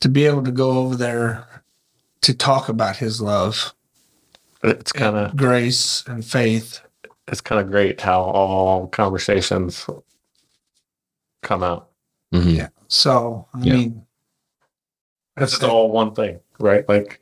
to 0.00 0.08
be 0.08 0.26
able 0.26 0.42
to 0.44 0.50
go 0.50 0.72
over 0.78 0.96
there 0.96 1.46
to 2.22 2.34
talk 2.34 2.68
about 2.68 2.96
his 2.96 3.20
love, 3.22 3.74
It's 4.62 4.92
kind 4.92 5.16
of 5.16 5.34
grace, 5.36 6.04
and 6.06 6.24
faith. 6.24 6.80
it's 7.28 7.40
kind 7.40 7.60
of 7.60 7.70
great 7.70 8.00
how 8.00 8.20
all 8.22 8.86
conversations 8.88 9.86
come 11.42 11.62
out. 11.62 11.90
Mhm. 12.32 12.56
Yeah. 12.56 12.68
So 12.88 13.46
I 13.54 13.60
Yeah. 13.62 13.74
mean, 13.74 14.06
It's 15.36 15.62
all 15.62 15.90
one 15.90 16.14
thing, 16.14 16.40
right? 16.60 16.86
Like 16.88 17.20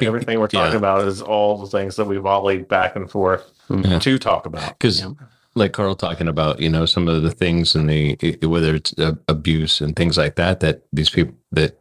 everything 0.00 0.38
we're 0.40 0.46
talking 0.46 0.72
Yeah. 0.72 0.78
about 0.78 1.06
is 1.06 1.20
all 1.20 1.58
the 1.58 1.66
things 1.66 1.96
that 1.96 2.06
we've 2.06 2.22
volleyed 2.22 2.68
back 2.68 2.96
and 2.96 3.10
forth 3.10 3.50
Yeah. 3.68 3.98
to 3.98 4.18
talk 4.18 4.46
about. 4.46 4.78
because 4.78 5.00
Yeah. 5.00 5.10
like 5.54 5.72
carl 5.72 5.94
talking 5.96 6.28
about 6.28 6.60
you 6.60 6.68
know 6.68 6.86
some 6.86 7.08
of 7.08 7.22
the 7.22 7.30
things 7.32 7.74
and 7.74 7.88
the 7.90 8.16
whether 8.46 8.74
it's 8.76 8.94
uh, 8.98 9.14
abuse 9.26 9.80
and 9.80 9.96
things 9.96 10.16
like 10.16 10.36
that 10.36 10.60
that 10.60 10.82
these 10.92 11.10
people 11.10 11.34
that 11.50 11.78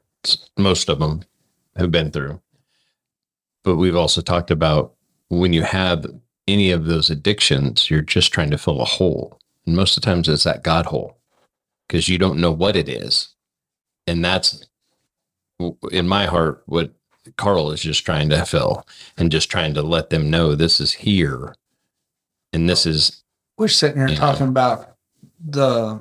most 0.58 0.90
of 0.90 0.98
them 1.00 1.22
have 1.76 1.92
been 1.92 2.10
through 2.12 2.42
but 3.64 3.76
we've 3.76 3.96
also 3.96 4.20
talked 4.22 4.50
about 4.50 4.94
when 5.30 5.54
you 5.54 5.62
have 5.62 6.06
any 6.48 6.72
of 6.72 6.86
those 6.86 7.10
addictions 7.12 7.90
you're 7.92 8.02
just 8.02 8.32
trying 8.34 8.50
to 8.50 8.58
fill 8.58 8.82
a 8.82 8.86
hole 8.86 9.40
and 9.68 9.76
most 9.76 9.96
of 9.96 10.02
the 10.02 10.06
times 10.08 10.28
it's 10.28 10.44
that 10.44 10.64
god 10.64 10.88
hole 10.88 11.17
because 11.88 12.10
you 12.10 12.18
don't 12.18 12.40
know 12.40 12.52
what 12.52 12.76
it 12.76 12.90
is 12.90 13.30
and 14.06 14.24
that's 14.24 14.66
in 15.92 16.08
my 16.08 16.26
heart 16.26 16.64
what 16.66 16.94
carl 17.36 17.72
is 17.72 17.82
just 17.82 18.06
trying 18.06 18.30
to 18.30 18.46
fill 18.46 18.86
and 19.18 19.32
just 19.32 19.50
trying 19.50 19.74
to 19.74 19.82
let 19.82 20.10
them 20.10 20.30
know 20.30 20.56
this 20.56 20.80
is 20.80 20.94
here 20.94 21.56
and 22.54 22.70
this 22.70 22.86
is 22.86 23.24
we're 23.58 23.68
sitting 23.68 24.06
here 24.06 24.16
talking 24.16 24.48
about 24.48 24.96
the 25.44 26.00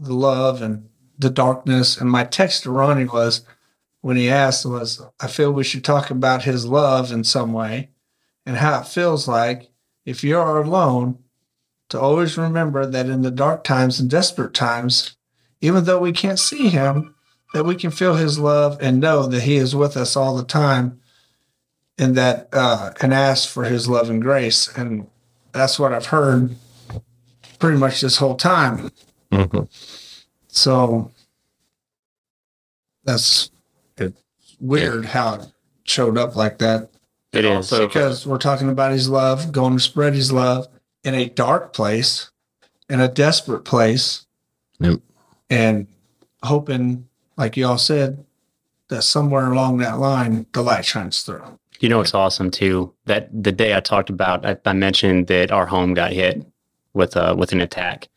the 0.00 0.14
love 0.14 0.62
and 0.62 0.88
the 1.18 1.30
darkness. 1.30 1.98
And 1.98 2.10
my 2.10 2.24
text 2.24 2.62
to 2.62 2.70
Ronnie 2.70 3.04
was 3.04 3.42
when 4.00 4.16
he 4.16 4.30
asked 4.30 4.64
was, 4.64 5.02
I 5.20 5.26
feel 5.26 5.52
we 5.52 5.64
should 5.64 5.84
talk 5.84 6.10
about 6.10 6.44
his 6.44 6.64
love 6.64 7.12
in 7.12 7.22
some 7.22 7.52
way 7.52 7.90
and 8.46 8.56
how 8.56 8.80
it 8.80 8.86
feels 8.86 9.28
like 9.28 9.70
if 10.06 10.24
you're 10.24 10.62
alone 10.62 11.18
to 11.90 12.00
always 12.00 12.38
remember 12.38 12.86
that 12.86 13.06
in 13.06 13.22
the 13.22 13.30
dark 13.30 13.64
times 13.64 14.00
and 14.00 14.08
desperate 14.08 14.54
times, 14.54 15.16
even 15.60 15.84
though 15.84 15.98
we 15.98 16.12
can't 16.12 16.38
see 16.38 16.68
him, 16.68 17.14
that 17.52 17.64
we 17.64 17.74
can 17.74 17.90
feel 17.90 18.14
his 18.14 18.38
love 18.38 18.78
and 18.80 19.00
know 19.00 19.26
that 19.26 19.42
he 19.42 19.56
is 19.56 19.74
with 19.74 19.96
us 19.96 20.16
all 20.16 20.36
the 20.36 20.44
time 20.44 21.00
and 21.98 22.14
that 22.16 22.48
uh 22.52 22.92
and 23.00 23.12
ask 23.12 23.48
for 23.48 23.64
his 23.64 23.88
love 23.88 24.08
and 24.08 24.22
grace. 24.22 24.68
And 24.76 25.08
that's 25.52 25.78
what 25.78 25.92
I've 25.92 26.06
heard 26.06 26.54
pretty 27.58 27.76
much 27.76 28.00
this 28.00 28.16
whole 28.18 28.36
time. 28.36 28.90
Mhm. 29.32 29.68
So 30.48 31.10
that's 33.04 33.50
Good. 33.96 34.14
weird 34.60 35.06
how 35.06 35.34
it 35.34 35.46
showed 35.84 36.16
up 36.16 36.36
like 36.36 36.58
that 36.58 36.90
It 37.32 37.44
is. 37.44 37.72
Also, 37.72 37.88
because 37.88 38.26
we're 38.26 38.38
talking 38.38 38.68
about 38.68 38.92
his 38.92 39.08
love, 39.08 39.50
going 39.50 39.74
to 39.76 39.80
spread 39.82 40.14
his 40.14 40.30
love 40.32 40.68
in 41.04 41.14
a 41.14 41.28
dark 41.28 41.72
place, 41.72 42.30
in 42.88 43.00
a 43.00 43.08
desperate 43.08 43.64
place, 43.64 44.26
Yep. 44.80 45.00
and 45.48 45.86
hoping, 46.42 47.08
like 47.36 47.56
y'all 47.56 47.78
said, 47.78 48.24
that 48.88 49.02
somewhere 49.02 49.50
along 49.50 49.78
that 49.78 49.98
line 49.98 50.46
the 50.52 50.62
light 50.62 50.84
shines 50.84 51.22
through. 51.22 51.42
You 51.80 51.88
know 51.88 52.00
it's 52.00 52.14
awesome 52.14 52.50
too? 52.50 52.92
That 53.06 53.28
the 53.32 53.52
day 53.52 53.74
I 53.74 53.80
talked 53.80 54.10
about, 54.10 54.44
I, 54.44 54.56
I 54.66 54.72
mentioned 54.74 55.28
that 55.28 55.50
our 55.50 55.66
home 55.66 55.94
got 55.94 56.12
hit 56.12 56.44
with 56.92 57.16
a 57.16 57.34
with 57.34 57.52
an 57.52 57.60
attack. 57.60 58.08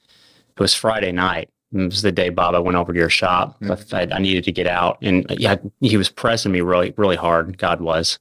It 0.55 0.59
was 0.59 0.73
Friday 0.73 1.11
night. 1.11 1.49
It 1.73 1.85
was 1.85 2.01
the 2.01 2.11
day 2.11 2.29
Bob 2.29 2.55
I 2.55 2.59
went 2.59 2.75
over 2.77 2.91
to 2.91 2.99
your 2.99 3.09
shop. 3.09 3.59
Mm-hmm. 3.61 3.95
I, 3.95 4.15
I 4.15 4.19
needed 4.19 4.43
to 4.45 4.51
get 4.51 4.67
out, 4.67 4.97
and 5.01 5.29
uh, 5.31 5.35
yeah, 5.37 5.55
he 5.79 5.95
was 5.97 6.09
pressing 6.09 6.51
me 6.51 6.61
really 6.61 6.93
really 6.97 7.15
hard. 7.15 7.57
God 7.57 7.81
was, 7.81 8.19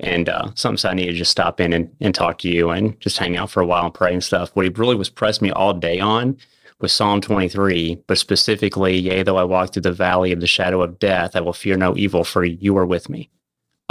and 0.00 0.28
uh, 0.28 0.50
something 0.54 0.76
said 0.78 0.90
I 0.92 0.94
needed 0.94 1.12
to 1.12 1.18
just 1.18 1.30
stop 1.30 1.60
in 1.60 1.72
and, 1.72 1.90
and 2.00 2.14
talk 2.14 2.38
to 2.38 2.48
you 2.48 2.70
and 2.70 2.98
just 3.00 3.18
hang 3.18 3.36
out 3.36 3.50
for 3.50 3.60
a 3.60 3.66
while 3.66 3.84
and 3.86 3.94
pray 3.94 4.12
and 4.12 4.22
stuff. 4.22 4.50
What 4.54 4.64
he 4.64 4.70
really 4.70 4.94
was 4.96 5.10
pressing 5.10 5.46
me 5.46 5.52
all 5.52 5.74
day 5.74 5.98
on 6.00 6.36
was 6.80 6.92
Psalm 6.92 7.20
23, 7.20 8.02
but 8.06 8.18
specifically, 8.18 8.96
yea, 8.96 9.22
though 9.24 9.36
I 9.36 9.44
walk 9.44 9.72
through 9.72 9.82
the 9.82 9.92
valley 9.92 10.30
of 10.32 10.40
the 10.40 10.46
shadow 10.46 10.80
of 10.82 10.98
death, 11.00 11.34
I 11.34 11.40
will 11.40 11.52
fear 11.52 11.76
no 11.76 11.96
evil, 11.96 12.22
for 12.22 12.44
you 12.44 12.76
are 12.78 12.86
with 12.86 13.08
me 13.08 13.28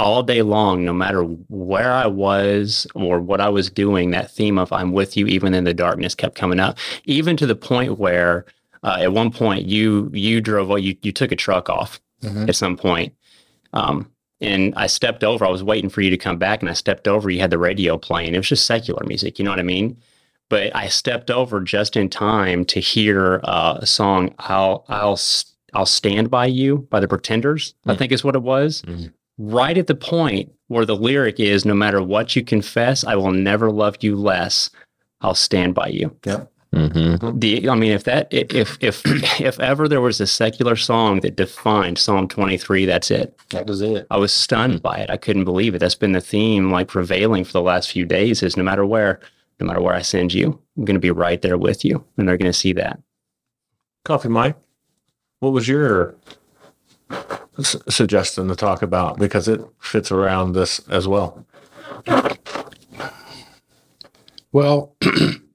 all 0.00 0.22
day 0.22 0.42
long, 0.42 0.84
no 0.84 0.92
matter 0.92 1.22
where 1.48 1.92
I 1.92 2.06
was 2.06 2.86
or 2.94 3.20
what 3.20 3.40
I 3.40 3.48
was 3.48 3.68
doing, 3.68 4.12
that 4.12 4.30
theme 4.30 4.56
of 4.56 4.72
I'm 4.72 4.92
with 4.92 5.16
you 5.16 5.26
even 5.26 5.54
in 5.54 5.64
the 5.64 5.74
darkness 5.74 6.14
kept 6.14 6.36
coming 6.36 6.60
up, 6.60 6.78
even 7.04 7.36
to 7.36 7.46
the 7.46 7.56
point 7.56 7.98
where 7.98 8.44
uh, 8.84 8.98
at 9.00 9.12
one 9.12 9.32
point 9.32 9.66
you 9.66 10.08
you 10.14 10.40
drove 10.40 10.70
you 10.78 10.96
you 11.02 11.10
took 11.10 11.32
a 11.32 11.36
truck 11.36 11.68
off 11.68 12.00
Mhm. 12.22 12.48
at 12.48 12.54
some 12.56 12.76
point. 12.76 13.12
Um, 13.72 14.08
and 14.40 14.72
I 14.76 14.86
stepped 14.86 15.24
over. 15.24 15.44
I 15.44 15.50
was 15.50 15.62
waiting 15.62 15.90
for 15.90 16.00
you 16.00 16.10
to 16.10 16.16
come 16.16 16.38
back, 16.38 16.60
and 16.62 16.70
I 16.70 16.74
stepped 16.74 17.08
over. 17.08 17.28
You 17.30 17.40
had 17.40 17.50
the 17.50 17.58
radio 17.58 17.98
playing. 17.98 18.34
It 18.34 18.38
was 18.38 18.48
just 18.48 18.64
secular 18.66 19.04
music. 19.06 19.38
You 19.38 19.44
know 19.44 19.50
what 19.50 19.58
I 19.60 19.64
mean? 19.64 19.96
But 20.48 20.74
I 20.74 20.88
stepped 20.88 21.30
over 21.30 21.60
just 21.60 21.96
in 21.96 22.08
time 22.08 22.64
to 22.66 22.80
hear 22.80 23.40
uh, 23.44 23.78
a 23.80 23.86
song. 23.86 24.34
I'll 24.38 24.84
I'll 24.88 25.18
I'll 25.74 25.86
stand 25.86 26.30
by 26.30 26.46
you 26.46 26.86
by 26.90 27.00
the 27.00 27.08
Pretenders. 27.08 27.74
I 27.86 27.94
Mm. 27.94 27.98
think 27.98 28.12
is 28.12 28.24
what 28.24 28.34
it 28.34 28.42
was. 28.42 28.82
Mm. 28.82 29.12
Right 29.36 29.76
at 29.76 29.86
the 29.86 29.94
point 29.94 30.50
where 30.68 30.86
the 30.86 30.96
lyric 30.96 31.38
is, 31.38 31.64
"No 31.66 31.74
matter 31.74 32.02
what 32.02 32.34
you 32.34 32.42
confess, 32.42 33.04
I 33.04 33.14
will 33.16 33.30
never 33.32 33.70
love 33.70 33.96
you 34.00 34.16
less. 34.16 34.70
I'll 35.20 35.34
stand 35.34 35.74
by 35.74 35.88
you." 35.88 36.16
Mhm. 36.78 37.40
the 37.40 37.68
I 37.68 37.74
mean, 37.74 37.92
if 37.92 38.04
that 38.04 38.28
if 38.30 38.78
if 38.80 39.02
if 39.40 39.58
ever 39.60 39.88
there 39.88 40.00
was 40.00 40.20
a 40.20 40.26
secular 40.26 40.76
song 40.76 41.20
that 41.20 41.36
defined 41.36 41.98
Psalm 41.98 42.28
23, 42.28 42.86
that's 42.86 43.10
it. 43.10 43.38
That 43.50 43.66
was 43.66 43.80
it. 43.82 44.06
I 44.10 44.16
was 44.16 44.32
stunned 44.32 44.82
by 44.82 44.98
it. 44.98 45.10
I 45.10 45.16
couldn't 45.16 45.44
believe 45.44 45.74
it. 45.74 45.78
That's 45.78 45.94
been 45.94 46.12
the 46.12 46.20
theme 46.20 46.70
like 46.70 46.88
prevailing 46.88 47.44
for 47.44 47.52
the 47.52 47.62
last 47.62 47.90
few 47.90 48.04
days 48.04 48.42
is 48.42 48.56
no 48.56 48.62
matter 48.62 48.86
where, 48.86 49.20
no 49.60 49.66
matter 49.66 49.80
where 49.80 49.94
I 49.94 50.02
send 50.02 50.32
you, 50.32 50.60
I'm 50.76 50.84
going 50.84 50.94
to 50.94 51.00
be 51.00 51.10
right 51.10 51.42
there 51.42 51.58
with 51.58 51.84
you. 51.84 52.04
And 52.16 52.28
they're 52.28 52.36
going 52.36 52.52
to 52.52 52.58
see 52.58 52.72
that. 52.74 53.00
Coffee 54.04 54.28
Mike, 54.28 54.56
what 55.40 55.52
was 55.52 55.68
your 55.68 56.14
s- 57.58 57.76
suggestion 57.88 58.48
to 58.48 58.54
talk 58.56 58.82
about? 58.82 59.18
Because 59.18 59.48
it 59.48 59.60
fits 59.80 60.10
around 60.12 60.52
this 60.52 60.78
as 60.88 61.06
well. 61.08 61.44
Well, 64.52 64.96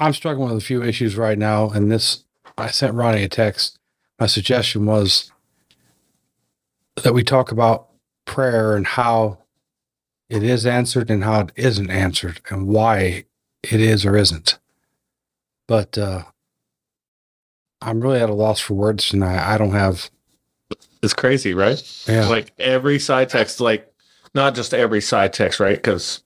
I'm 0.00 0.14
struggling 0.14 0.48
with 0.48 0.62
a 0.62 0.66
few 0.66 0.82
issues 0.82 1.16
right 1.16 1.38
now, 1.38 1.68
and 1.68 1.92
this 1.92 2.24
I 2.56 2.68
sent 2.68 2.94
Ronnie 2.94 3.22
a 3.22 3.28
text. 3.28 3.78
My 4.18 4.26
suggestion 4.26 4.86
was 4.86 5.30
that 7.02 7.12
we 7.12 7.22
talk 7.22 7.52
about 7.52 7.88
prayer 8.24 8.74
and 8.74 8.86
how 8.86 9.38
it 10.30 10.42
is 10.42 10.64
answered 10.64 11.10
and 11.10 11.22
how 11.22 11.40
it 11.40 11.52
isn't 11.54 11.90
answered 11.90 12.40
and 12.48 12.66
why 12.66 13.24
it 13.62 13.80
is 13.80 14.06
or 14.06 14.16
isn't. 14.16 14.58
But 15.68 15.98
uh, 15.98 16.24
I'm 17.82 18.00
really 18.00 18.20
at 18.20 18.30
a 18.30 18.34
loss 18.34 18.60
for 18.60 18.74
words, 18.74 19.08
tonight. 19.08 19.38
I, 19.38 19.58
don't 19.58 19.72
have. 19.72 20.10
It's 21.02 21.14
crazy, 21.14 21.52
right? 21.52 21.82
Yeah, 22.08 22.26
Like 22.28 22.52
every 22.58 22.98
side 22.98 23.28
text, 23.28 23.60
like 23.60 23.92
not 24.34 24.54
just 24.54 24.72
every 24.72 25.00
side 25.00 25.32
text, 25.32 25.60
right? 25.60 25.76
Because 25.76 26.22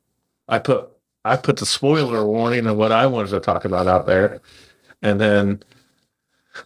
I 0.49 0.59
put 0.61 0.93
I 1.25 1.37
put 1.37 1.57
the 1.59 1.66
spoiler 1.66 2.25
warning 2.27 2.66
of 2.66 2.77
what 2.77 2.93
I 2.93 3.07
wanted 3.07 3.31
to 3.31 3.41
talk 3.41 3.64
about 3.64 3.87
out 3.87 4.07
there, 4.07 4.41
and 5.03 5.20
then 5.20 5.62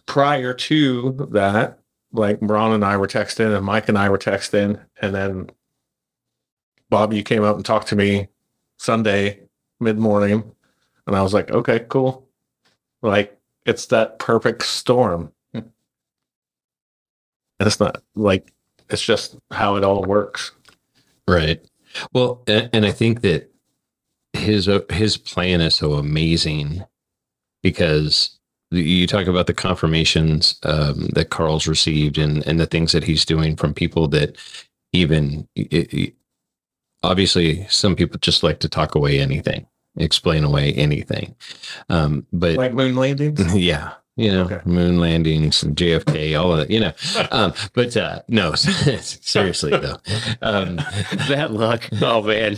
prior 0.05 0.53
to 0.53 1.27
that, 1.31 1.79
like 2.11 2.37
Ron 2.41 2.73
and 2.73 2.85
I 2.85 2.97
were 2.97 3.07
texting, 3.07 3.55
and 3.55 3.65
Mike 3.65 3.89
and 3.89 3.97
I 3.97 4.09
were 4.09 4.17
texting, 4.17 4.79
and 5.01 5.15
then 5.15 5.49
Bob, 6.89 7.13
you 7.13 7.23
came 7.23 7.43
up 7.43 7.55
and 7.55 7.65
talked 7.65 7.87
to 7.89 7.95
me 7.95 8.27
Sunday 8.77 9.41
mid 9.79 9.97
morning, 9.99 10.51
and 11.07 11.15
I 11.15 11.21
was 11.21 11.33
like, 11.33 11.51
okay, 11.51 11.79
cool. 11.89 12.27
Like 13.01 13.37
it's 13.65 13.85
that 13.87 14.19
perfect 14.19 14.63
storm. 14.63 15.31
And 15.53 15.71
it's 17.67 17.79
not 17.79 18.01
like 18.15 18.51
It's 18.89 19.01
just 19.01 19.37
how 19.51 19.75
it 19.75 19.83
all 19.83 20.03
works. 20.03 20.51
Right. 21.27 21.63
Well, 22.13 22.43
and, 22.47 22.69
and 22.73 22.85
I 22.85 22.91
think 22.91 23.21
that 23.21 23.48
his 24.39 24.67
uh, 24.67 24.81
his 24.91 25.17
plan 25.17 25.61
is 25.61 25.75
so 25.75 25.93
amazing 25.93 26.83
because 27.63 28.37
you 28.71 29.07
talk 29.07 29.27
about 29.27 29.47
the 29.47 29.53
confirmations 29.53 30.59
um, 30.63 31.07
that 31.13 31.29
Carl's 31.29 31.67
received 31.67 32.17
and 32.17 32.45
and 32.47 32.59
the 32.59 32.65
things 32.67 32.91
that 32.91 33.03
he's 33.03 33.25
doing 33.25 33.55
from 33.55 33.73
people 33.73 34.07
that 34.09 34.37
even 34.93 35.47
it, 35.55 35.93
it- 35.93 36.13
obviously 37.03 37.65
some 37.69 37.95
people 37.95 38.19
just 38.19 38.43
like 38.43 38.59
to 38.59 38.67
talk 38.69 38.93
away 38.95 39.19
anything, 39.19 39.65
explain 39.97 40.43
away 40.43 40.73
anything, 40.73 41.33
um, 41.89 42.25
but 42.33 42.57
Like 42.57 42.73
moon 42.73 42.95
landings. 42.95 43.55
yeah 43.55 43.93
you 44.19 44.31
know 44.31 44.41
Okay. 44.43 44.59
moon 44.65 44.99
landings 44.99 45.63
jfk 45.63 46.39
all 46.39 46.51
of 46.53 46.57
that 46.59 46.69
you 46.71 46.79
know 46.79 46.93
um 47.31 47.53
but 47.73 47.95
uh 47.97 48.21
no 48.27 48.53
seriously 48.55 49.71
though 49.71 49.97
um 50.41 50.75
that 51.29 51.49
look. 51.51 51.87
Oh 52.01 52.21
man. 52.23 52.57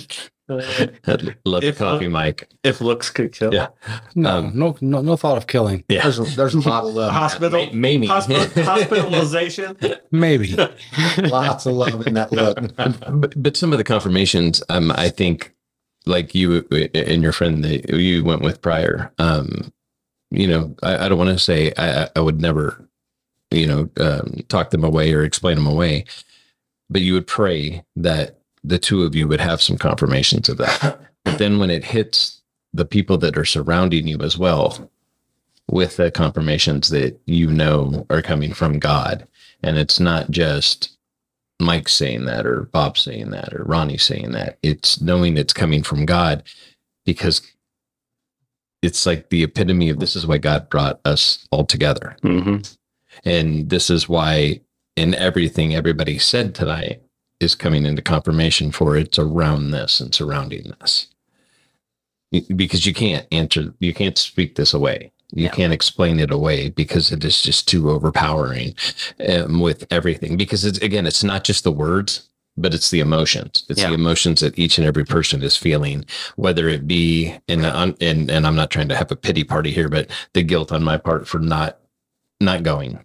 love 1.45 1.63
If, 1.63 1.77
coffee 1.77 2.07
uh, 2.07 2.09
mike 2.09 2.49
if 2.63 2.81
looks 2.81 3.09
could 3.09 3.31
kill. 3.31 3.53
Yeah. 3.53 3.67
No, 4.15 4.37
Um, 4.39 4.51
no, 4.53 4.77
no, 4.81 5.01
no 5.01 5.15
thought 5.15 5.37
of 5.37 5.47
killing. 5.47 5.83
yeah 5.87 6.01
There's, 6.03 6.35
there's 6.35 6.55
lots 6.55 6.87
of 6.89 6.93
love. 6.93 7.11
Hospital. 7.13 7.69
maybe 7.73 8.07
Hospital, 8.07 8.63
hospitalization. 8.65 9.77
Maybe. 10.11 10.55
lots 11.17 11.65
of 11.65 11.73
love 11.73 12.05
in 12.07 12.15
that 12.15 12.31
look. 12.33 12.57
but, 12.75 13.41
but 13.41 13.55
some 13.55 13.71
of 13.71 13.77
the 13.77 13.83
confirmations 13.85 14.61
um 14.69 14.91
i 14.95 15.09
think 15.09 15.53
like 16.05 16.33
you 16.35 16.65
and 16.93 17.21
your 17.23 17.31
friend 17.31 17.63
that 17.63 17.89
you 17.91 18.23
went 18.23 18.41
with 18.41 18.61
prior 18.61 19.11
um 19.19 19.71
you 20.31 20.47
know 20.47 20.75
i, 20.83 21.05
I 21.05 21.09
don't 21.09 21.19
want 21.19 21.31
to 21.31 21.39
say 21.39 21.73
I, 21.77 22.03
I- 22.03 22.09
would 22.21 22.41
never 22.41 22.87
you 23.51 23.67
know 23.67 23.89
um, 23.99 24.43
talk 24.49 24.71
them 24.71 24.83
away 24.85 25.13
or 25.13 25.23
explain 25.23 25.55
them 25.57 25.67
away 25.67 26.05
but 26.89 27.01
you 27.01 27.13
would 27.13 27.27
pray 27.27 27.83
that 27.97 28.39
the 28.63 28.79
two 28.79 29.03
of 29.03 29.15
you 29.15 29.27
would 29.27 29.41
have 29.41 29.61
some 29.61 29.77
confirmations 29.77 30.49
of 30.49 30.57
that 30.57 30.99
but 31.25 31.39
then 31.39 31.59
when 31.59 31.71
it 31.71 31.85
hits 31.85 32.41
the 32.73 32.85
people 32.85 33.17
that 33.19 33.37
are 33.37 33.45
surrounding 33.45 34.07
you 34.07 34.19
as 34.21 34.37
well 34.37 34.91
with 35.69 35.97
the 35.97 36.11
confirmations 36.11 36.89
that 36.89 37.19
you 37.25 37.47
know 37.47 38.05
are 38.09 38.21
coming 38.21 38.53
from 38.53 38.79
god 38.79 39.27
and 39.63 39.77
it's 39.77 39.99
not 39.99 40.31
just 40.31 40.89
Mike 41.61 41.89
saying 41.89 42.25
that 42.27 42.45
or 42.47 42.63
Bob 42.63 42.99
saying 42.99 43.31
that 43.31 43.53
or 43.53 43.65
Ronnie 43.65 43.97
saying 43.99 44.33
that. 44.33 44.59
It's 44.63 45.01
knowing 45.01 45.37
it's 45.37 45.53
coming 45.53 45.83
from 45.83 46.05
God 46.05 46.43
because 47.05 47.41
it's 48.81 49.05
like 49.05 49.29
the 49.29 49.43
epitome 49.43 49.89
of 49.89 49.99
this 49.99 50.15
is 50.15 50.25
why 50.25 50.37
God 50.37 50.69
brought 50.69 50.99
us 51.05 51.47
all 51.51 51.65
together. 51.65 52.15
hmm 52.21 52.57
And 53.23 53.69
this 53.69 53.89
is 53.89 54.09
why 54.09 54.61
in 54.95 55.15
everything 55.15 55.73
everybody 55.75 56.17
said 56.17 56.55
tonight 56.55 57.01
is 57.39 57.55
coming 57.55 57.85
into 57.85 58.01
confirmation 58.01 58.71
for 58.71 58.95
it's 58.95 59.17
around 59.19 59.71
this 59.71 59.99
and 59.99 60.13
surrounding 60.13 60.73
this. 60.79 61.07
Because 62.31 62.85
you 62.85 62.93
can't 62.93 63.27
answer, 63.31 63.73
you 63.79 63.93
can't 63.93 64.17
speak 64.17 64.55
this 64.55 64.73
away. 64.73 65.11
You 65.33 65.49
can't 65.49 65.71
explain 65.73 66.19
it 66.19 66.29
away 66.31 66.69
because 66.69 67.11
it 67.11 67.23
is 67.23 67.41
just 67.41 67.67
too 67.67 67.89
overpowering 67.89 68.75
um, 69.29 69.61
with 69.61 69.87
everything. 69.89 70.35
Because 70.35 70.65
it's 70.65 70.77
again, 70.79 71.07
it's 71.07 71.23
not 71.23 71.45
just 71.45 71.63
the 71.63 71.71
words, 71.71 72.29
but 72.57 72.73
it's 72.73 72.89
the 72.91 72.99
emotions. 72.99 73.63
It's 73.69 73.81
Yeah. 73.81 73.89
the 73.89 73.93
emotions 73.95 74.41
that 74.41 74.57
each 74.57 74.77
and 74.77 74.85
every 74.85 75.05
person 75.05 75.41
is 75.43 75.55
feeling, 75.55 76.05
whether 76.35 76.67
it 76.67 76.87
be 76.87 77.35
and 77.47 77.65
and 77.65 78.29
and 78.29 78.47
I'm 78.47 78.55
not 78.55 78.71
trying 78.71 78.89
to 78.89 78.95
have 78.95 79.11
a 79.11 79.15
pity 79.15 79.43
party 79.43 79.71
here, 79.71 79.89
but 79.89 80.09
the 80.33 80.43
guilt 80.43 80.71
on 80.71 80.83
my 80.83 80.97
part 80.97 81.27
for 81.27 81.39
not 81.39 81.79
not 82.39 82.63
going, 82.63 82.99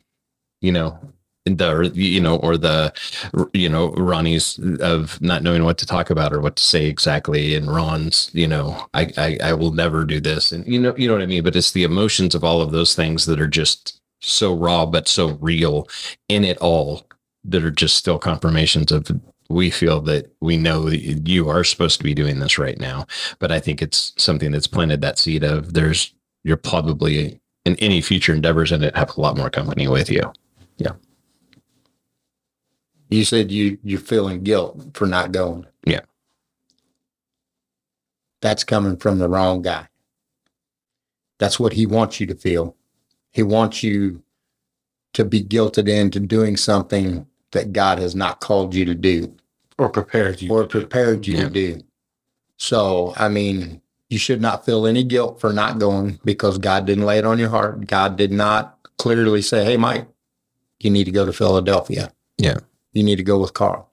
you 0.61 0.72
know, 0.72 0.99
the 1.44 1.92
you 1.94 2.20
know 2.20 2.36
or 2.36 2.57
the 2.57 2.92
you 3.53 3.68
know 3.68 3.90
Ronnie's 3.92 4.59
of 4.80 5.20
not 5.22 5.42
knowing 5.42 5.64
what 5.64 5.78
to 5.78 5.86
talk 5.86 6.11
about 6.11 6.32
or 6.32 6.40
what 6.40 6.57
to 6.57 6.62
say 6.62 6.86
exactly, 6.86 7.55
and 7.55 7.72
Ron's 7.72 8.30
you 8.32 8.49
know 8.49 8.86
I 8.94 9.12
I, 9.16 9.38
I 9.42 9.53
will 9.53 9.72
never 9.72 10.05
do 10.05 10.20
this, 10.20 10.51
and 10.53 10.66
you 10.66 10.80
know 10.80 10.94
you 10.97 11.07
know 11.07 11.14
what 11.14 11.22
I 11.22 11.26
mean. 11.26 11.44
But 11.44 11.55
it's 11.57 11.70
the 11.72 11.84
emotions 11.84 12.34
of 12.34 12.42
all 12.42 12.61
of 12.61 12.72
those 12.72 12.94
things 12.97 13.26
that 13.26 13.40
are 13.40 13.47
just 13.47 14.01
so 14.22 14.55
raw 14.57 14.84
but 14.86 15.07
so 15.07 15.38
real 15.40 15.86
in 16.28 16.42
it 16.42 16.59
all 16.59 17.07
that 17.44 17.62
are 17.64 17.70
just 17.70 17.94
still 17.97 18.18
confirmations 18.18 18.90
of 18.90 19.07
we 19.49 19.70
feel 19.70 20.01
that 20.01 20.30
we 20.40 20.57
know 20.57 20.90
that 20.90 21.28
you 21.28 21.49
are 21.49 21.64
supposed 21.64 21.99
to 21.99 22.05
be 22.05 22.14
doing 22.14 22.38
this 22.40 22.59
right 22.59 22.78
now 22.78 23.07
but 23.38 23.51
i 23.53 23.61
think 23.61 23.80
it's 23.82 24.12
something 24.16 24.51
that's 24.53 24.66
planted 24.66 25.01
that 25.01 25.18
seed 25.18 25.44
of 25.44 25.72
there's 25.74 26.12
you're 26.44 26.57
probably 26.57 27.40
in 27.64 27.76
any 27.76 28.01
future 28.01 28.32
endeavors 28.34 28.72
in 28.72 28.82
it 28.82 28.97
have 28.97 29.16
a 29.16 29.20
lot 29.20 29.36
more 29.36 29.51
company 29.51 29.88
with 29.88 30.11
you 30.11 30.32
Yeah. 30.78 30.92
You 33.09 33.24
said 33.24 33.53
you 33.53 33.78
you're 33.84 34.01
feeling 34.01 34.42
guilt 34.42 34.82
for 34.94 35.07
not 35.07 35.30
going. 35.32 35.66
Yeah. 35.86 36.01
That's 38.40 38.64
coming 38.64 38.97
from 38.97 39.18
the 39.18 39.28
wrong 39.28 39.62
guy. 39.62 39.88
That's 41.38 41.61
what 41.61 41.74
he 41.74 41.86
wants 41.86 42.20
you 42.20 42.26
to 42.26 42.34
feel. 42.34 42.76
He 43.32 43.42
wants 43.42 43.82
you 43.82 44.22
to 45.14 45.24
be 45.24 45.42
guilted 45.42 45.88
into 45.88 46.20
doing 46.20 46.57
something 46.57 47.26
that 47.57 47.72
God 47.72 47.98
has 47.98 48.14
not 48.14 48.40
called 48.40 48.74
you 48.74 48.84
to 48.84 48.94
do 48.94 49.34
Or 49.78 49.88
prepared 49.88 50.40
you. 50.40 50.50
or 50.52 50.64
prepared 50.66 51.26
you 51.26 51.36
Yeah. 51.38 51.44
to 51.44 51.50
do. 51.50 51.80
So, 52.59 53.12
I 53.16 53.28
mean, 53.28 53.82
you 54.09 54.18
should 54.18 54.40
not 54.40 54.64
feel 54.64 54.86
any 54.86 55.02
guilt 55.04 55.40
for 55.40 55.52
not 55.52 55.78
going 55.78 56.20
because 56.24 56.59
God 56.59 56.86
didn't 56.86 57.04
lay 57.04 57.18
it 57.18 57.24
on 57.26 57.38
your 57.38 57.48
heart. 57.50 57.86
God 57.86 58.16
did 58.16 58.30
not 58.32 58.78
clearly 58.98 59.42
say, 59.42 59.64
Hey, 59.64 59.76
Mike, 59.76 60.07
you 60.80 60.90
need 60.90 61.04
to 61.04 61.11
go 61.11 61.26
to 61.26 61.32
Philadelphia. 61.32 62.12
Yeah. 62.38 62.59
You 62.92 63.02
need 63.02 63.16
to 63.16 63.22
go 63.22 63.38
with 63.38 63.52
Carl. 63.54 63.90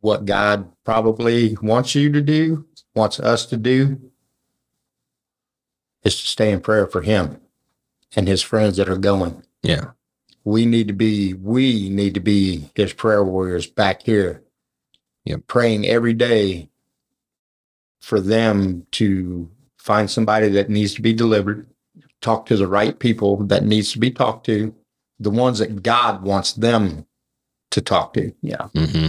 What 0.00 0.24
God 0.26 0.70
probably 0.84 1.56
wants 1.62 1.94
you 1.94 2.10
to 2.12 2.20
do, 2.20 2.66
wants 2.94 3.20
us 3.20 3.46
to 3.46 3.56
do, 3.56 4.00
is 6.02 6.20
to 6.20 6.26
stay 6.26 6.50
in 6.50 6.60
prayer 6.60 6.86
for 6.86 7.02
him 7.02 7.40
and 8.16 8.26
his 8.26 8.42
friends 8.42 8.76
that 8.76 8.88
are 8.88 8.98
going 8.98 9.42
yeah 9.62 9.92
we 10.44 10.66
need 10.66 10.88
to 10.88 10.94
be 10.94 11.34
we 11.34 11.88
need 11.88 12.14
to 12.14 12.20
be 12.20 12.70
his 12.74 12.92
prayer 12.92 13.24
warriors 13.24 13.66
back 13.66 14.02
here. 14.02 14.42
Yep. 15.24 15.46
praying 15.46 15.86
every 15.86 16.14
day 16.14 16.68
for 18.00 18.18
them 18.20 18.84
to 18.90 19.48
find 19.78 20.10
somebody 20.10 20.48
that 20.48 20.68
needs 20.68 20.94
to 20.94 21.02
be 21.02 21.12
delivered 21.12 21.68
talk 22.20 22.46
to 22.46 22.56
the 22.56 22.66
right 22.66 22.98
people 22.98 23.36
that 23.44 23.64
needs 23.64 23.92
to 23.92 24.00
be 24.00 24.10
talked 24.10 24.46
to 24.46 24.74
the 25.20 25.30
ones 25.30 25.60
that 25.60 25.82
god 25.84 26.22
wants 26.22 26.52
them 26.54 27.06
to 27.70 27.80
talk 27.80 28.14
to. 28.14 28.32
Yeah. 28.42 28.68
hmm 28.74 29.08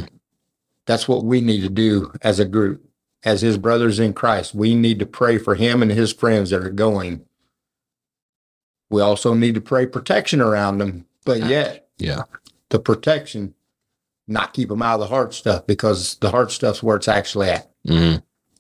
that's 0.86 1.08
what 1.08 1.24
we 1.24 1.40
need 1.40 1.62
to 1.62 1.70
do 1.70 2.12
as 2.22 2.40
a 2.40 2.46
group. 2.46 2.86
As 3.24 3.42
his 3.42 3.58
brothers 3.58 4.00
in 4.00 4.14
christ 4.14 4.54
we 4.54 4.76
need 4.76 5.00
to 5.00 5.06
pray 5.08 5.40
for 5.40 5.56
him 5.56 5.82
and 5.82 5.92
his 5.92 6.14
friends 6.14 6.52
that 6.52 6.64
are 6.64 6.70
going. 6.70 7.26
We 8.92 9.02
also 9.02 9.34
need 9.34 9.56
to 9.56 9.62
pray 9.62 9.88
protection 9.88 10.40
around 10.42 10.78
them 10.78 11.08
but 11.26 11.40
yet 11.46 11.88
yeah 11.98 12.24
the 12.70 12.80
protection, 12.80 13.54
not 14.28 14.54
keep 14.54 14.70
them 14.70 14.82
out 14.82 14.96
of 14.96 15.00
the 15.02 15.08
hard 15.08 15.34
stuff 15.34 15.68
because 15.68 16.16
the 16.16 16.32
hard 16.32 16.50
stuff's 16.52 16.82
where 16.82 16.96
it's 16.98 17.08
actually 17.08 17.50
at. 17.50 17.70
hmm 17.88 18.16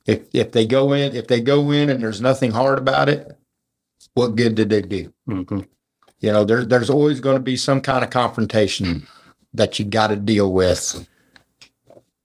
If 0.06 0.22
if 0.34 0.52
they 0.52 0.66
go 0.66 0.94
in, 0.94 1.16
if 1.16 1.28
they 1.28 1.42
go 1.42 1.72
in 1.72 1.90
and 1.90 2.04
there's 2.04 2.22
nothing 2.22 2.52
hard 2.52 2.78
about 2.78 3.10
it, 3.10 3.36
what 4.14 4.36
good 4.36 4.56
did 4.56 4.70
they 4.70 4.82
do? 4.82 5.14
hmm 5.26 5.62
You 6.20 6.32
know, 6.32 6.44
there's 6.44 6.68
there's 6.68 6.90
always 6.90 7.20
going 7.20 7.38
to 7.38 7.44
be 7.44 7.58
some 7.58 7.82
kind 7.82 8.04
of 8.04 8.10
confrontation 8.10 9.08
that 9.54 9.80
you 9.80 9.86
got 9.86 10.08
to 10.08 10.16
deal 10.16 10.52
with 10.52 11.08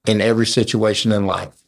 in 0.06 0.20
every 0.20 0.46
situation 0.46 1.12
in 1.12 1.26
life. 1.26 1.62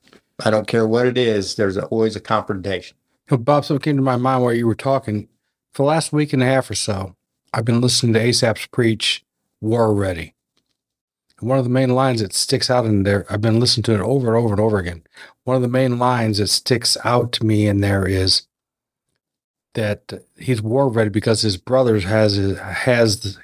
I 0.44 0.50
don't 0.50 0.66
care 0.66 0.86
what 0.86 1.06
it 1.06 1.18
is. 1.18 1.56
There's 1.56 1.76
always 1.76 2.16
a 2.16 2.20
confrontation. 2.20 2.96
You 3.30 3.36
know, 3.36 3.42
Bob, 3.42 3.64
something 3.64 3.82
came 3.82 3.96
to 3.96 4.02
my 4.02 4.16
mind 4.16 4.42
while 4.42 4.54
you 4.54 4.66
were 4.66 4.74
talking. 4.74 5.28
For 5.72 5.82
the 5.84 5.88
last 5.88 6.12
week 6.12 6.32
and 6.32 6.42
a 6.42 6.46
half 6.46 6.70
or 6.70 6.74
so, 6.74 7.14
I've 7.52 7.64
been 7.64 7.80
listening 7.80 8.12
to 8.14 8.20
ASAP's 8.20 8.66
preach, 8.66 9.24
War 9.60 9.92
Ready. 9.94 10.34
And 11.40 11.48
one 11.48 11.58
of 11.58 11.64
the 11.64 11.70
main 11.70 11.90
lines 11.94 12.20
that 12.20 12.32
sticks 12.34 12.70
out 12.70 12.84
in 12.86 13.02
there, 13.02 13.26
I've 13.30 13.40
been 13.40 13.58
listening 13.60 13.84
to 13.84 13.94
it 13.94 14.00
over 14.00 14.28
and 14.28 14.36
over 14.44 14.52
and 14.54 14.60
over 14.60 14.78
again. 14.78 15.02
One 15.44 15.56
of 15.56 15.62
the 15.62 15.68
main 15.68 15.98
lines 15.98 16.38
that 16.38 16.48
sticks 16.48 16.96
out 17.04 17.32
to 17.32 17.44
me 17.46 17.66
in 17.66 17.80
there 17.80 18.06
is 18.06 18.42
that 19.74 20.12
he's 20.36 20.60
war 20.60 20.88
ready 20.88 21.10
because 21.10 21.42
his 21.42 21.56
brothers 21.56 22.04
has 22.04 22.36
has 22.58 23.38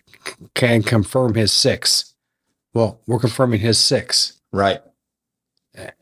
can 0.55 0.83
confirm 0.83 1.35
his 1.35 1.53
six. 1.53 2.15
Well, 2.75 3.01
we're 3.07 3.21
confirming 3.21 3.61
his 3.61 3.79
six. 3.79 4.41
Right. 4.53 4.81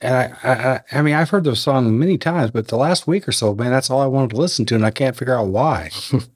And 0.01 0.15
I, 0.15 0.33
I, 0.43 0.53
I- 0.53 0.81
I 0.93 1.03
mean, 1.03 1.15
I've 1.15 1.31
heard 1.31 1.45
the 1.45 1.55
song 1.57 1.99
many 1.99 2.17
times, 2.19 2.51
but 2.53 2.69
the 2.69 2.77
last 2.77 3.07
week 3.07 3.27
or 3.29 3.33
so, 3.33 3.55
man, 3.55 3.71
that's 3.71 3.91
all 3.91 4.01
I 4.01 4.07
wanted 4.07 4.31
to 4.31 4.37
listen 4.37 4.65
to, 4.67 4.75
and 4.75 4.85
I 4.87 4.91
can't 4.91 5.17
figure 5.17 5.37
out 5.39 5.49
why. 5.49 5.91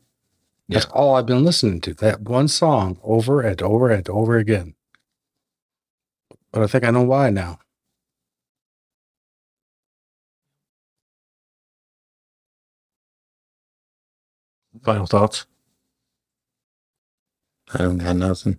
That's 0.69 0.87
all 0.87 1.17
I've 1.17 1.27
been 1.27 1.45
listening 1.45 1.81
to. 1.83 1.95
That 1.95 2.23
one 2.23 2.49
song 2.49 2.99
over 3.03 3.41
and 3.41 3.63
over 3.63 3.91
and 3.91 4.09
over 4.11 4.39
again. 4.39 4.75
But 6.53 6.63
I 6.63 6.67
think 6.67 6.85
I 6.85 6.91
know 6.91 7.05
why 7.05 7.31
now. 7.31 7.61
Final 14.85 15.07
thoughts. 15.07 15.47
I 17.75 17.79
don't 17.79 17.99
got 17.99 18.17
nothing. 18.17 18.59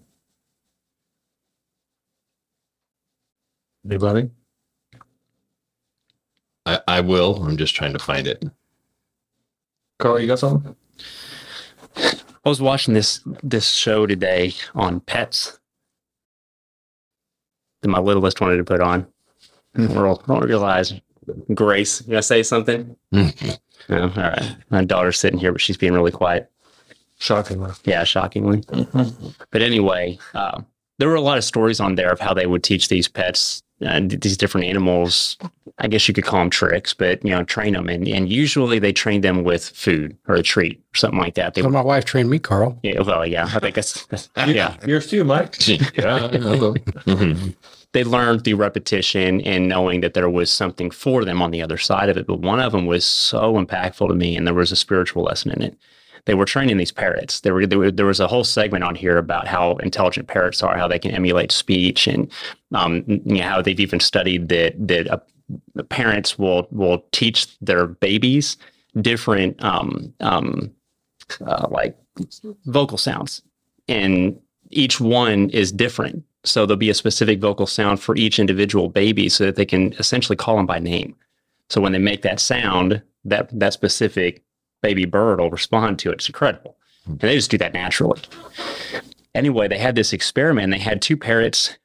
Anybody? 3.86 4.32
I, 6.66 6.82
I 6.88 7.01
will. 7.01 7.43
I'm 7.43 7.57
just 7.57 7.76
trying 7.76 7.93
to 7.93 7.99
find 7.99 8.28
it. 8.28 8.45
Carl, 9.99 10.20
you 10.20 10.28
got 10.28 10.39
something? 10.39 10.76
I 11.97 12.49
was 12.49 12.61
watching 12.61 12.93
this 12.93 13.21
this 13.43 13.69
show 13.69 14.05
today 14.05 14.53
on 14.75 14.99
pets 15.01 15.59
that 17.81 17.89
my 17.89 17.99
littlest 17.99 18.41
wanted 18.41 18.57
to 18.57 18.63
put 18.63 18.81
on. 18.81 19.07
Hmm. 19.75 19.91
I 19.91 20.15
don't 20.27 20.43
realize. 20.43 20.93
Grace, 21.53 22.01
you 22.01 22.11
gonna 22.11 22.23
say 22.23 22.41
something? 22.41 22.95
No, 23.11 24.01
all 24.01 24.09
right. 24.09 24.55
My 24.69 24.83
daughter's 24.83 25.19
sitting 25.19 25.39
here, 25.39 25.51
but 25.51 25.61
she's 25.61 25.77
being 25.77 25.93
really 25.93 26.11
quiet. 26.11 26.49
Shockingly. 27.19 27.71
Yeah, 27.83 28.03
shockingly. 28.03 28.61
Mm-hmm. 28.61 29.27
But 29.51 29.61
anyway, 29.61 30.17
uh, 30.33 30.61
there 30.97 31.07
were 31.07 31.15
a 31.15 31.21
lot 31.21 31.37
of 31.37 31.43
stories 31.43 31.79
on 31.79 31.95
there 31.95 32.11
of 32.11 32.19
how 32.19 32.33
they 32.33 32.45
would 32.45 32.63
teach 32.63 32.87
these 32.87 33.07
pets 33.07 33.61
and 33.82 34.11
these 34.11 34.38
different 34.38 34.67
animals. 34.67 35.38
I 35.82 35.88
guess 35.88 36.07
you 36.09 36.13
could 36.13 36.25
call 36.25 36.39
them 36.39 36.49
tricks, 36.49 36.93
but 36.93 37.23
you 37.23 37.32
know, 37.32 37.43
train 37.43 37.73
them, 37.73 37.88
and 37.88 38.07
and 38.07 38.30
usually 38.30 38.80
they 38.80 38.91
train 38.91 39.21
them 39.21 39.43
with 39.43 39.69
food 39.69 40.17
or 40.27 40.36
a 40.36 40.43
treat 40.43 40.77
or 40.93 40.97
something 40.97 41.19
like 41.19 41.36
that. 41.36 41.53
They, 41.53 41.61
So 41.61 41.69
my 41.69 41.82
wife 41.82 42.03
trained 42.05 42.30
me, 42.30 42.39
Carl. 42.39 42.77
yeah, 42.84 42.99
well, 43.01 43.25
yeah, 43.25 43.45
I 43.53 43.59
think 43.59 43.75
that's, 43.75 44.05
that's 44.07 44.30
yeah. 44.47 44.75
Yours 44.86 45.07
too, 45.07 45.23
Mike. 45.23 45.55
yeah. 45.67 46.27
hello. 46.30 46.73
Mhm. 47.05 47.55
They 47.91 48.03
learned 48.03 48.43
through 48.43 48.57
repetition 48.57 49.41
and 49.41 49.67
knowing 49.67 50.01
that 50.01 50.13
there 50.13 50.30
was 50.30 50.51
something 50.51 50.91
for 50.91 51.25
them 51.25 51.41
on 51.41 51.49
the 51.49 51.63
other 51.63 51.77
side 51.77 52.07
of 52.09 52.17
it. 52.17 52.27
But 52.27 52.39
one 52.39 52.59
of 52.59 52.71
them 52.71 52.86
was 52.86 53.03
so 53.03 53.53
impactful 53.53 54.07
to 54.09 54.13
me, 54.13 54.36
and 54.36 54.45
there 54.45 54.53
was 54.53 54.71
a 54.71 54.75
spiritual 54.75 55.23
lesson 55.23 55.51
in 55.51 55.61
it. 55.63 55.77
They 56.26 56.34
were 56.34 56.45
training 56.45 56.78
these 56.78 56.91
parrots. 56.91 57.41
There 57.41 57.53
were, 57.53 57.65
there, 57.65 57.80
were, 57.80 57.91
there 57.91 58.05
was 58.05 58.20
a 58.20 58.28
whole 58.28 58.43
segment 58.43 58.84
on 58.84 58.95
here 58.95 59.17
about 59.17 59.47
how 59.47 59.78
intelligent 59.78 60.28
parrots 60.28 60.61
are, 60.63 60.78
how 60.78 60.88
they 60.88 60.99
can 60.99 61.11
emulate 61.11 61.51
speech, 61.51 62.07
and 62.07 62.32
um, 62.74 63.03
you 63.07 63.38
know, 63.38 63.43
how 63.43 63.61
they've 63.61 63.80
even 63.80 63.99
studied 63.99 64.49
that 64.49 64.76
that 64.88 65.28
parents 65.89 66.38
will 66.38 66.67
will 66.72 67.03
teach 67.11 67.57
their 67.59 67.88
babies 67.88 68.57
different 69.01 69.63
um, 69.63 70.13
um, 70.20 70.72
uh, 71.45 71.67
like 71.70 71.97
vocal 72.65 72.97
sounds, 72.97 73.41
and 73.88 74.39
each 74.70 74.99
one 74.99 75.49
is 75.49 75.72
different. 75.72 76.24
So 76.43 76.65
there'll 76.65 76.78
be 76.78 76.89
a 76.89 76.93
specific 76.93 77.39
vocal 77.39 77.67
sound 77.67 77.99
for 77.99 78.15
each 78.15 78.39
individual 78.39 78.89
baby 78.89 79.28
so 79.30 79.45
that 79.45 79.55
they 79.55 79.65
can 79.65 79.93
essentially 79.93 80.36
call 80.38 80.55
them 80.55 80.65
by 80.65 80.80
name. 80.80 81.15
So 81.70 81.82
when 81.82 81.91
they 81.91 81.99
make 81.99 82.22
that 82.22 82.39
sound, 82.39 83.01
that 83.26 83.49
that 83.57 83.74
specific 83.74 84.43
baby 84.82 85.05
bird 85.05 85.39
will 85.39 85.49
respond 85.49 85.99
to 85.99 86.09
it. 86.09 86.15
It's 86.15 86.30
incredible. 86.30 86.77
Hmm. 87.05 87.11
And 87.11 87.21
they 87.21 87.36
just 87.36 87.51
do 87.51 87.57
that 87.57 87.73
naturally. 87.73 88.21
Anyway, 89.36 89.67
they 89.67 89.77
had 89.77 89.95
this 89.95 90.13
experiment. 90.13 90.71
They 90.71 90.80
had 90.80 91.01
two 91.01 91.17
parrots 91.17 91.77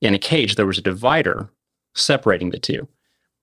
in 0.00 0.14
a 0.14 0.18
cage. 0.18 0.54
There 0.54 0.66
was 0.66 0.78
a 0.78 0.82
divider 0.82 1.50
separating 1.94 2.50
the 2.50 2.58
two. 2.58 2.88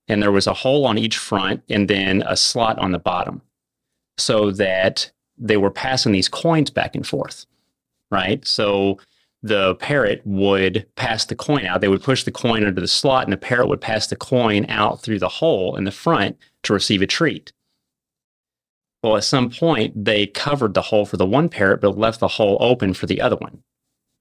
And 0.08 0.22
there 0.22 0.32
was 0.32 0.46
a 0.46 0.54
hole 0.54 0.86
on 0.86 0.98
each 0.98 1.18
front 1.18 1.62
and 1.68 1.88
then 1.88 2.22
a 2.26 2.36
slot 2.36 2.78
on 2.78 2.92
the 2.92 2.98
bottom 2.98 3.42
so 4.18 4.50
that 4.50 5.10
they 5.38 5.56
were 5.56 5.70
passing 5.70 6.12
these 6.12 6.28
coins 6.28 6.70
back 6.70 6.94
and 6.94 7.06
forth. 7.06 7.46
Right. 8.10 8.44
So 8.46 8.98
the 9.42 9.76
parrot 9.76 10.20
would 10.24 10.86
pass 10.96 11.24
the 11.24 11.36
coin 11.36 11.64
out. 11.64 11.80
They 11.80 11.88
would 11.88 12.02
push 12.02 12.24
the 12.24 12.32
coin 12.32 12.64
under 12.64 12.80
the 12.80 12.88
slot, 12.88 13.24
and 13.24 13.32
the 13.32 13.38
parrot 13.38 13.68
would 13.68 13.80
pass 13.80 14.08
the 14.08 14.16
coin 14.16 14.66
out 14.68 15.00
through 15.00 15.18
the 15.18 15.28
hole 15.28 15.76
in 15.76 15.84
the 15.84 15.90
front 15.90 16.36
to 16.64 16.72
receive 16.72 17.00
a 17.00 17.06
treat. 17.06 17.52
Well, 19.02 19.16
at 19.16 19.24
some 19.24 19.50
point, 19.50 20.04
they 20.04 20.26
covered 20.26 20.74
the 20.74 20.82
hole 20.82 21.06
for 21.06 21.16
the 21.16 21.26
one 21.26 21.48
parrot, 21.48 21.80
but 21.80 21.96
left 21.96 22.20
the 22.20 22.28
hole 22.28 22.58
open 22.60 22.92
for 22.92 23.06
the 23.06 23.20
other 23.20 23.36
one. 23.36 23.62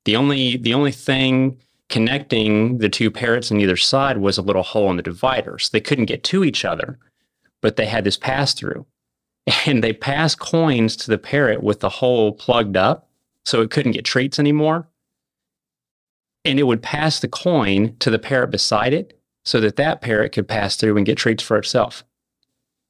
The 0.06 0.16
only 0.16 0.58
the 0.58 0.74
only 0.74 0.92
thing 0.92 1.60
connecting 1.90 2.78
the 2.78 2.88
two 2.88 3.12
parrots 3.12 3.52
on 3.52 3.60
either 3.60 3.76
side 3.76 4.20
was 4.20 4.38
a 4.38 4.42
little 4.42 4.64
hole 4.64 4.90
in 4.90 4.98
the 4.98 5.04
divider, 5.04 5.60
so 5.60 5.70
they 5.72 5.82
couldn't 5.82 6.06
get 6.06 6.24
to 6.24 6.44
each 6.44 6.64
other, 6.64 6.98
but 7.62 7.76
they 7.76 7.88
had 7.88 8.04
this 8.04 8.18
pass 8.18 8.54
through, 8.54 8.86
and 9.66 9.84
they 9.84 9.92
passed 9.92 10.40
coins 10.40 10.96
to 10.98 11.10
the 11.10 11.18
parrot 11.18 11.62
with 11.62 11.82
the 11.82 11.90
hole 11.90 12.32
plugged 12.32 12.78
up, 12.78 13.10
so 13.44 13.62
it 13.62 13.72
couldn't 13.72 13.94
get 13.94 14.06
treats 14.06 14.40
anymore. 14.40 14.88
And 16.46 16.58
it 16.58 16.64
would 16.64 16.82
pass 16.82 17.20
the 17.20 17.28
coin 17.28 17.98
to 18.00 18.10
the 18.10 18.20
parrot 18.20 18.52
beside 18.52 18.94
it 18.94 19.20
so 19.44 19.60
that 19.60 19.76
that 19.76 20.02
parrot 20.02 20.32
could 20.32 20.48
pass 20.48 20.76
through 20.76 20.96
and 20.96 21.06
get 21.06 21.18
treats 21.18 21.44
for 21.44 21.58
itself, 21.58 22.04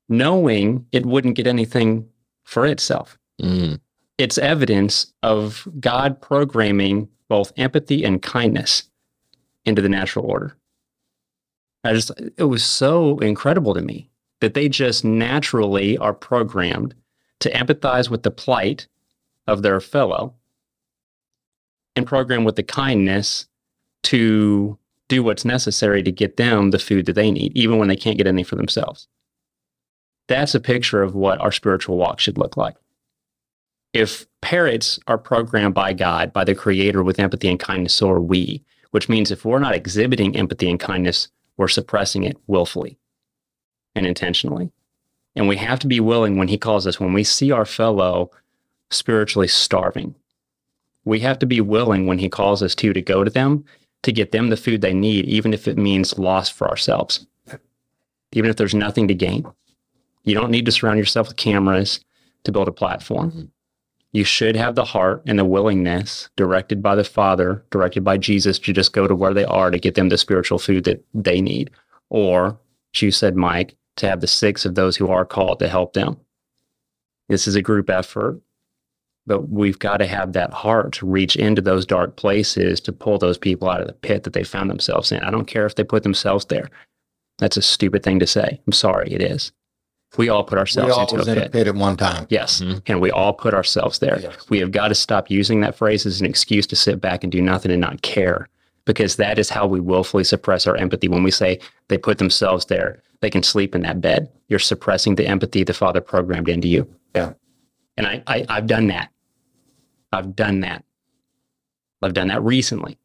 knowing 0.10 0.86
it 0.92 1.06
wouldn't 1.06 1.36
get 1.36 1.48
anything 1.48 2.08
for 2.44 2.66
itself. 2.66 3.18
Mm. 3.42 3.80
It's 4.18 4.38
evidence 4.38 5.14
of 5.24 5.68
God 5.80 6.20
programming 6.22 7.08
both 7.30 7.54
empathy 7.56 8.04
and 8.04 8.22
kindness 8.22 8.90
into 9.66 9.82
the 9.82 9.90
natural 9.90 10.26
order. 10.26 10.58
I 11.84 11.94
just, 11.94 12.12
it 12.38 12.44
was 12.44 12.64
so 12.64 13.20
incredible 13.20 13.74
to 13.74 13.82
me 13.82 14.10
that 14.42 14.54
they 14.54 14.68
just 14.68 15.06
naturally 15.06 15.98
are 15.98 16.14
programmed 16.14 16.96
to 17.40 17.52
empathize 17.52 18.10
with 18.10 18.24
the 18.24 18.32
plight 18.32 18.88
of 19.48 19.62
their 19.62 19.80
fellow 19.80 20.34
and 21.96 22.06
program 22.06 22.44
with 22.44 22.56
the 22.56 22.64
kindness 22.64 23.48
to 24.04 24.78
do 25.08 25.24
what's 25.24 25.46
necessary 25.46 26.04
to 26.04 26.12
get 26.12 26.38
them 26.38 26.72
the 26.72 26.80
food 26.80 27.06
that 27.06 27.14
they 27.14 27.32
need, 27.32 27.56
even 27.56 27.78
when 27.78 27.88
they 27.88 27.96
can't 27.96 28.18
get 28.18 28.28
any 28.28 28.44
for 28.44 28.56
themselves. 28.56 29.08
That's 30.30 30.56
a 30.56 30.60
picture 30.60 31.02
of 31.02 31.16
what 31.16 31.42
our 31.42 31.52
spiritual 31.52 31.98
walk 31.98 32.20
should 32.20 32.38
look 32.38 32.56
like. 32.56 32.76
If 33.92 34.28
parrots 34.42 35.00
are 35.08 35.18
programmed 35.18 35.74
by 35.74 35.92
God, 35.94 36.32
by 36.32 36.46
the 36.46 36.56
Creator 36.56 37.04
with 37.04 37.20
empathy 37.20 37.50
and 37.50 37.60
kindness, 37.60 37.94
so 37.94 38.10
are 38.12 38.22
we, 38.22 38.64
which 38.92 39.10
means 39.10 39.32
if 39.32 39.44
we're 39.44 39.60
not 39.60 39.76
exhibiting 39.76 40.38
empathy 40.38 40.70
and 40.70 40.80
kindness, 40.80 41.28
we're 41.58 41.68
suppressing 41.68 42.24
it 42.24 42.38
willfully 42.48 42.98
and 43.96 44.06
intentionally. 44.06 44.72
And 45.36 45.48
we 45.48 45.58
have 45.58 45.80
to 45.80 45.88
be 45.88 46.00
willing 46.00 46.38
when 46.38 46.48
He 46.48 46.58
calls 46.58 46.88
us, 46.88 47.00
when 47.00 47.12
we 47.12 47.26
see 47.26 47.52
our 47.52 47.66
fellow 47.66 48.32
spiritually 48.92 49.48
starving, 49.48 50.16
we 51.06 51.20
have 51.22 51.40
to 51.40 51.46
be 51.46 51.60
willing 51.60 52.06
when 52.06 52.20
he 52.20 52.30
calls 52.30 52.62
us 52.62 52.76
to 52.76 52.94
to 52.94 53.02
go 53.02 53.24
to 53.24 53.32
them 53.32 53.66
to 54.04 54.12
get 54.12 54.32
them 54.32 54.50
the 54.50 54.58
food 54.58 54.82
they 54.82 54.94
need 54.94 55.26
even 55.26 55.54
if 55.54 55.68
it 55.68 55.78
means 55.78 56.18
loss 56.18 56.50
for 56.50 56.68
ourselves 56.70 57.26
even 58.32 58.50
if 58.50 58.56
there's 58.56 58.76
nothing 58.76 59.08
to 59.08 59.14
gain 59.14 59.46
you 60.24 60.34
don't 60.34 60.52
need 60.52 60.66
to 60.66 60.72
surround 60.72 60.98
yourself 60.98 61.28
with 61.28 61.38
cameras 61.38 62.00
to 62.44 62.52
build 62.52 62.68
a 62.68 62.72
platform 62.72 63.32
mm-hmm. 63.32 63.46
you 64.12 64.24
should 64.24 64.56
have 64.56 64.76
the 64.76 64.86
heart 64.86 65.22
and 65.26 65.38
the 65.40 65.46
willingness 65.46 66.30
directed 66.36 66.82
by 66.82 66.96
the 66.96 67.04
father 67.04 67.64
directed 67.72 68.04
by 68.04 68.18
jesus 68.18 68.60
to 68.60 68.74
just 68.74 68.94
go 68.94 69.08
to 69.08 69.16
where 69.16 69.34
they 69.34 69.46
are 69.46 69.72
to 69.72 69.80
get 69.80 69.96
them 69.96 70.10
the 70.10 70.18
spiritual 70.18 70.60
food 70.60 70.84
that 70.84 71.04
they 71.14 71.42
need 71.42 71.70
or 72.10 72.58
as 72.96 73.02
you 73.02 73.12
said 73.12 73.36
mike 73.36 73.76
to 73.96 74.08
have 74.08 74.22
the 74.22 74.28
six 74.28 74.66
of 74.66 74.76
those 74.76 74.96
who 74.96 75.10
are 75.10 75.26
called 75.26 75.60
to 75.60 75.68
help 75.68 75.94
them 75.94 76.18
this 77.28 77.48
is 77.48 77.56
a 77.56 77.62
group 77.62 77.90
effort 77.90 78.42
but 79.30 79.48
we've 79.48 79.78
got 79.78 79.98
to 79.98 80.08
have 80.08 80.34
that 80.34 80.52
heart 80.52 80.92
to 80.94 81.06
reach 81.06 81.36
into 81.36 81.62
those 81.62 81.86
dark 81.86 82.16
places 82.16 82.82
to 82.82 82.92
pull 82.92 83.20
those 83.20 83.38
people 83.38 83.70
out 83.70 83.80
of 83.80 83.86
the 83.86 83.94
pit 83.94 84.24
that 84.24 84.34
they 84.34 84.44
found 84.44 84.72
themselves 84.72 85.12
in. 85.12 85.20
I 85.20 85.30
don't 85.30 85.46
care 85.46 85.68
if 85.68 85.76
they 85.76 85.84
put 85.84 86.02
themselves 86.02 86.46
there. 86.46 86.68
That's 87.38 87.56
a 87.56 87.62
stupid 87.62 88.02
thing 88.02 88.20
to 88.20 88.28
say. 88.28 88.60
I'm 88.66 88.74
sorry, 88.74 89.12
it 89.12 89.22
is. 89.22 89.52
We 90.18 90.30
all 90.30 90.44
put 90.44 90.56
We 90.56 90.60
ourselves 90.60 90.94
all 90.94 91.02
into 91.02 91.16
was 91.16 91.28
a 91.28 91.32
in 91.34 91.38
a 91.38 91.42
pit. 91.42 91.52
pit 91.52 91.68
at 91.68 91.76
one 91.76 91.96
time. 91.96 92.26
Yes. 92.30 92.62
Mhm. 92.62 92.82
And 92.88 93.00
we 93.02 93.12
all 93.12 93.34
put 93.34 93.54
ourselves 93.54 94.00
there. 94.00 94.20
Yes. 94.20 94.36
We 94.50 94.60
have 94.60 94.72
got 94.72 94.88
to 94.88 94.96
stop 94.96 95.30
using 95.30 95.62
that 95.62 95.76
phrase 95.76 96.06
as 96.06 96.20
an 96.20 96.26
excuse 96.26 96.66
to 96.68 96.76
sit 96.76 97.00
back 97.00 97.24
and 97.24 97.32
do 97.32 97.42
nothing 97.42 97.72
and 97.72 97.80
not 97.82 98.02
care 98.02 98.50
because 98.86 99.18
that 99.18 99.38
is 99.38 99.50
how 99.50 99.68
we 99.68 99.80
willfully 99.80 100.24
suppress 100.24 100.66
our 100.66 100.76
empathy. 100.76 101.08
When 101.08 101.22
we 101.24 101.32
say 101.32 101.60
they 101.90 101.98
put 101.98 102.18
themselves 102.18 102.66
there, 102.66 103.02
they 103.22 103.30
can 103.30 103.44
sleep 103.44 103.76
in 103.76 103.82
that 103.82 104.02
bed. 104.02 104.30
You're 104.48 104.58
suppressing 104.60 105.16
the 105.16 105.28
empathy 105.28 105.64
the 105.64 105.74
Father 105.74 106.02
programmed 106.02 106.50
into 106.50 106.68
you. 106.68 106.88
Yeah. 107.14 107.34
And 107.96 108.08
I, 108.08 108.24
I 108.26 108.46
I've 108.50 108.66
done 108.68 108.88
that. 108.88 109.10
I've 110.12 110.36
done 110.36 110.62
that. 110.62 110.84
I've 112.02 112.14
done 112.14 112.30
that 112.30 112.42
recently. 112.42 112.98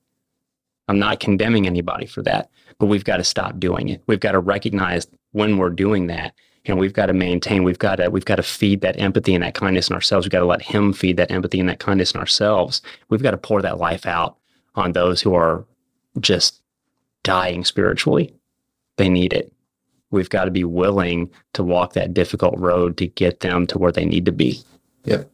I'm 0.89 0.99
not 0.99 1.21
condemning 1.21 1.67
anybody 1.67 2.07
for 2.07 2.23
that, 2.23 2.49
but 2.79 2.87
we've 2.87 3.05
got 3.05 3.17
to 3.19 3.25
stop 3.25 3.59
doing 3.59 3.89
it. 3.89 4.03
We've 4.07 4.21
got 4.21 4.33
to 4.33 4.39
recognize 4.39 5.07
when 5.33 5.59
we're 5.59 5.71
doing 5.71 6.07
that 6.09 6.35
and 6.67 6.79
we've 6.79 6.93
got 6.93 7.07
to 7.07 7.13
maintain 7.13 7.63
we've 7.63 7.79
got 7.79 7.97
to 7.97 8.09
we've 8.09 8.25
got 8.25 8.37
to 8.37 8.43
feed 8.43 8.81
that 8.81 8.99
empathy 8.99 9.35
and 9.35 9.45
that 9.45 9.55
kindness 9.55 9.89
in 9.89 9.95
ourselves. 9.95 10.27
We've 10.27 10.33
got 10.33 10.41
to 10.41 10.47
let 10.47 10.63
him 10.63 10.93
feed 10.93 11.17
that 11.19 11.31
empathy 11.31 11.61
and 11.61 11.69
that 11.69 11.79
kindness 11.79 12.13
in 12.13 12.21
ourselves. 12.21 12.83
We've 13.09 13.23
got 13.23 13.33
to 13.33 13.39
pour 13.39 13.63
that 13.63 13.79
life 13.79 14.07
out 14.07 14.37
on 14.75 14.93
those 14.93 15.21
who 15.21 15.35
are 15.35 15.65
just 16.21 16.61
dying 17.23 17.65
spiritually. 17.65 18.35
They 18.97 19.09
need 19.09 19.33
it. 19.33 19.53
We've 20.11 20.31
got 20.31 20.45
to 20.45 20.51
be 20.51 20.65
willing 20.65 21.31
to 21.55 21.65
walk 21.65 21.95
that 21.95 22.15
difficult 22.15 22.59
road 22.59 22.97
to 22.99 23.07
get 23.07 23.41
them 23.41 23.67
to 23.69 23.79
where 23.79 23.93
they 23.93 24.05
need 24.05 24.27
to 24.27 24.33
be. 24.33 24.61
Yep. 25.05 25.31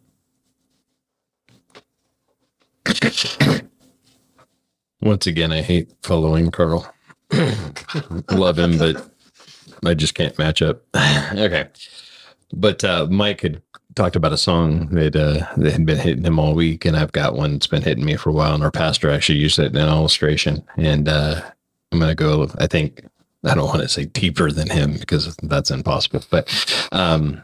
Once 5.02 5.26
again, 5.26 5.52
I 5.52 5.62
hate 5.62 5.92
following 6.02 6.50
Carl. 6.50 6.92
Love 8.30 8.58
him, 8.58 8.78
but 8.78 9.09
I 9.84 9.94
just 9.94 10.14
can't 10.14 10.38
match 10.38 10.62
up. 10.62 10.82
okay. 11.32 11.68
But 12.52 12.84
uh, 12.84 13.06
Mike 13.10 13.40
had 13.42 13.62
talked 13.94 14.16
about 14.16 14.32
a 14.32 14.38
song 14.38 14.88
that, 14.88 15.16
uh, 15.16 15.46
that 15.56 15.72
had 15.72 15.86
been 15.86 15.98
hitting 15.98 16.24
him 16.24 16.38
all 16.38 16.54
week, 16.54 16.84
and 16.84 16.96
I've 16.96 17.12
got 17.12 17.34
one 17.34 17.52
that's 17.52 17.66
been 17.66 17.82
hitting 17.82 18.04
me 18.04 18.16
for 18.16 18.30
a 18.30 18.32
while. 18.32 18.54
And 18.54 18.62
our 18.62 18.70
pastor 18.70 19.10
actually 19.10 19.38
used 19.38 19.58
it 19.58 19.72
in 19.72 19.76
an 19.76 19.88
illustration. 19.88 20.64
And 20.76 21.08
uh, 21.08 21.42
I'm 21.92 21.98
going 21.98 22.10
to 22.10 22.14
go, 22.14 22.50
I 22.58 22.66
think, 22.66 23.04
I 23.44 23.54
don't 23.54 23.68
want 23.68 23.80
to 23.80 23.88
say 23.88 24.04
deeper 24.04 24.50
than 24.50 24.68
him 24.68 24.94
because 24.98 25.34
that's 25.42 25.70
impossible. 25.70 26.24
But 26.30 26.88
um, 26.92 27.42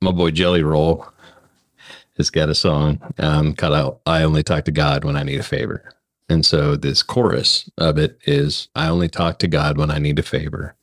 my 0.00 0.12
boy 0.12 0.30
Jelly 0.30 0.62
Roll 0.62 1.06
has 2.16 2.30
got 2.30 2.48
a 2.48 2.54
song 2.54 3.00
um, 3.18 3.54
called 3.54 3.98
I 4.06 4.22
Only 4.22 4.42
Talk 4.42 4.64
to 4.66 4.72
God 4.72 5.04
When 5.04 5.16
I 5.16 5.24
Need 5.24 5.40
a 5.40 5.44
Favor. 5.44 5.94
And 6.28 6.44
so 6.46 6.76
this 6.76 7.02
chorus 7.02 7.68
of 7.76 7.98
it 7.98 8.18
is 8.24 8.68
I 8.74 8.88
only 8.88 9.08
talk 9.08 9.38
to 9.40 9.48
God 9.48 9.76
when 9.76 9.90
I 9.90 9.98
need 9.98 10.18
a 10.18 10.22
favor, 10.22 10.74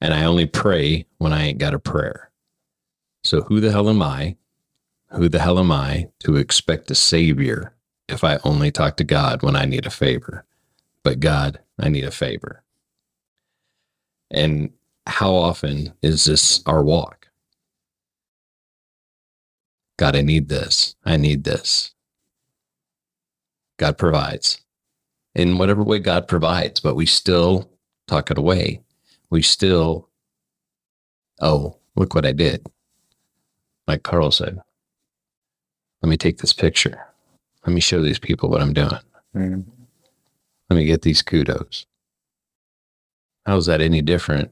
and 0.00 0.14
I 0.14 0.24
only 0.24 0.46
pray 0.46 1.06
when 1.18 1.32
I 1.32 1.44
ain't 1.46 1.58
got 1.58 1.74
a 1.74 1.78
prayer. 1.78 2.30
So 3.24 3.42
who 3.42 3.60
the 3.60 3.70
hell 3.70 3.88
am 3.88 4.02
I? 4.02 4.36
Who 5.10 5.28
the 5.28 5.40
hell 5.40 5.58
am 5.58 5.72
I 5.72 6.08
to 6.20 6.36
expect 6.36 6.90
a 6.90 6.94
savior 6.94 7.74
if 8.08 8.24
I 8.24 8.38
only 8.44 8.70
talk 8.70 8.96
to 8.98 9.04
God 9.04 9.42
when 9.42 9.56
I 9.56 9.64
need 9.64 9.86
a 9.86 9.90
favor? 9.90 10.44
But 11.02 11.20
God, 11.20 11.60
I 11.78 11.88
need 11.88 12.04
a 12.04 12.10
favor. 12.10 12.62
And 14.30 14.70
how 15.06 15.34
often 15.34 15.94
is 16.02 16.26
this 16.26 16.62
our 16.66 16.82
walk? 16.82 17.28
God, 19.96 20.14
I 20.14 20.20
need 20.22 20.48
this. 20.48 20.94
I 21.04 21.16
need 21.16 21.44
this. 21.44 21.94
God 23.78 23.96
provides 23.96 24.60
in 25.34 25.56
whatever 25.56 25.82
way 25.82 25.98
God 25.98 26.28
provides, 26.28 26.80
but 26.80 26.96
we 26.96 27.06
still 27.06 27.70
tuck 28.06 28.30
it 28.30 28.38
away. 28.38 28.82
We 29.30 29.42
still, 29.42 30.08
oh, 31.40 31.76
look 31.96 32.14
what 32.14 32.26
I 32.26 32.32
did. 32.32 32.66
Like 33.86 34.02
Carl 34.02 34.30
said, 34.30 34.60
let 36.02 36.08
me 36.08 36.16
take 36.16 36.38
this 36.38 36.52
picture. 36.52 37.06
Let 37.66 37.74
me 37.74 37.80
show 37.80 38.02
these 38.02 38.18
people 38.18 38.48
what 38.48 38.62
I'm 38.62 38.72
doing. 38.72 38.98
Mm. 39.34 39.64
Let 40.70 40.76
me 40.76 40.84
get 40.84 41.02
these 41.02 41.22
kudos. 41.22 41.86
How 43.46 43.56
is 43.56 43.66
that 43.66 43.80
any 43.80 44.02
different 44.02 44.50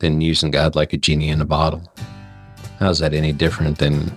than 0.00 0.20
using 0.20 0.50
God 0.50 0.76
like 0.76 0.92
a 0.92 0.96
genie 0.96 1.28
in 1.28 1.40
a 1.40 1.44
bottle? 1.44 1.92
How 2.78 2.90
is 2.90 2.98
that 3.00 3.14
any 3.14 3.32
different 3.32 3.78
than 3.78 4.16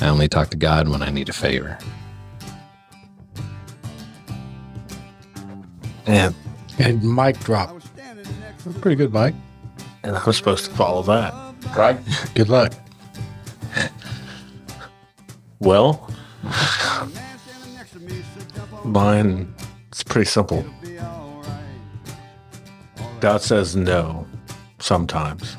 I 0.00 0.08
only 0.08 0.28
talk 0.28 0.50
to 0.50 0.56
God 0.56 0.88
when 0.88 1.02
I 1.02 1.10
need 1.10 1.28
a 1.28 1.32
favor? 1.32 1.78
And 6.06 6.34
And 6.78 7.02
mic 7.02 7.38
drop. 7.40 7.81
Pretty 8.80 8.96
good, 8.96 9.12
Mike. 9.12 9.34
and 10.04 10.16
I'm 10.16 10.32
supposed 10.32 10.64
to 10.66 10.70
follow 10.72 11.02
that. 11.02 11.34
Right? 11.76 11.98
Good 12.34 12.48
luck. 12.48 12.72
Well, 15.60 16.10
mine 18.84 19.54
it's 19.88 20.02
pretty 20.02 20.28
simple. 20.28 20.64
God 23.20 23.40
says 23.42 23.76
no 23.76 24.26
sometimes. 24.80 25.56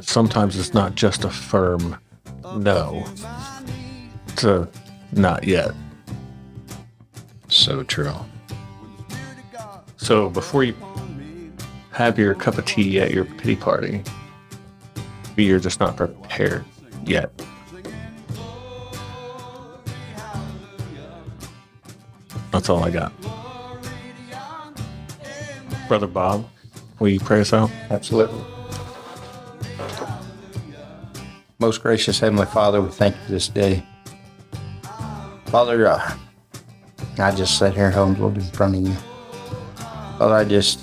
Sometimes 0.00 0.58
it's 0.58 0.74
not 0.74 0.96
just 0.96 1.24
a 1.24 1.30
firm 1.30 1.96
no. 2.56 3.04
It's 4.28 4.42
a 4.44 4.68
not 5.12 5.44
yet. 5.44 5.70
So 7.48 7.84
true. 7.84 8.14
So 9.96 10.28
before 10.28 10.64
you 10.64 10.74
have 11.92 12.18
your 12.18 12.34
cup 12.34 12.58
of 12.58 12.64
tea 12.64 13.00
at 13.00 13.12
your 13.12 13.24
pity 13.24 13.56
party, 13.56 14.02
maybe 15.30 15.44
you're 15.44 15.60
just 15.60 15.78
not 15.78 15.96
prepared 15.96 16.64
yet. 17.04 17.30
That's 22.50 22.68
all 22.68 22.84
I 22.84 22.90
got. 22.90 23.12
Brother 25.88 26.06
Bob, 26.06 26.48
will 26.98 27.08
you 27.08 27.20
pray 27.20 27.40
us 27.40 27.52
out? 27.52 27.70
Absolutely. 27.90 28.42
Most 31.58 31.82
gracious 31.82 32.18
Heavenly 32.18 32.46
Father, 32.46 32.80
we 32.80 32.90
thank 32.90 33.14
you 33.14 33.28
this 33.28 33.48
day. 33.48 33.84
Father, 35.46 35.86
uh, 35.86 36.16
I 37.18 37.30
just 37.34 37.58
sat 37.58 37.74
here 37.74 37.90
humbled 37.90 38.36
in 38.36 38.42
front 38.42 38.74
of 38.76 38.80
you. 38.82 38.94
Father, 40.18 40.34
I 40.34 40.44
just, 40.44 40.80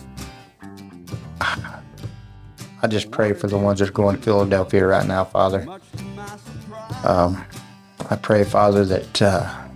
I 1.42 2.88
just 2.88 3.12
pray 3.12 3.34
for 3.34 3.48
the 3.48 3.58
ones 3.58 3.80
that 3.80 3.90
are 3.90 3.94
going 3.94 4.16
to 4.16 4.22
Philadelphia 4.22 4.86
right 4.88 5.06
now, 5.06 5.26
Father. 5.26 5.68
Um, 7.04 7.44
I 8.10 8.16
pray, 8.16 8.44
Father, 8.44 8.86
that 8.86 9.22
uh, 9.22 9.68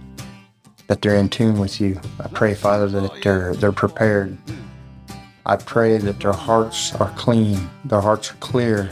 that 0.87 1.01
they're 1.01 1.15
in 1.15 1.29
tune 1.29 1.59
with 1.59 1.81
you. 1.81 1.99
I 2.19 2.27
pray, 2.29 2.53
Father, 2.53 2.87
that 2.87 3.21
they're 3.21 3.53
they're 3.55 3.71
prepared. 3.71 4.37
I 5.45 5.57
pray 5.57 5.97
that 5.97 6.21
their 6.21 6.33
hearts 6.33 6.95
are 6.95 7.11
clean, 7.11 7.69
their 7.83 7.99
hearts 7.99 8.31
are 8.31 8.35
clear. 8.35 8.89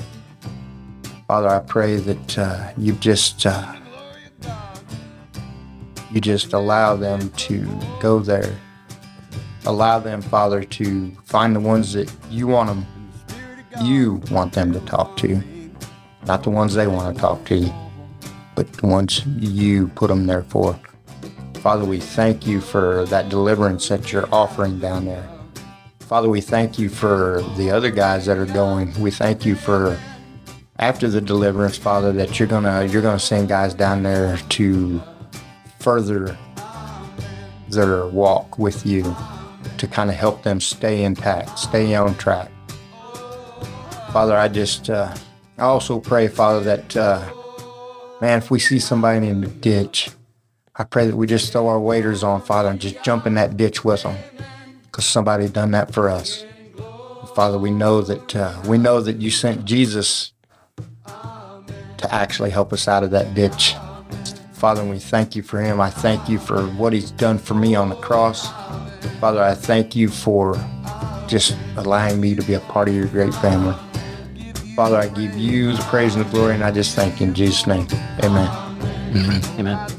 Father, 1.27 1.47
I 1.47 1.59
pray 1.59 1.95
that 1.95 2.37
uh, 2.37 2.71
you 2.77 2.93
just 2.93 3.45
uh, 3.45 3.75
you 6.11 6.19
just 6.19 6.51
allow 6.51 6.97
them 6.97 7.29
to 7.31 7.65
go 8.01 8.19
there. 8.19 8.53
Allow 9.65 9.99
them, 9.99 10.21
Father, 10.21 10.63
to 10.63 11.11
find 11.23 11.55
the 11.55 11.59
ones 11.59 11.93
that 11.93 12.11
you 12.29 12.47
want 12.47 12.69
them, 12.69 12.85
you 13.81 14.21
want 14.31 14.53
them 14.53 14.73
to 14.73 14.79
talk 14.81 15.17
to, 15.17 15.41
not 16.25 16.43
the 16.43 16.49
ones 16.49 16.73
they 16.73 16.87
want 16.87 17.15
to 17.15 17.21
talk 17.21 17.45
to, 17.45 17.71
but 18.55 18.71
the 18.73 18.87
ones 18.87 19.25
you 19.25 19.87
put 19.89 20.07
them 20.07 20.25
there 20.25 20.43
for. 20.43 20.79
Father, 21.55 21.85
we 21.85 21.99
thank 21.99 22.47
you 22.47 22.59
for 22.59 23.05
that 23.05 23.29
deliverance 23.29 23.87
that 23.89 24.11
you're 24.11 24.27
offering 24.33 24.79
down 24.79 25.05
there. 25.05 25.27
Father, 25.99 26.27
we 26.27 26.41
thank 26.41 26.79
you 26.79 26.89
for 26.89 27.41
the 27.55 27.69
other 27.69 27.91
guys 27.91 28.25
that 28.25 28.37
are 28.37 28.47
going. 28.47 28.99
We 28.99 29.11
thank 29.11 29.45
you 29.45 29.55
for 29.55 29.97
after 30.79 31.07
the 31.07 31.21
deliverance, 31.21 31.77
Father, 31.77 32.11
that 32.13 32.39
you're 32.39 32.47
gonna 32.47 32.85
you're 32.85 33.03
gonna 33.03 33.19
send 33.19 33.47
guys 33.47 33.75
down 33.75 34.01
there 34.01 34.37
to 34.37 35.01
further 35.79 36.35
their 37.69 38.07
walk 38.07 38.59
with 38.59 38.85
you, 38.85 39.03
to 39.81 39.87
kind 39.87 40.11
of 40.11 40.15
help 40.15 40.43
them 40.43 40.61
stay 40.61 41.03
intact, 41.03 41.57
stay 41.57 41.95
on 41.95 42.13
track. 42.13 42.51
Father, 44.13 44.37
I 44.37 44.47
just 44.47 44.91
uh, 44.91 45.11
I 45.57 45.63
also 45.63 45.99
pray, 45.99 46.27
Father, 46.27 46.59
that 46.59 46.95
uh, 46.95 47.27
man, 48.21 48.37
if 48.37 48.51
we 48.51 48.59
see 48.59 48.77
somebody 48.77 49.27
in 49.27 49.41
the 49.41 49.47
ditch, 49.47 50.11
I 50.75 50.83
pray 50.83 51.07
that 51.07 51.15
we 51.15 51.25
just 51.25 51.51
throw 51.51 51.67
our 51.67 51.79
waders 51.79 52.23
on, 52.23 52.41
Father, 52.43 52.69
and 52.69 52.79
just 52.79 53.03
jump 53.03 53.25
in 53.25 53.33
that 53.33 53.57
ditch 53.57 53.83
with 53.83 54.03
them, 54.03 54.15
because 54.83 55.07
somebody 55.07 55.47
done 55.47 55.71
that 55.71 55.91
for 55.91 56.09
us. 56.09 56.45
Father, 57.33 57.57
we 57.57 57.71
know 57.71 58.01
that 58.01 58.35
uh, 58.35 58.61
we 58.67 58.77
know 58.77 59.01
that 59.01 59.15
you 59.19 59.31
sent 59.31 59.65
Jesus 59.65 60.31
to 61.07 62.07
actually 62.13 62.51
help 62.51 62.71
us 62.71 62.87
out 62.87 63.03
of 63.03 63.09
that 63.09 63.33
ditch. 63.33 63.73
Father, 64.61 64.85
we 64.85 64.99
thank 64.99 65.35
you 65.35 65.41
for 65.41 65.59
him. 65.59 65.81
I 65.81 65.89
thank 65.89 66.29
you 66.29 66.37
for 66.37 66.67
what 66.73 66.93
he's 66.93 67.09
done 67.09 67.39
for 67.39 67.55
me 67.55 67.73
on 67.73 67.89
the 67.89 67.95
cross. 67.95 68.47
Father, 69.19 69.41
I 69.41 69.55
thank 69.55 69.95
you 69.95 70.07
for 70.07 70.53
just 71.27 71.57
allowing 71.77 72.21
me 72.21 72.35
to 72.35 72.43
be 72.43 72.53
a 72.53 72.59
part 72.59 72.87
of 72.87 72.93
your 72.93 73.07
great 73.07 73.33
family. 73.33 73.75
Father, 74.75 74.97
I 74.97 75.07
give 75.07 75.35
you 75.35 75.75
the 75.75 75.81
praise 75.89 76.13
and 76.13 76.23
the 76.23 76.29
glory, 76.29 76.53
and 76.53 76.63
I 76.63 76.69
just 76.69 76.95
thank 76.95 77.19
you 77.19 77.25
in 77.25 77.33
Jesus' 77.33 77.65
name. 77.65 77.87
Amen. 78.23 78.47
Amen. 79.57 79.91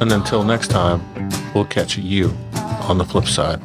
And 0.00 0.12
until 0.12 0.44
next 0.44 0.68
time, 0.68 1.02
we'll 1.52 1.64
catch 1.64 1.98
you 1.98 2.28
on 2.82 2.98
the 2.98 3.04
flip 3.04 3.26
side. 3.26 3.60